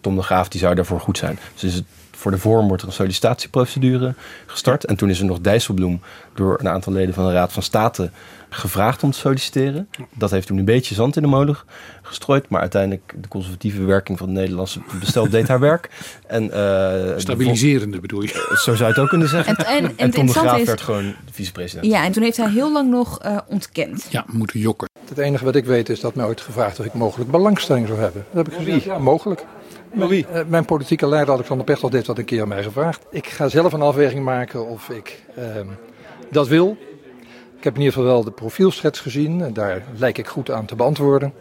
Tom 0.00 0.16
de 0.16 0.22
Graaf 0.22 0.48
die 0.48 0.60
zou 0.60 0.74
daarvoor 0.74 1.00
goed 1.00 1.18
zijn. 1.18 1.38
Dus 1.54 1.64
is 1.64 1.74
het 1.74 1.84
voor 2.16 2.30
de 2.30 2.38
vorm 2.38 2.68
wordt 2.68 2.82
er 2.82 2.88
een 2.88 2.94
sollicitatieprocedure 2.94 4.14
gestart. 4.46 4.84
En 4.84 4.96
toen 4.96 5.10
is 5.10 5.18
er 5.18 5.24
nog 5.24 5.40
Dijsselbloem 5.40 6.00
door 6.34 6.60
een 6.60 6.68
aantal 6.68 6.92
leden 6.92 7.14
van 7.14 7.26
de 7.26 7.32
Raad 7.32 7.52
van 7.52 7.62
State 7.62 8.10
gevraagd 8.48 9.02
om 9.02 9.10
te 9.10 9.18
solliciteren. 9.18 9.88
Dat 10.14 10.30
heeft 10.30 10.46
toen 10.46 10.58
een 10.58 10.64
beetje 10.64 10.94
zand 10.94 11.16
in 11.16 11.22
de 11.22 11.28
molen 11.28 11.56
gestrooid. 12.02 12.48
Maar 12.48 12.60
uiteindelijk 12.60 13.14
de 13.20 13.28
conservatieve 13.28 13.84
werking 13.84 14.18
van 14.18 14.28
het 14.28 14.36
Nederlandse 14.36 14.80
bestel 15.00 15.28
deed 15.28 15.48
haar 15.48 15.60
werk. 15.60 15.90
En, 16.26 16.44
uh, 16.44 17.18
Stabiliserende 17.18 18.00
bedoel 18.00 18.22
je? 18.22 18.56
Zo 18.64 18.74
zou 18.74 18.78
je 18.78 18.84
het 18.84 18.98
ook 18.98 19.08
kunnen 19.08 19.28
zeggen. 19.28 19.56
En, 19.56 19.66
en, 19.66 19.84
en, 19.84 19.96
en 19.96 20.10
Tom 20.10 20.26
de 20.26 20.32
Graaf 20.32 20.58
is, 20.58 20.66
werd 20.66 20.80
gewoon 20.80 21.14
vicepresident. 21.30 21.86
Ja, 21.86 22.04
en 22.04 22.12
toen 22.12 22.22
heeft 22.22 22.36
hij 22.36 22.50
heel 22.50 22.72
lang 22.72 22.90
nog 22.90 23.24
uh, 23.24 23.38
ontkend. 23.46 24.06
Ja, 24.10 24.24
moeten 24.26 24.60
jokken. 24.60 24.88
Het 25.08 25.18
enige 25.18 25.44
wat 25.44 25.56
ik 25.56 25.64
weet 25.64 25.88
is 25.88 26.00
dat 26.00 26.14
mij 26.14 26.26
ooit 26.26 26.40
gevraagd 26.40 26.80
of 26.80 26.86
ik 26.86 26.94
mogelijk 26.94 27.30
belangstelling 27.30 27.86
zou 27.86 27.98
hebben. 27.98 28.24
Dat 28.32 28.46
heb 28.46 28.54
ik 28.54 28.64
gezegd, 28.64 28.84
ja, 28.84 28.98
mogelijk. 28.98 29.44
Mijn, 29.92 30.12
uh, 30.12 30.44
mijn 30.46 30.64
politieke 30.64 31.06
leider 31.06 31.34
Alexander 31.34 31.66
Pechtold 31.66 31.92
heeft 31.92 32.06
dat 32.06 32.18
een 32.18 32.24
keer 32.24 32.42
aan 32.42 32.48
mij 32.48 32.62
gevraagd. 32.62 33.04
Ik 33.10 33.26
ga 33.26 33.48
zelf 33.48 33.72
een 33.72 33.82
afweging 33.82 34.24
maken 34.24 34.66
of 34.66 34.88
ik 34.88 35.22
uh, 35.38 35.44
dat 36.30 36.48
wil. 36.48 36.76
Ik 37.56 37.64
heb 37.64 37.74
in 37.74 37.80
ieder 37.80 37.94
geval 37.94 38.08
wel 38.08 38.24
de 38.24 38.30
profielschets 38.30 39.00
gezien. 39.00 39.42
En 39.42 39.52
daar 39.52 39.82
lijk 39.96 40.18
ik 40.18 40.26
goed 40.26 40.50
aan 40.50 40.64
te 40.64 40.74
beantwoorden. 40.74 41.32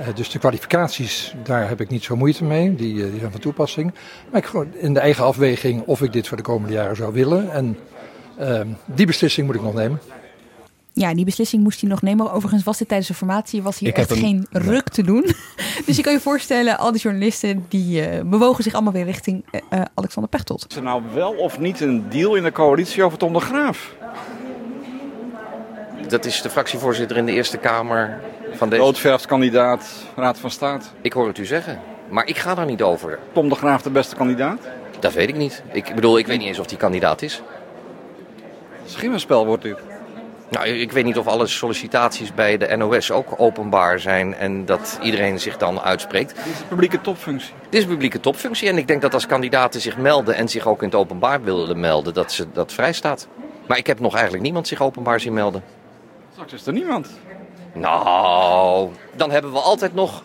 Uh, 0.00 0.06
dus 0.14 0.30
de 0.30 0.38
kwalificaties, 0.38 1.34
daar 1.42 1.68
heb 1.68 1.80
ik 1.80 1.88
niet 1.88 2.04
zo 2.04 2.16
moeite 2.16 2.44
mee. 2.44 2.74
Die, 2.74 2.94
die 2.94 3.18
zijn 3.18 3.30
van 3.30 3.40
toepassing. 3.40 3.94
Maar 4.30 4.40
ik 4.40 4.46
gewoon 4.46 4.74
in 4.74 4.94
de 4.94 5.00
eigen 5.00 5.24
afweging 5.24 5.82
of 5.86 6.02
ik 6.02 6.12
dit 6.12 6.28
voor 6.28 6.36
de 6.36 6.42
komende 6.42 6.74
jaren 6.74 6.96
zou 6.96 7.12
willen. 7.12 7.52
En 7.52 7.78
die 8.84 9.06
beslissing 9.06 9.46
moet 9.46 9.56
ik 9.56 9.62
nog 9.62 9.74
nemen. 9.74 10.00
Ja, 10.98 11.14
die 11.14 11.24
beslissing 11.24 11.62
moest 11.62 11.80
hij 11.80 11.90
nog 11.90 12.02
nemen. 12.02 12.32
Overigens 12.32 12.64
was 12.64 12.78
dit 12.78 12.88
tijdens 12.88 13.08
de 13.08 13.14
formatie 13.14 13.62
was 13.62 13.78
hier 13.78 13.88
Ik 13.88 13.98
echt 13.98 14.12
geen 14.12 14.46
ruk 14.50 14.88
te 14.88 15.02
doen. 15.02 15.22
dus 15.86 15.96
je 15.96 16.02
kan 16.02 16.12
je 16.12 16.20
voorstellen, 16.20 16.78
al 16.78 16.92
die 16.92 17.00
journalisten 17.00 17.64
die 17.68 18.08
uh, 18.08 18.20
bewogen 18.24 18.62
zich 18.62 18.74
allemaal 18.74 18.92
weer 18.92 19.04
richting 19.04 19.44
uh, 19.52 19.80
Alexander 19.94 20.30
Pechtold. 20.30 20.66
Is 20.68 20.76
er 20.76 20.82
nou 20.82 21.02
wel 21.14 21.32
of 21.32 21.58
niet 21.58 21.80
een 21.80 22.08
deal 22.08 22.34
in 22.34 22.42
de 22.42 22.52
coalitie 22.52 23.02
over 23.02 23.18
Tom 23.18 23.32
de 23.32 23.40
Graaf? 23.40 23.94
Dat 26.08 26.24
is 26.24 26.42
de 26.42 26.50
fractievoorzitter 26.50 27.16
in 27.16 27.26
de 27.26 27.32
Eerste 27.32 27.58
Kamer 27.58 28.20
van 28.52 28.68
deze... 28.68 28.82
Roodverfskandidaat, 28.82 29.88
Raad 30.16 30.38
van 30.38 30.50
State. 30.50 30.86
Ik 31.00 31.12
hoor 31.12 31.26
het 31.26 31.38
u 31.38 31.44
zeggen, 31.44 31.80
maar 32.08 32.26
ik 32.26 32.36
ga 32.36 32.54
daar 32.54 32.66
niet 32.66 32.82
over. 32.82 33.18
Tom 33.32 33.48
de 33.48 33.54
Graaf 33.54 33.82
de 33.82 33.90
beste 33.90 34.16
kandidaat? 34.16 34.60
Dat 35.00 35.12
weet 35.12 35.28
ik 35.28 35.36
niet. 35.36 35.62
Ik 35.72 35.94
bedoel, 35.94 36.18
ik 36.18 36.26
weet 36.26 36.38
niet 36.38 36.46
eens 36.46 36.58
of 36.58 36.66
die 36.66 36.78
kandidaat 36.78 37.22
is. 37.22 37.42
Schimmerspel 38.84 39.46
wordt 39.46 39.62
dit. 39.62 39.78
Nou, 40.50 40.66
ik 40.66 40.92
weet 40.92 41.04
niet 41.04 41.18
of 41.18 41.26
alle 41.26 41.46
sollicitaties 41.46 42.34
bij 42.34 42.56
de 42.56 42.76
NOS 42.76 43.10
ook 43.10 43.34
openbaar 43.36 44.00
zijn 44.00 44.34
en 44.34 44.64
dat 44.64 44.98
iedereen 45.02 45.40
zich 45.40 45.56
dan 45.56 45.80
uitspreekt. 45.80 46.34
Dit 46.34 46.54
is 46.54 46.60
een 46.60 46.68
publieke 46.68 47.00
topfunctie. 47.00 47.54
Dit 47.62 47.74
is 47.74 47.82
een 47.82 47.90
publieke 47.90 48.20
topfunctie 48.20 48.68
en 48.68 48.78
ik 48.78 48.86
denk 48.86 49.02
dat 49.02 49.14
als 49.14 49.26
kandidaten 49.26 49.80
zich 49.80 49.96
melden 49.96 50.34
en 50.34 50.48
zich 50.48 50.66
ook 50.66 50.82
in 50.82 50.88
het 50.88 50.96
openbaar 50.96 51.42
willen 51.42 51.80
melden, 51.80 52.14
dat 52.14 52.32
ze 52.32 52.46
dat 52.52 52.72
vrij 52.72 52.92
staat. 52.92 53.28
Maar 53.66 53.78
ik 53.78 53.86
heb 53.86 54.00
nog 54.00 54.12
eigenlijk 54.12 54.42
niemand 54.42 54.68
zich 54.68 54.82
openbaar 54.82 55.20
zien 55.20 55.32
melden. 55.32 55.62
Straks 56.32 56.52
is 56.52 56.66
er 56.66 56.72
niemand. 56.72 57.08
Nou, 57.74 58.90
dan 59.16 59.30
hebben 59.30 59.52
we 59.52 59.58
altijd 59.58 59.94
nog 59.94 60.24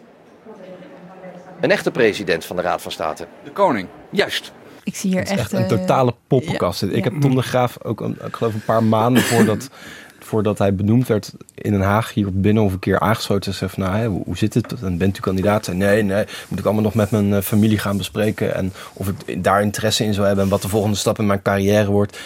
een 1.59 1.71
echte 1.71 1.91
president 1.91 2.45
van 2.45 2.55
de 2.55 2.61
Raad 2.61 2.81
van 2.81 2.91
State. 2.91 3.27
De 3.43 3.51
koning. 3.51 3.87
Juist. 4.09 4.51
Ik 4.83 4.95
zie 4.95 5.09
hier 5.09 5.19
echt, 5.19 5.31
echt 5.39 5.51
een 5.51 5.61
uh, 5.61 5.67
totale 5.67 6.13
poppenkast. 6.27 6.81
ja, 6.81 6.87
Ik 6.87 7.03
ja. 7.03 7.11
heb 7.11 7.21
Tom 7.21 7.35
de 7.35 7.41
Graaf 7.41 7.77
ook, 7.83 8.01
een, 8.01 8.17
ik 8.25 8.35
geloof 8.35 8.53
een 8.53 8.65
paar 8.65 8.83
maanden 8.83 9.23
voordat, 9.23 9.69
voordat 10.23 10.57
hij 10.57 10.75
benoemd 10.75 11.07
werd 11.07 11.33
in 11.55 11.71
Den 11.71 11.81
Haag 11.81 12.13
hier 12.13 12.27
op 12.27 12.33
keer 12.79 12.99
aangesloten. 12.99 13.51
En 13.51 13.57
zei 13.57 13.69
van, 13.69 13.83
nou, 13.83 14.21
hoe, 14.25 14.37
zit 14.37 14.53
het? 14.53 14.81
En 14.81 14.97
bent 14.97 15.17
u 15.17 15.19
kandidaat? 15.19 15.67
Nee, 15.67 16.03
nee, 16.03 16.25
moet 16.47 16.59
ik 16.59 16.65
allemaal 16.65 16.83
nog 16.83 16.93
met 16.93 17.11
mijn 17.11 17.29
uh, 17.29 17.39
familie 17.39 17.77
gaan 17.77 17.97
bespreken. 17.97 18.55
En 18.55 18.73
of 18.93 19.07
ik 19.25 19.43
daar 19.43 19.61
interesse 19.61 20.03
in 20.03 20.13
zou 20.13 20.25
hebben 20.27 20.43
en 20.43 20.49
wat 20.49 20.61
de 20.61 20.69
volgende 20.69 20.97
stap 20.97 21.19
in 21.19 21.25
mijn 21.25 21.41
carrière 21.41 21.91
wordt. 21.91 22.19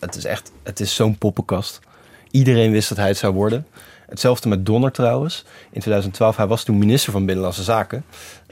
Het 0.00 0.14
is 0.14 0.24
echt, 0.24 0.52
het 0.62 0.80
is 0.80 0.94
zo'n 0.94 1.18
poppenkast. 1.18 1.80
Iedereen 2.30 2.72
wist 2.72 2.88
dat 2.88 2.98
hij 2.98 3.08
het 3.08 3.16
zou 3.16 3.34
worden. 3.34 3.66
Hetzelfde 4.06 4.48
met 4.48 4.66
Donner 4.66 4.92
trouwens. 4.92 5.44
In 5.70 5.80
2012, 5.80 6.36
hij 6.36 6.46
was 6.46 6.64
toen 6.64 6.78
minister 6.78 7.12
van 7.12 7.24
Binnenlandse 7.24 7.62
Zaken. 7.62 8.04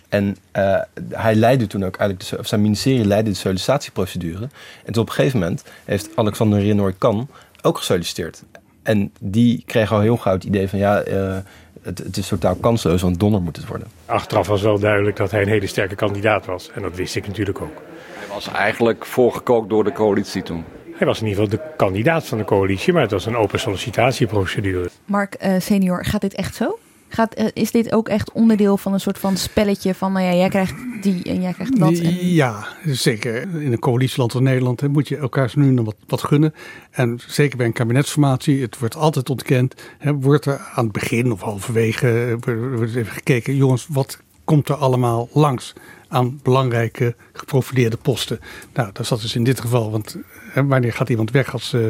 En 0.09 0.37
uh, 0.57 0.79
hij 1.09 1.35
leidde 1.35 1.67
toen 1.67 1.85
ook 1.85 1.97
eigenlijk, 1.97 2.31
de, 2.31 2.39
of 2.39 2.47
zijn 2.47 2.63
ministerie 2.63 3.05
leidde 3.05 3.31
de 3.31 3.37
sollicitatieprocedure. 3.37 4.49
En 4.85 4.97
op 4.97 5.09
een 5.09 5.15
gegeven 5.15 5.39
moment 5.39 5.65
heeft 5.85 6.09
Alexander 6.15 6.61
Renoy 6.61 6.95
Kan 6.99 7.29
ook 7.63 7.79
gesolliciteerd. 7.79 8.43
En 8.83 9.13
die 9.21 9.63
kreeg 9.67 9.93
al 9.93 10.01
heel 10.01 10.17
gauw 10.17 10.33
het 10.33 10.45
idee 10.45 10.69
van 10.69 10.79
ja, 10.79 11.07
uh, 11.07 11.37
het, 11.83 11.99
het, 11.99 12.17
is 12.17 12.29
totaal 12.29 12.55
kansloos, 12.55 13.03
want 13.03 13.21
Donner 13.21 13.43
moet 13.43 13.57
het 13.57 13.67
worden. 13.67 13.89
Achteraf 14.07 14.47
was 14.47 14.63
wel 14.63 14.79
duidelijk 14.79 15.17
dat 15.17 15.31
hij 15.31 15.43
een 15.43 15.49
hele 15.49 15.67
sterke 15.67 15.95
kandidaat 15.95 16.47
was. 16.47 16.71
En 16.75 16.83
dat 16.83 16.97
wist 16.97 17.17
ik 17.17 17.27
natuurlijk 17.27 17.61
ook. 17.61 17.83
Hij 18.13 18.29
was 18.29 18.49
eigenlijk 18.49 19.07
voorgekookt 19.07 19.69
door 19.69 19.85
de 19.85 19.93
coalitie 19.93 20.43
toen. 20.43 20.65
Hij 20.93 21.07
was 21.07 21.21
in 21.21 21.27
ieder 21.27 21.45
geval 21.45 21.59
de 21.59 21.75
kandidaat 21.77 22.27
van 22.27 22.39
de 22.39 22.45
coalitie, 22.45 22.93
maar 22.93 23.03
het 23.03 23.11
was 23.11 23.27
een 23.27 23.37
open 23.37 23.61
sollicitatieprocedure. 23.61 24.91
Mark 25.05 25.37
uh, 25.45 25.55
senior, 25.59 26.05
gaat 26.05 26.21
dit 26.21 26.35
echt 26.35 26.55
zo? 26.55 26.79
Uh, 27.19 27.47
is 27.53 27.71
dit 27.71 27.93
ook 27.93 28.09
echt 28.09 28.33
onderdeel 28.33 28.77
van 28.77 28.93
een 28.93 29.01
soort 29.01 29.19
van 29.19 29.37
spelletje 29.37 29.95
van, 29.95 30.13
nou 30.13 30.27
ja, 30.27 30.35
jij 30.35 30.49
krijgt 30.49 30.75
die 31.01 31.25
en 31.25 31.41
jij 31.41 31.53
krijgt 31.53 31.79
dat? 31.79 31.99
Ja, 32.21 32.67
zeker. 32.85 33.43
In 33.61 33.73
een 33.73 33.79
coalitieland 33.79 34.33
als 34.33 34.43
Nederland 34.43 34.89
moet 34.89 35.09
je 35.09 35.17
elkaar 35.17 35.53
nu 35.55 35.71
nog 35.71 35.85
wat, 35.85 35.97
wat 36.07 36.23
gunnen. 36.23 36.55
En 36.91 37.21
zeker 37.27 37.57
bij 37.57 37.67
een 37.67 37.73
kabinetsformatie, 37.73 38.63
het 38.63 38.79
wordt 38.79 38.97
altijd 38.97 39.31
ontkend. 39.31 39.75
Hè, 39.99 40.15
wordt 40.15 40.47
er 40.47 40.59
aan 40.75 40.85
het 40.85 40.93
begin 40.93 41.33
of 41.33 41.41
halverwege 41.41 42.37
wordt 42.77 42.95
even 42.95 43.13
gekeken, 43.13 43.57
jongens, 43.57 43.87
wat 43.89 44.19
komt 44.45 44.69
er 44.69 44.75
allemaal 44.75 45.29
langs 45.33 45.73
aan 46.09 46.41
belangrijke 46.43 47.15
geprofileerde 47.33 47.97
posten? 47.97 48.41
Nou, 48.75 48.91
dat 48.93 49.09
dat 49.09 49.21
dus 49.21 49.35
in 49.35 49.45
dit 49.45 49.61
geval, 49.61 49.91
want 49.91 50.17
wanneer 50.55 50.93
gaat 50.93 51.09
iemand 51.09 51.31
weg 51.31 51.53
als... 51.53 51.73
Uh, 51.73 51.87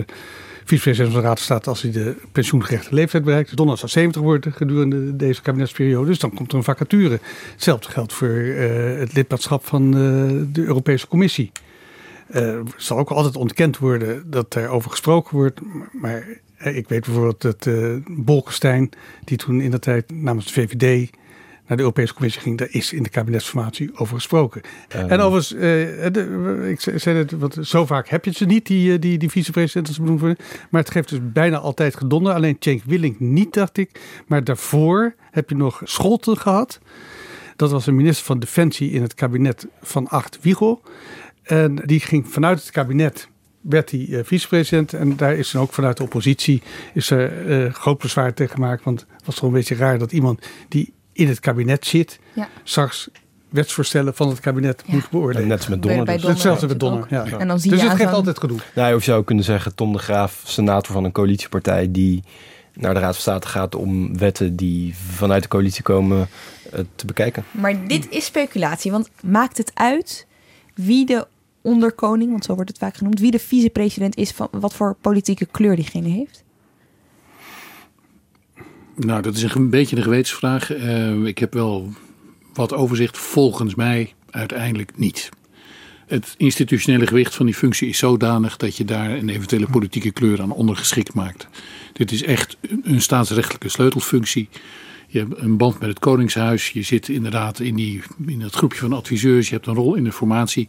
vicepresident 0.65 1.13
van 1.13 1.23
de 1.23 1.27
Raad 1.27 1.39
State 1.39 1.69
als 1.69 1.83
hij 1.83 1.91
de 1.91 2.15
pensioengerechte 2.33 2.95
leeftijd 2.95 3.25
bereikt. 3.25 3.57
Donald 3.57 3.79
zou 3.79 3.91
70 3.91 4.23
worden 4.23 4.53
gedurende 4.53 5.17
deze 5.17 5.43
kabinetsperiode. 5.43 6.07
Dus 6.07 6.19
dan 6.19 6.35
komt 6.35 6.53
er 6.53 6.59
een 6.59 6.65
vacature. 6.65 7.19
Hetzelfde 7.53 7.91
geldt 7.91 8.13
voor 8.13 8.29
uh, 8.29 8.99
het 8.99 9.13
lidmaatschap 9.13 9.67
van 9.67 9.83
uh, 9.85 10.43
de 10.53 10.65
Europese 10.65 11.09
Commissie. 11.09 11.53
Uh, 12.35 12.61
zal 12.77 12.99
ook 12.99 13.11
altijd 13.11 13.37
ontkend 13.37 13.79
worden 13.79 14.31
dat 14.31 14.55
er 14.55 14.69
over 14.69 14.91
gesproken 14.91 15.37
wordt. 15.37 15.61
Maar 15.93 16.27
ik 16.59 16.89
weet 16.89 17.05
bijvoorbeeld 17.05 17.41
dat 17.41 17.69
Bolkestein, 18.09 18.91
die 19.25 19.37
toen 19.37 19.61
in 19.61 19.71
de 19.71 19.79
tijd 19.79 20.11
namens 20.11 20.47
de 20.47 20.53
VVD 20.53 21.11
naar 21.67 21.77
de 21.77 21.83
Europese 21.83 22.15
Commissie 22.15 22.43
ging, 22.43 22.59
daar 22.59 22.69
is 22.71 22.93
in 22.93 23.03
de 23.03 23.09
kabinetsformatie 23.09 23.91
over 23.95 24.15
gesproken. 24.15 24.63
Um. 24.97 25.09
En 25.09 25.21
overigens, 25.21 25.53
uh, 25.53 25.61
de, 25.61 26.69
ik 26.71 27.01
zei 27.01 27.17
het, 27.17 27.31
want 27.33 27.57
zo 27.61 27.87
vaak 27.87 28.09
heb 28.09 28.25
je 28.25 28.33
ze 28.33 28.45
niet, 28.45 28.67
die, 28.67 28.99
die, 28.99 29.19
die 29.19 29.31
vicepresident 29.31 29.89
als 29.89 29.99
benoemd 29.99 30.21
worden. 30.21 30.39
Maar 30.71 30.81
het 30.81 30.91
geeft 30.91 31.09
dus 31.09 31.19
bijna 31.23 31.59
altijd 31.59 31.97
gedonder. 31.97 32.33
Alleen 32.33 32.57
Cenk 32.59 32.83
Willink 32.85 33.21
niet, 33.21 33.55
dacht 33.55 33.77
ik. 33.77 34.01
Maar 34.27 34.45
daarvoor 34.45 35.15
heb 35.31 35.49
je 35.49 35.57
nog 35.57 35.81
Scholten 35.85 36.37
gehad. 36.37 36.81
Dat 37.57 37.71
was 37.71 37.87
een 37.87 37.97
minister 37.97 38.25
van 38.25 38.39
Defensie 38.39 38.91
in 38.91 39.03
het 39.03 39.15
kabinet 39.15 39.67
van 39.83 40.09
Acht 40.09 40.39
Wiegel. 40.41 40.83
En 41.43 41.75
die 41.75 42.01
ging 42.01 42.29
vanuit 42.29 42.61
het 42.61 42.71
kabinet 42.71 43.29
werd 43.61 43.91
hij 43.91 44.07
uh, 44.09 44.21
vicepresident. 44.23 44.93
En 44.93 45.17
daar 45.17 45.35
is 45.35 45.51
dan 45.51 45.63
ook 45.63 45.73
vanuit 45.73 45.97
de 45.97 46.03
oppositie 46.03 46.63
is 46.95 47.11
er 47.11 47.47
uh, 47.47 47.73
groot 47.73 47.99
bezwaar 47.99 48.35
tegen 48.35 48.55
gemaakt. 48.55 48.85
Want 48.85 49.01
het 49.01 49.27
was 49.27 49.35
toch 49.35 49.45
een 49.45 49.55
beetje 49.55 49.75
raar 49.75 49.99
dat 49.99 50.13
iemand 50.13 50.47
die 50.69 50.93
in 51.13 51.29
het 51.29 51.41
kabinet 51.41 51.87
zit, 51.87 52.19
ja. 52.33 52.49
straks 52.65 53.09
wetsvoorstellen 53.49 54.15
van 54.15 54.29
het 54.29 54.41
kabinet 54.41 54.83
moet 54.87 55.11
beoordelen. 55.11 55.49
Net 55.49 55.59
als 55.59 55.69
met 55.69 55.83
Donner. 55.83 56.05
Dus. 56.05 56.15
Donner 56.15 56.31
Hetzelfde 56.31 56.67
met 56.67 56.81
Donner. 56.81 57.07
Ja. 57.11 57.25
En 57.39 57.49
dan 57.49 57.61
zie 57.61 57.71
dus 57.71 57.81
je 57.81 57.89
het 57.89 57.97
geeft 57.97 58.13
altijd 58.13 58.39
gedoe. 58.39 58.59
Nou, 58.75 58.95
of 58.95 59.05
je 59.05 59.11
zou 59.11 59.25
kunnen 59.25 59.45
zeggen, 59.45 59.75
Tom 59.75 59.93
de 59.93 59.99
Graaf, 59.99 60.43
senator 60.45 60.93
van 60.93 61.05
een 61.05 61.13
coalitiepartij 61.13 61.91
die 61.91 62.23
naar 62.75 62.95
de 62.95 63.01
Raad 63.01 63.13
van 63.13 63.21
State 63.21 63.49
gaat 63.49 63.75
om 63.75 64.19
wetten 64.19 64.57
die 64.57 64.97
vanuit 64.97 65.43
de 65.43 65.49
coalitie 65.49 65.83
komen 65.83 66.29
eh, 66.73 66.81
te 66.95 67.07
bekijken. 67.07 67.45
Maar 67.51 67.87
dit 67.87 68.07
is 68.11 68.25
speculatie, 68.25 68.91
want 68.91 69.11
maakt 69.23 69.59
het 69.59 69.71
uit 69.75 70.27
wie 70.75 71.07
de 71.07 71.27
onderkoning, 71.63 72.31
want 72.31 72.45
zo 72.45 72.55
wordt 72.55 72.71
het 72.71 72.79
vaak 72.79 72.97
genoemd, 72.97 73.21
wie 73.21 73.31
de 73.31 73.39
vicepresident 73.39 74.17
is, 74.17 74.31
van 74.31 74.49
wat 74.51 74.75
voor 74.75 74.97
politieke 75.01 75.47
kleur 75.47 75.77
diegene 75.77 76.09
heeft? 76.09 76.45
Nou, 79.05 79.23
dat 79.23 79.37
is 79.37 79.55
een 79.55 79.71
beetje 79.71 79.97
een 79.97 80.03
gewetensvraag. 80.03 80.73
Eh, 80.73 81.25
ik 81.25 81.39
heb 81.39 81.55
wel 81.55 81.93
wat 82.55 82.73
overzicht. 82.73 83.19
Volgens 83.19 83.75
mij 83.75 84.13
uiteindelijk 84.31 84.93
niet. 84.97 85.29
Het 86.07 86.35
institutionele 86.37 87.07
gewicht 87.07 87.35
van 87.35 87.47
die 87.47 87.55
functie 87.55 87.89
is 87.89 87.99
zodanig 87.99 88.57
dat 88.57 88.77
je 88.77 88.85
daar 88.85 89.11
een 89.11 89.29
eventuele 89.29 89.67
politieke 89.67 90.11
kleur 90.11 90.41
aan 90.41 90.53
ondergeschikt 90.53 91.15
maakt. 91.15 91.49
Dit 91.93 92.13
is 92.13 92.23
echt 92.23 92.57
een 92.83 93.03
staatsrechtelijke 93.03 93.69
sleutelfunctie. 93.69 94.49
Je 95.07 95.19
hebt 95.19 95.39
een 95.39 95.57
band 95.57 95.79
met 95.79 95.89
het 95.89 95.99
Koningshuis. 95.99 96.71
Je 96.71 96.83
zit 96.83 97.09
inderdaad 97.09 97.61
in, 97.61 97.75
die, 97.75 98.03
in 98.27 98.39
dat 98.39 98.55
groepje 98.55 98.79
van 98.79 98.93
adviseurs. 98.93 99.49
Je 99.49 99.55
hebt 99.55 99.67
een 99.67 99.75
rol 99.75 99.95
in 99.95 100.05
de 100.05 100.13
formatie. 100.13 100.69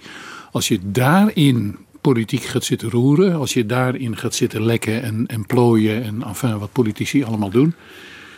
Als 0.51 0.67
je 0.67 0.79
daarin 0.83 1.77
politiek 2.01 2.43
gaat 2.43 2.63
zitten 2.63 2.89
roeren. 2.89 3.35
Als 3.35 3.53
je 3.53 3.65
daarin 3.65 4.17
gaat 4.17 4.35
zitten 4.35 4.65
lekken 4.65 5.03
en, 5.03 5.27
en 5.27 5.45
plooien. 5.45 6.03
En 6.03 6.23
enfin, 6.23 6.59
wat 6.59 6.71
politici 6.71 7.23
allemaal 7.23 7.49
doen. 7.49 7.75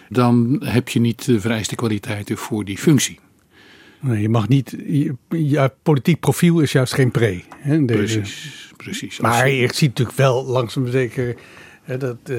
Dan 0.10 0.62
heb 0.66 0.90
je 0.90 1.00
niet 1.00 1.26
de 1.26 1.40
vereiste 1.40 1.76
kwaliteiten 1.76 2.38
voor 2.38 2.66
die 2.66 2.78
functie. 2.78 3.20
Nee, 4.00 4.22
je 4.22 4.30
mag 4.30 4.48
niet. 4.48 4.76
Je, 4.88 5.14
je 5.30 5.72
politiek 5.84 6.20
profiel 6.20 6.60
is 6.60 6.72
juist 6.72 6.94
geen 6.94 7.12
pre. 7.12 7.42
Hè. 7.58 7.86
Precies, 7.86 8.72
precies. 8.78 9.20
Maar 9.20 9.50
je 9.50 9.70
ziet 9.74 9.90
natuurlijk 9.90 10.18
wel 10.18 10.46
langzaam 10.46 10.88
zeker. 10.88 11.36
Hè, 11.84 11.98
dat, 11.98 12.18
eh, 12.24 12.36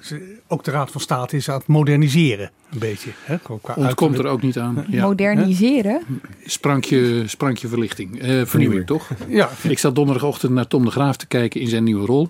ze- 0.00 0.36
ook 0.46 0.64
de 0.64 0.70
Raad 0.70 0.90
van 0.90 1.00
State 1.00 1.36
is 1.36 1.48
aan 1.48 1.58
het 1.58 1.66
moderniseren. 1.66 2.50
Een 2.72 2.78
beetje. 2.78 3.10
Hè, 3.24 3.38
gewoon 3.38 3.60
qua 3.60 3.74
Ontkomt 3.76 4.18
er 4.18 4.26
ook 4.26 4.42
niet 4.42 4.58
aan. 4.58 4.84
Ja. 4.88 5.02
Moderniseren? 5.04 6.02
Sprankje, 6.44 7.22
sprankje 7.28 7.68
verlichting. 7.68 8.20
Eh, 8.20 8.44
vernieuwing, 8.44 8.86
toch? 8.86 9.10
Ja. 9.28 9.50
Ik 9.62 9.78
zat 9.78 9.94
donderdagochtend 9.94 10.52
naar 10.52 10.66
Tom 10.66 10.84
de 10.84 10.90
Graaf 10.90 11.16
te 11.16 11.26
kijken 11.26 11.60
in 11.60 11.68
zijn 11.68 11.84
nieuwe 11.84 12.06
rol. 12.06 12.28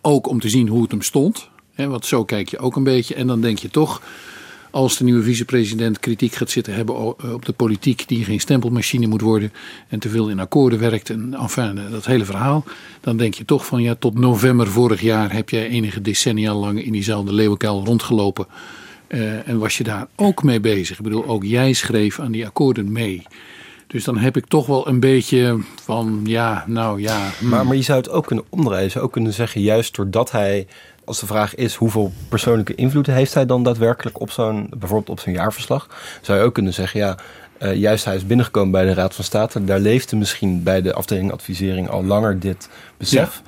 Ook 0.00 0.26
om 0.28 0.40
te 0.40 0.48
zien 0.48 0.68
hoe 0.68 0.82
het 0.82 0.90
hem 0.90 1.02
stond. 1.02 1.50
Hè, 1.74 1.88
want 1.88 2.06
zo 2.06 2.24
kijk 2.24 2.48
je 2.48 2.58
ook 2.58 2.76
een 2.76 2.84
beetje. 2.84 3.14
En 3.14 3.26
dan 3.26 3.40
denk 3.40 3.58
je 3.58 3.70
toch, 3.70 4.02
als 4.70 4.96
de 4.96 5.04
nieuwe 5.04 5.22
vicepresident 5.22 5.98
kritiek 5.98 6.34
gaat 6.34 6.50
zitten 6.50 6.74
hebben 6.74 6.94
eh, 6.94 7.32
op 7.32 7.44
de 7.44 7.52
politiek, 7.52 8.08
die 8.08 8.24
geen 8.24 8.40
stempelmachine 8.40 9.06
moet 9.06 9.20
worden 9.20 9.52
en 9.88 9.98
te 9.98 10.08
veel 10.08 10.28
in 10.28 10.40
akkoorden 10.40 10.78
werkt 10.78 11.10
en 11.10 11.34
enfin, 11.34 11.78
eh, 11.78 11.90
dat 11.90 12.06
hele 12.06 12.24
verhaal. 12.24 12.64
Dan 13.00 13.16
denk 13.16 13.34
je 13.34 13.44
toch 13.44 13.66
van 13.66 13.82
ja, 13.82 13.94
tot 13.94 14.18
november 14.18 14.66
vorig 14.66 15.00
jaar 15.00 15.32
heb 15.32 15.50
jij 15.50 15.68
enige 15.68 16.00
decennia 16.00 16.54
lang 16.54 16.84
in 16.84 16.92
diezelfde 16.92 17.32
leeuwenkuil 17.32 17.84
rondgelopen. 17.84 18.46
Eh, 19.06 19.48
en 19.48 19.58
was 19.58 19.78
je 19.78 19.84
daar 19.84 20.06
ook 20.16 20.42
mee 20.42 20.60
bezig? 20.60 20.96
Ik 20.96 21.04
bedoel, 21.04 21.26
ook 21.26 21.44
jij 21.44 21.72
schreef 21.72 22.20
aan 22.20 22.32
die 22.32 22.46
akkoorden 22.46 22.92
mee. 22.92 23.22
Dus 23.86 24.04
dan 24.04 24.18
heb 24.18 24.36
ik 24.36 24.46
toch 24.46 24.66
wel 24.66 24.88
een 24.88 25.00
beetje 25.00 25.58
van, 25.82 26.20
ja, 26.24 26.64
nou 26.66 27.00
ja. 27.00 27.30
hmm. 27.38 27.48
Maar, 27.48 27.66
maar 27.66 27.76
je 27.76 27.82
zou 27.82 27.98
het 27.98 28.10
ook 28.10 28.26
kunnen 28.26 28.44
omdraaien. 28.48 28.84
Je 28.84 28.90
zou 28.90 29.04
ook 29.04 29.12
kunnen 29.12 29.32
zeggen, 29.32 29.60
juist 29.60 29.94
doordat 29.94 30.30
hij, 30.30 30.66
als 31.04 31.20
de 31.20 31.26
vraag 31.26 31.54
is 31.54 31.74
hoeveel 31.74 32.12
persoonlijke 32.28 32.74
invloed 32.74 33.06
heeft 33.06 33.34
hij 33.34 33.46
dan 33.46 33.62
daadwerkelijk 33.62 34.20
op 34.20 34.30
zo'n, 34.30 34.66
bijvoorbeeld 34.70 35.10
op 35.10 35.20
zo'n 35.20 35.32
jaarverslag, 35.32 35.88
zou 36.22 36.38
je 36.38 36.44
ook 36.44 36.54
kunnen 36.54 36.72
zeggen, 36.74 37.00
ja, 37.00 37.16
eh, 37.58 37.74
juist 37.74 38.04
hij 38.04 38.14
is 38.16 38.26
binnengekomen 38.26 38.70
bij 38.70 38.84
de 38.84 38.94
Raad 38.94 39.14
van 39.14 39.24
State. 39.24 39.64
Daar 39.64 39.78
leefde 39.78 40.16
misschien 40.16 40.62
bij 40.62 40.82
de 40.82 40.92
afdeling 40.94 41.32
advisering 41.32 41.88
al 41.88 42.04
langer 42.04 42.38
dit 42.40 42.68
besef. 42.96 43.42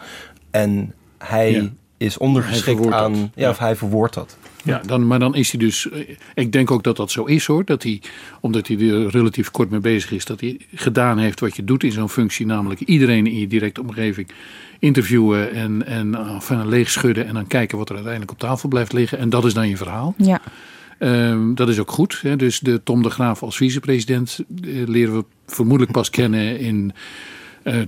En 0.51 0.95
hij 1.19 1.51
Ja. 1.53 1.69
is 1.97 2.19
ondergeschikt 2.19 2.93
aan, 2.93 3.33
Ja. 3.35 3.51
of 3.51 3.59
hij 3.59 3.77
verwoordt 3.77 4.15
dat. 4.15 4.37
Ja, 4.67 4.81
dan, 4.87 5.07
maar 5.07 5.19
dan 5.19 5.35
is 5.35 5.51
hij 5.51 5.61
dus. 5.61 5.91
eh, 5.91 6.01
Ik 6.35 6.53
denk 6.53 6.71
ook 6.71 6.83
dat 6.83 6.97
dat 6.97 7.11
zo 7.11 7.25
is 7.25 7.47
hoor. 7.47 7.65
Dat 7.65 7.83
hij, 7.83 8.01
omdat 8.41 8.69
hij 8.69 8.77
er 8.77 9.09
relatief 9.11 9.51
kort 9.51 9.71
mee 9.71 9.81
bezig 9.81 10.11
is, 10.13 10.25
dat 10.25 10.41
hij 10.41 10.57
gedaan 10.75 11.19
heeft 11.19 11.41
wat 11.41 11.57
je 11.57 11.65
doet 11.65 11.85
in 11.85 11.93
zo'n 11.93 12.09
functie. 12.09 12.47
Namelijk 12.47 12.81
iedereen 12.81 13.27
in 13.27 13.39
je 13.39 13.47
directe 13.47 13.81
omgeving 13.81 14.29
interviewen 14.79 15.53
en, 15.53 15.87
en 15.87 16.15
enfin, 16.15 16.69
leeg 16.69 16.91
schudden. 16.91 17.27
En 17.27 17.35
dan 17.35 17.47
kijken 17.47 17.79
wat 17.79 17.89
er 17.89 17.95
uiteindelijk 17.95 18.33
op 18.33 18.39
tafel 18.39 18.69
blijft 18.69 18.93
liggen. 18.93 19.19
En 19.19 19.31
dat 19.31 19.45
is 19.45 19.55
dan 19.55 19.69
je 19.69 19.77
verhaal. 19.77 20.15
Ja. 20.17 20.41
Ehm, 20.99 21.55
dat 21.55 21.69
is 21.69 21.79
ook 21.79 21.91
goed. 21.91 22.19
Hè? 22.23 22.37
Dus 22.37 22.61
de 22.61 22.83
Tom 22.83 23.03
de 23.03 23.11
Graaf 23.11 23.43
als 23.43 23.57
vicepresident 23.57 24.39
eh, 24.65 24.87
leren 24.87 25.17
we 25.17 25.25
vermoedelijk 25.47 25.93
pas 25.93 26.11
kennen 26.11 26.59
in 26.59 26.93
eh 26.93 27.01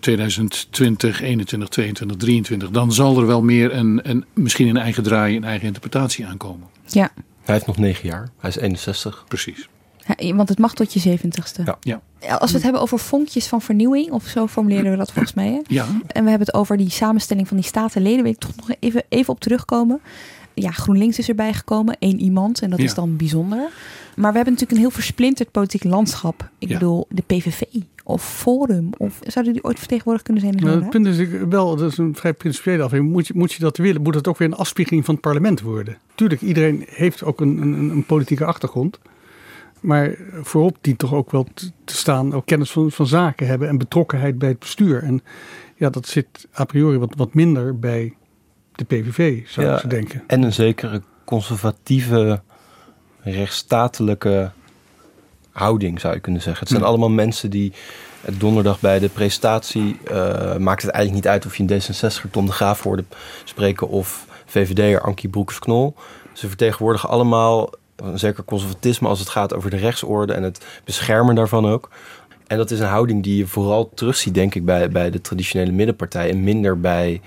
2020, 0.00 1.20
21, 1.20 1.68
22, 1.68 2.16
23. 2.16 2.70
Dan 2.70 2.92
zal 2.92 3.18
er 3.20 3.26
wel 3.26 3.42
meer 3.42 3.74
een, 3.74 4.00
een, 4.02 4.24
misschien 4.34 4.68
een 4.68 4.76
eigen 4.76 5.02
draai, 5.02 5.36
een 5.36 5.44
eigen 5.44 5.66
interpretatie 5.66 6.26
aankomen. 6.26 6.66
Ja. 6.86 7.10
Hij 7.42 7.54
heeft 7.54 7.66
nog 7.66 7.76
negen 7.78 8.08
jaar. 8.08 8.28
Hij 8.38 8.50
is 8.50 8.56
61. 8.56 9.24
Precies. 9.28 9.68
Ja, 10.16 10.34
Want 10.34 10.48
het 10.48 10.58
mag 10.58 10.74
tot 10.74 10.92
je 10.92 11.00
zeventigste. 11.00 11.62
Ja. 11.80 12.00
Ja. 12.20 12.34
Als 12.34 12.48
we 12.50 12.54
het 12.56 12.62
hebben 12.64 12.82
over 12.82 12.98
vonkjes 12.98 13.46
van 13.46 13.62
vernieuwing, 13.62 14.10
of 14.10 14.26
zo 14.26 14.46
formuleren 14.46 14.90
we 14.90 14.96
dat 14.96 15.12
volgens 15.12 15.34
mij. 15.34 15.46
Hè? 15.48 15.60
Ja. 15.66 15.84
En 16.06 16.24
we 16.24 16.30
hebben 16.30 16.46
het 16.46 16.54
over 16.54 16.76
die 16.76 16.90
samenstelling 16.90 17.48
van 17.48 17.56
die 17.56 17.66
statenleden. 17.66 18.22
Wil 18.22 18.32
ik 18.32 18.38
toch 18.38 18.56
nog 18.56 18.70
even, 18.80 19.02
even 19.08 19.32
op 19.32 19.40
terugkomen. 19.40 20.00
Ja, 20.54 20.70
GroenLinks 20.70 21.18
is 21.18 21.28
erbij 21.28 21.52
gekomen. 21.52 21.96
één 21.98 22.20
iemand. 22.20 22.60
En 22.62 22.70
dat 22.70 22.78
Ja. 22.78 22.84
is 22.84 22.94
dan 22.94 23.16
bijzonder. 23.16 23.58
Maar 24.16 24.30
we 24.30 24.36
hebben 24.36 24.52
natuurlijk 24.52 24.70
een 24.70 24.78
heel 24.78 24.90
versplinterd 24.90 25.50
politiek 25.50 25.84
landschap. 25.84 26.48
Ik 26.58 26.68
Ja. 26.68 26.78
bedoel, 26.78 27.06
de 27.10 27.22
PVV 27.26 27.62
of 28.08 28.24
Forum. 28.24 28.90
Of 28.96 29.18
zouden 29.26 29.52
die 29.52 29.64
ooit 29.64 29.78
vertegenwoordigd 29.78 30.24
kunnen 30.26 30.42
zijn 30.42 30.56
in 30.56 30.64
Nou, 30.66 30.80
het 30.80 30.90
punt 30.90 31.06
is 31.06 31.18
ik- 31.18 31.40
wel, 31.48 31.76
dat 31.76 31.90
is 31.92 31.98
een 31.98 32.14
vrij 32.14 32.34
principiële 32.34 32.82
afweging. 32.82 33.10
Moet 33.10 33.26
je, 33.26 33.32
moet 33.36 33.52
je 33.52 33.60
dat 33.60 33.76
willen? 33.76 34.02
Moet 34.02 34.14
het 34.14 34.28
ook 34.28 34.38
weer 34.38 34.48
een 34.48 34.54
afspiegeling 34.54 35.04
van 35.04 35.14
het 35.14 35.22
parlement 35.22 35.60
worden? 35.60 35.98
Tuurlijk, 36.14 36.40
iedereen 36.40 36.84
heeft 36.88 37.24
ook 37.24 37.40
een, 37.40 37.58
een, 37.62 37.90
een 37.90 38.04
politieke 38.04 38.44
achtergrond. 38.44 38.98
Maar 39.80 40.16
voorop 40.42 40.76
dient 40.80 40.98
toch 40.98 41.14
ook 41.14 41.30
wel 41.30 41.46
te 41.54 41.70
te 41.84 41.96
staan, 41.96 42.34
ook 42.34 42.46
kennis 42.46 42.70
van, 42.70 42.90
van 42.90 43.06
zaken 43.06 43.46
hebben 43.46 43.68
en 43.68 43.78
betrokkenheid 43.78 44.38
bij 44.38 44.48
het 44.48 44.58
bestuur. 44.58 45.02
En 45.02 45.20
ja, 45.76 45.90
dat 45.90 46.06
zit 46.06 46.48
a 46.58 46.64
priori 46.64 46.98
wat, 46.98 47.14
wat 47.16 47.34
minder 47.34 47.78
bij 47.78 48.14
de 48.72 48.84
PVV, 48.84 49.48
zou 49.48 49.72
ik 49.72 49.78
zo 49.78 49.88
denken. 49.88 50.22
En 50.26 50.42
een 50.42 50.52
zekere 50.52 51.02
conservatieve, 51.24 52.40
rechtsstatelijke 53.20 54.50
houding, 55.58 56.00
zou 56.00 56.14
je 56.14 56.20
kunnen 56.20 56.42
zeggen. 56.42 56.60
Het 56.60 56.68
zijn 56.68 56.82
Hm. 56.82 56.88
allemaal 56.88 57.10
mensen 57.10 57.50
die 57.50 57.72
eh, 58.22 58.34
donderdag 58.38 58.80
bij 58.80 58.98
de 58.98 59.08
presentatie... 59.08 59.98
eh, 60.04 60.56
maakt 60.56 60.82
het 60.82 60.90
eigenlijk 60.90 61.24
niet 61.24 61.28
uit 61.28 61.46
of 61.46 61.56
je 61.56 61.64
een 61.66 61.80
D66er 61.80 62.30
Tom 62.30 62.46
de 62.46 62.52
Graaf 62.52 62.82
hoorde 62.82 63.04
spreken... 63.44 63.88
of 63.88 64.26
VVD'er 64.46 65.00
Ankie 65.00 65.28
Broekers-Knol. 65.28 65.94
Ze 66.32 66.48
vertegenwoordigen 66.48 67.08
allemaal 67.08 67.70
een 67.96 68.18
zeker 68.18 68.44
conservatisme... 68.44 69.08
als 69.08 69.18
het 69.18 69.28
gaat 69.28 69.54
over 69.54 69.70
de 69.70 69.76
rechtsorde 69.76 70.32
en 70.32 70.42
het 70.42 70.64
beschermen 70.84 71.34
daarvan 71.34 71.66
ook. 71.66 71.88
En 72.46 72.56
dat 72.56 72.70
is 72.70 72.80
een 72.80 72.86
houding 72.86 73.22
die 73.22 73.36
je 73.36 73.46
vooral 73.46 73.90
terugziet, 73.94 74.34
denk 74.34 74.54
ik... 74.54 74.64
bij, 74.64 74.88
bij 74.88 75.10
de 75.10 75.20
traditionele 75.20 75.72
middenpartij 75.72 76.30
en 76.30 76.44
minder 76.44 76.80
bij 76.80 77.20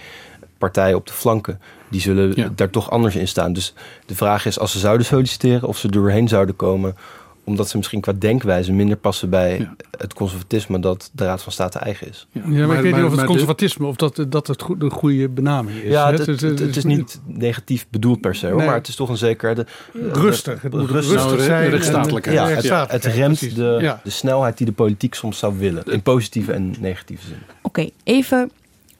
partijen 0.57 0.95
op 0.95 1.07
de 1.07 1.13
flanken. 1.13 1.59
Die 1.89 2.01
zullen 2.01 2.55
daar 2.55 2.69
toch 2.69 2.91
anders 2.91 3.15
in 3.15 3.27
staan. 3.27 3.53
Dus 3.53 3.73
de 4.05 4.15
vraag 4.15 4.45
is, 4.45 4.59
als 4.59 4.71
ze 4.71 4.79
zouden 4.79 5.05
solliciteren... 5.05 5.67
of 5.67 5.77
ze 5.77 5.91
doorheen 5.91 6.27
zouden 6.27 6.55
komen 6.55 6.95
omdat 7.43 7.69
ze 7.69 7.77
misschien 7.77 8.01
qua 8.01 8.13
denkwijze 8.13 8.71
minder 8.71 8.97
passen 8.97 9.29
bij 9.29 9.69
het 9.97 10.13
conservatisme 10.13 10.79
dat 10.79 11.09
de 11.13 11.25
Raad 11.25 11.41
van 11.41 11.51
State 11.51 11.79
eigen 11.79 12.07
is. 12.09 12.27
Ja, 12.31 12.41
maar, 12.67 12.75
ik 12.77 12.81
weet 12.83 12.95
niet 12.95 13.03
of 13.03 13.15
het 13.15 13.25
conservatisme 13.25 13.85
of 13.87 13.95
dat, 13.95 14.25
dat 14.29 14.47
het 14.47 14.61
go- 14.61 14.77
de 14.77 14.89
goede 14.89 15.29
benaming 15.29 15.77
is. 15.81 15.91
Ja, 15.91 16.11
het, 16.11 16.25
het, 16.25 16.41
het 16.41 16.75
is 16.75 16.83
niet 16.83 17.19
negatief 17.25 17.85
bedoeld 17.89 18.21
per 18.21 18.35
se, 18.35 18.47
hoor, 18.47 18.55
Nee. 18.57 18.65
maar 18.65 18.75
het 18.75 18.87
is 18.87 18.95
toch 18.95 19.09
een 19.09 19.17
zeker... 19.17 19.55
De, 19.55 19.65
de- 19.93 20.09
Rustig, 20.13 20.61
het 20.61 20.73
moet 20.73 20.89
rustig, 20.89 21.21
rustig 21.23 21.41
zijn 21.43 21.63
en- 21.63 21.69
rechtsstatelijkheid. 21.69 22.63
Ja, 22.63 22.85
het, 22.89 23.05
remt 23.05 23.55
de, 23.55 23.77
Ja. 23.81 24.01
de 24.03 24.09
snelheid 24.09 24.57
die 24.57 24.65
de 24.65 24.73
politiek 24.73 25.13
soms 25.13 25.37
zou 25.37 25.57
willen. 25.59 25.83
In 25.85 26.01
positieve 26.01 26.51
en 26.51 26.73
negatieve 26.79 27.27
zin. 27.27 27.37
Oké, 27.61 27.89
even 28.03 28.51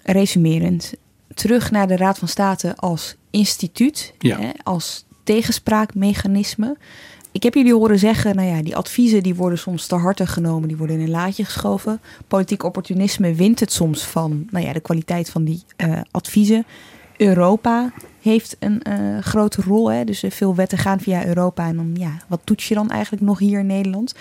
resumerend. 0.04 0.94
Terug 1.34 1.72
naar 1.72 1.88
de 1.88 1.96
Raad 1.96 2.18
van 2.20 2.28
State 2.28 2.76
als 2.76 3.16
instituut, 3.30 4.14
Ja. 4.20 4.40
hè, 4.40 4.50
als 4.64 5.06
tegenspraakmechanisme. 5.24 6.78
Ik 7.32 7.44
heb 7.44 7.54
jullie 7.54 7.74
horen 7.74 8.00
zeggen, 8.00 8.36
nou 8.36 8.48
ja, 8.48 8.62
die 8.62 8.76
adviezen 8.76 9.24
die 9.24 9.36
worden 9.36 9.58
soms 9.58 9.88
te 9.88 9.96
harte 9.96 10.28
genomen, 10.28 10.68
die 10.68 10.78
worden 10.78 10.96
in 10.96 11.02
een 11.02 11.10
laadje 11.10 11.46
geschoven. 11.46 12.02
Politiek 12.28 12.64
opportunisme 12.64 13.34
wint 13.34 13.60
het 13.60 13.72
soms 13.72 14.04
van, 14.04 14.48
nou 14.50 14.66
ja, 14.66 14.74
de 14.74 14.80
kwaliteit 14.80 15.30
van 15.30 15.44
die 15.44 15.64
eh, 15.76 16.02
adviezen. 16.12 16.66
Europa 17.18 17.94
heeft 18.22 18.56
een 18.60 18.82
eh, 18.82 19.18
grote 19.20 19.62
rol, 19.62 19.92
hè, 19.92 20.04
dus 20.04 20.24
veel 20.30 20.56
wetten 20.56 20.78
gaan 20.78 21.00
via 21.00 21.26
Europa 21.26 21.68
en 21.68 21.76
dan, 21.76 21.92
ja, 21.94 22.18
wat 22.28 22.42
toets 22.44 22.68
je 22.68 22.74
dan 22.74 22.90
eigenlijk 22.90 23.24
nog 23.24 23.40
hier 23.40 23.60
in 23.60 23.66
Nederland? 23.66 24.16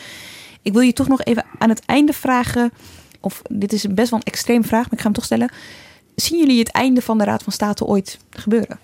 Ik 0.63 0.73
wil 0.73 0.83
je 0.83 0.93
toch 0.93 1.09
nog 1.09 1.23
even 1.23 1.45
aan 1.59 1.69
het 1.69 1.85
einde 1.87 2.13
vragen, 2.13 2.73
of 3.21 3.43
dit 3.51 3.73
is 3.73 3.87
best 3.87 4.11
wel 4.11 4.19
een 4.19 4.33
extreem 4.33 4.65
vraag, 4.65 4.85
maar 4.85 4.93
ik 4.93 4.99
ga 4.99 5.05
hem 5.05 5.13
toch 5.13 5.25
stellen. 5.25 5.53
Zien 6.15 6.39
jullie 6.39 6.59
het 6.59 6.71
einde 6.71 7.03
van 7.03 7.19
de 7.19 7.25
Raad 7.25 7.43
van 7.43 7.53
State 7.53 7.85
ooit 7.85 8.19
gebeuren? 8.31 8.79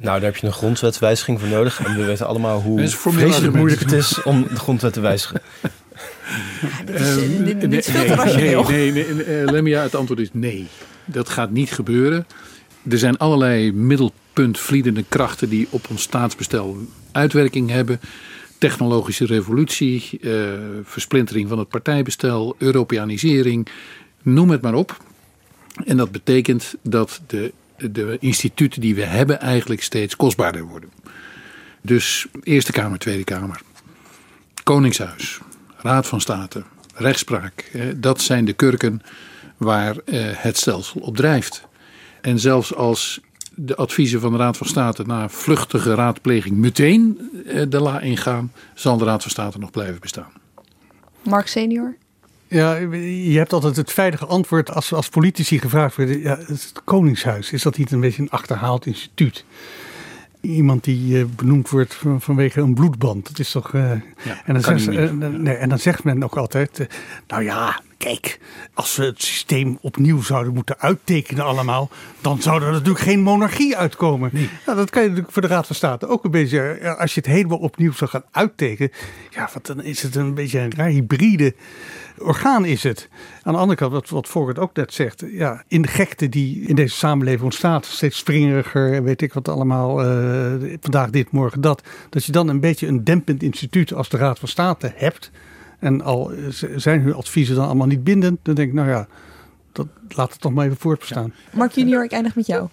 Nou, 0.00 0.20
daar 0.20 0.30
heb 0.30 0.36
je 0.36 0.46
een 0.46 0.52
grondwetswijziging 0.52 1.40
voor 1.40 1.48
nodig. 1.48 1.84
En 1.84 1.96
we 1.96 2.04
weten 2.04 2.26
allemaal 2.26 2.60
hoe 2.60 2.88
vreselijk 2.88 3.54
moeilijk 3.54 3.80
het 3.80 3.92
is 3.92 4.22
om 4.22 4.42
de 4.48 4.56
grondwet 4.56 4.92
te 4.92 5.00
wijzigen. 5.00 5.40
Nee, 6.86 7.54
nee, 7.54 7.82
nee, 8.92 9.24
eh, 9.24 9.44
Lemia, 9.44 9.82
het 9.82 9.94
antwoord 9.94 10.20
is 10.20 10.28
nee. 10.32 10.66
Dat 11.04 11.28
gaat 11.28 11.50
niet 11.50 11.72
gebeuren. 11.72 12.26
Er 12.88 12.98
zijn 12.98 13.16
allerlei 13.16 13.72
middelpuntvliedende 13.72 15.04
krachten 15.08 15.48
die 15.48 15.66
op 15.70 15.86
ons 15.90 16.02
staatsbestel 16.02 16.76
uitwerking 17.12 17.70
hebben. 17.70 18.00
Technologische 18.58 19.26
revolutie, 19.26 20.18
eh, 20.22 20.32
versplintering 20.82 21.48
van 21.48 21.58
het 21.58 21.68
partijbestel, 21.68 22.54
Europeanisering, 22.58 23.68
noem 24.22 24.50
het 24.50 24.60
maar 24.60 24.74
op. 24.74 24.96
En 25.84 25.96
dat 25.96 26.12
betekent 26.12 26.74
dat 26.82 27.20
de, 27.26 27.52
de 27.90 28.16
instituten 28.20 28.80
die 28.80 28.94
we 28.94 29.04
hebben 29.04 29.40
eigenlijk 29.40 29.82
steeds 29.82 30.16
kostbaarder 30.16 30.62
worden. 30.62 30.90
Dus 31.82 32.26
Eerste 32.42 32.72
Kamer, 32.72 32.98
Tweede 32.98 33.24
Kamer, 33.24 33.60
Koningshuis, 34.62 35.40
Raad 35.76 36.06
van 36.06 36.20
State, 36.20 36.62
rechtspraak. 36.94 37.70
Dat 37.96 38.20
zijn 38.20 38.44
de 38.44 38.52
kurken 38.52 39.02
waar 39.56 39.96
eh, 39.96 40.20
het 40.22 40.56
stelsel 40.56 41.00
op 41.00 41.16
drijft. 41.16 41.68
En 42.20 42.38
zelfs 42.38 42.74
als 42.74 43.20
de 43.54 43.76
adviezen 43.76 44.20
van 44.20 44.32
de 44.32 44.38
Raad 44.38 44.56
van 44.56 44.66
State 44.66 45.02
na 45.06 45.28
vluchtige 45.28 45.94
raadpleging 45.94 46.56
meteen 46.56 47.30
eh, 47.46 47.62
de 47.68 47.80
la 47.80 48.00
ingaan, 48.00 48.52
zal 48.74 48.96
de 48.96 49.04
Raad 49.04 49.22
van 49.22 49.30
State 49.30 49.58
nog 49.58 49.70
blijven 49.70 50.00
bestaan. 50.00 50.32
Mark 51.22 51.46
senior? 51.46 51.96
Ja, 52.50 52.74
je 52.74 53.38
hebt 53.38 53.52
altijd 53.52 53.76
het 53.76 53.92
veilige 53.92 54.26
antwoord 54.26 54.70
als, 54.70 54.92
als 54.92 55.08
politici 55.08 55.58
gevraagd 55.58 55.96
worden. 55.96 56.20
Ja, 56.20 56.38
het 56.46 56.72
Koningshuis, 56.84 57.52
is 57.52 57.62
dat 57.62 57.76
niet 57.76 57.90
een 57.92 58.00
beetje 58.00 58.22
een 58.22 58.30
achterhaald 58.30 58.86
instituut? 58.86 59.44
Iemand 60.40 60.84
die 60.84 61.18
eh, 61.18 61.24
benoemd 61.36 61.68
wordt 61.68 61.94
van- 61.94 62.20
vanwege 62.20 62.60
een 62.60 62.74
bloedband. 62.74 63.26
Dat 63.28 63.38
is 63.38 63.50
toch. 63.50 63.74
eh, 63.74 63.90
en, 63.90 64.02
dan 64.46 64.60
zegt, 64.60 64.88
eh, 64.88 65.10
nee, 65.10 65.54
en 65.54 65.68
dan 65.68 65.78
zegt 65.78 66.04
men 66.04 66.22
ook 66.24 66.36
altijd. 66.36 66.86
nou 67.26 67.42
ja, 67.42 67.80
kijk, 68.00 68.40
als 68.74 68.96
we 68.96 69.04
het 69.04 69.22
systeem 69.22 69.78
opnieuw 69.80 70.22
zouden 70.22 70.54
moeten 70.54 70.78
uittekenen 70.78 71.44
allemaal. 71.44 71.90
dan 72.20 72.42
zou 72.42 72.62
er 72.62 72.72
natuurlijk 72.72 73.04
geen 73.04 73.20
monarchie 73.20 73.76
uitkomen. 73.76 74.30
Nou, 74.66 74.78
dat 74.78 74.90
kan 74.90 75.02
je 75.02 75.08
natuurlijk 75.08 75.34
voor 75.34 75.42
de 75.42 75.48
Raad 75.48 75.66
van 75.66 75.76
State 75.76 76.08
ook 76.08 76.24
een 76.24 76.30
beetje. 76.30 76.94
Als 76.98 77.14
je 77.14 77.20
het 77.20 77.28
helemaal 77.28 77.58
opnieuw 77.58 77.92
zou 77.92 78.10
gaan 78.10 78.24
uittekenen. 78.30 78.92
ja, 79.30 79.48
wat, 79.54 79.66
dan 79.66 79.82
is 79.82 80.02
het 80.02 80.14
een 80.14 80.34
beetje 80.34 80.60
een 80.60 80.74
raar 80.76 80.88
hybride 80.88 81.54
orgaan 82.20 82.64
is 82.64 82.82
het. 82.82 83.08
Aan 83.42 83.52
de 83.52 83.58
andere 83.58 83.78
kant, 83.78 84.10
wat, 84.10 84.32
wat 84.32 84.58
ook 84.58 84.74
net 84.74 84.92
zegt, 84.92 85.24
ja, 85.32 85.64
in 85.68 85.82
de 85.82 85.88
gekte 85.88 86.28
die 86.28 86.66
in 86.66 86.74
deze 86.74 86.96
samenleving 86.96 87.42
ontstaat, 87.42 87.86
steeds 87.86 88.18
springeriger 88.18 88.92
en 88.92 89.04
weet 89.04 89.22
ik 89.22 89.32
wat 89.32 89.48
allemaal, 89.48 90.02
eh, 90.02 90.76
vandaag 90.80 91.10
dit, 91.10 91.30
morgen 91.30 91.60
dat, 91.60 91.82
dat 92.10 92.24
je 92.24 92.32
dan 92.32 92.48
een 92.48 92.60
beetje 92.60 92.86
een 92.86 93.04
dempend 93.04 93.42
instituut 93.42 93.94
als 93.94 94.08
de 94.08 94.16
Raad 94.16 94.38
van 94.38 94.48
State 94.48 94.92
hebt. 94.96 95.30
En 95.80 96.02
al 96.02 96.32
zijn 96.76 97.00
hun 97.00 97.14
adviezen 97.14 97.54
dan 97.54 97.64
allemaal 97.64 97.86
niet 97.86 98.04
bindend, 98.04 98.38
dan 98.42 98.54
denk 98.54 98.68
ik, 98.68 98.74
nou 98.74 98.88
ja, 98.88 99.06
dat, 99.72 99.86
laat 100.08 100.30
het 100.32 100.40
toch 100.40 100.52
maar 100.52 100.64
even 100.64 100.76
voortbestaan. 100.76 101.34
Mark 101.52 101.72
junior, 101.72 102.04
ik 102.04 102.12
eindig 102.12 102.34
met 102.34 102.46
jou. 102.46 102.68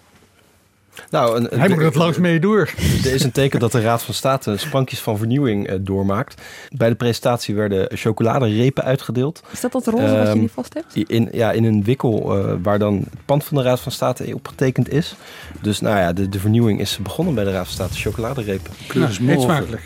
Nou, 1.10 1.36
een, 1.36 1.58
Hij 1.60 1.68
moet 1.68 1.82
het 1.82 1.94
langs 1.94 2.18
mee 2.18 2.40
door. 2.40 2.60
Er 3.04 3.14
is 3.14 3.24
een 3.24 3.32
teken 3.32 3.60
dat 3.60 3.72
de 3.72 3.80
Raad 3.80 4.02
van 4.02 4.14
State 4.14 4.56
sprankjes 4.56 5.00
van 5.00 5.18
vernieuwing 5.18 5.66
eh, 5.66 5.76
doormaakt. 5.80 6.42
Bij 6.76 6.88
de 6.88 6.94
presentatie 6.94 7.54
werden 7.54 7.96
chocoladerepen 7.96 8.84
uitgedeeld. 8.84 9.42
Is 9.50 9.60
dat 9.60 9.72
dat 9.72 9.86
roze 9.86 10.02
wat 10.02 10.12
je 10.12 10.16
Ehm, 10.16 10.38
nu 10.38 10.48
vast 10.48 10.74
hebt? 10.74 11.10
In, 11.10 11.28
ja, 11.32 11.52
in 11.52 11.64
een 11.64 11.84
wikkel 11.84 12.38
eh, 12.38 12.54
waar 12.62 12.78
dan 12.78 12.94
het 12.94 13.24
pand 13.24 13.44
van 13.44 13.56
de 13.56 13.62
Raad 13.62 13.80
van 13.80 13.92
State 13.92 14.34
op 14.34 14.48
getekend 14.48 14.92
is. 14.92 15.16
Dus 15.60 15.80
nou 15.80 15.96
ja, 15.96 16.12
de, 16.12 16.28
de 16.28 16.38
vernieuwing 16.38 16.80
is 16.80 16.98
begonnen 17.02 17.34
bij 17.34 17.44
de 17.44 17.50
Raad 17.52 17.64
van 17.64 17.74
State. 17.74 17.94
Chocoladerepen. 17.94 18.72
Nou, 18.94 19.10
eet 19.26 19.40
smakelijk. 19.40 19.82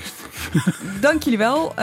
Dank 1.01 1.22
jullie 1.22 1.39
wel. 1.39 1.74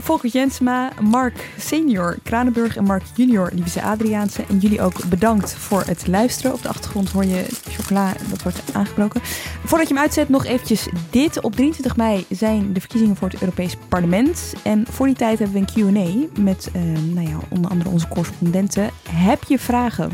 Volkert 0.00 0.32
Jensma, 0.32 0.90
Mark 1.00 1.50
senior 1.58 2.16
Kranenburg 2.22 2.76
en 2.76 2.84
Mark 2.84 3.02
junior 3.14 3.50
Lieve 3.54 3.82
Adriaanse. 3.82 4.44
En 4.48 4.58
jullie 4.58 4.82
ook 4.82 5.04
bedankt 5.04 5.54
voor 5.54 5.82
het 5.86 6.06
luisteren. 6.06 6.52
Op 6.52 6.62
de 6.62 6.68
achtergrond 6.68 7.10
hoor 7.10 7.24
je 7.24 7.46
chocola, 7.70 8.12
dat 8.30 8.42
wordt 8.42 8.62
aangebroken. 8.72 9.20
Voordat 9.64 9.88
je 9.88 9.94
hem 9.94 10.02
uitzet, 10.02 10.28
nog 10.28 10.44
eventjes 10.44 10.88
dit. 11.10 11.40
Op 11.40 11.52
23 11.52 11.96
mei 11.96 12.24
zijn 12.28 12.72
de 12.72 12.80
verkiezingen 12.80 13.16
voor 13.16 13.28
het 13.28 13.40
Europees 13.40 13.76
Parlement. 13.88 14.54
En 14.62 14.86
voor 14.90 15.06
die 15.06 15.16
tijd 15.16 15.38
hebben 15.38 15.64
we 15.74 15.82
een 15.82 15.92
Q&A 15.94 16.40
met 16.40 16.70
ehm, 16.72 17.14
nou 17.14 17.28
ja, 17.28 17.38
onder 17.48 17.70
andere 17.70 17.90
onze 17.90 18.08
correspondenten. 18.08 18.90
Heb 19.08 19.42
je 19.42 19.58
vragen? 19.58 20.10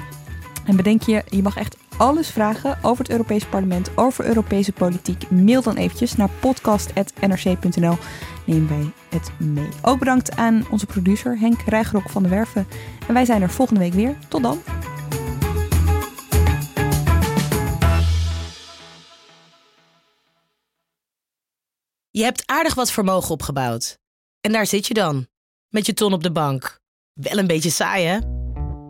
En 0.64 0.76
bedenk 0.76 1.02
je, 1.02 1.22
je 1.28 1.42
mag 1.42 1.56
echt 1.56 1.76
alles 1.98 2.30
vragen 2.30 2.78
over 2.82 3.02
het 3.02 3.10
Europees 3.10 3.44
Parlement, 3.44 3.96
over 3.96 4.24
Europese 4.24 4.72
politiek. 4.72 5.30
Mail 5.30 5.62
dan 5.62 5.76
eventjes 5.76 6.16
naar 6.16 6.30
podcast.nrc.nl. 6.40 7.96
Neem 8.46 8.68
wij 8.68 8.92
het 9.08 9.30
mee. 9.38 9.68
Ook 9.82 9.98
bedankt 9.98 10.36
aan 10.36 10.66
onze 10.70 10.86
producer 10.86 11.38
Henk 11.38 11.60
Rijgerok 11.66 12.10
van 12.10 12.22
de 12.22 12.28
Werven. 12.28 12.66
En 13.06 13.14
wij 13.14 13.24
zijn 13.24 13.42
er 13.42 13.50
volgende 13.50 13.80
week 13.80 13.92
weer. 13.92 14.16
Tot 14.28 14.42
dan. 14.42 14.62
Je 22.10 22.22
hebt 22.22 22.42
aardig 22.46 22.74
wat 22.74 22.90
vermogen 22.90 23.30
opgebouwd. 23.30 23.98
En 24.40 24.52
daar 24.52 24.66
zit 24.66 24.86
je 24.86 24.94
dan, 24.94 25.26
met 25.68 25.86
je 25.86 25.94
ton 25.94 26.12
op 26.12 26.22
de 26.22 26.32
bank. 26.32 26.80
Wel 27.12 27.38
een 27.38 27.46
beetje 27.46 27.70
saai, 27.70 28.06
hè? 28.06 28.18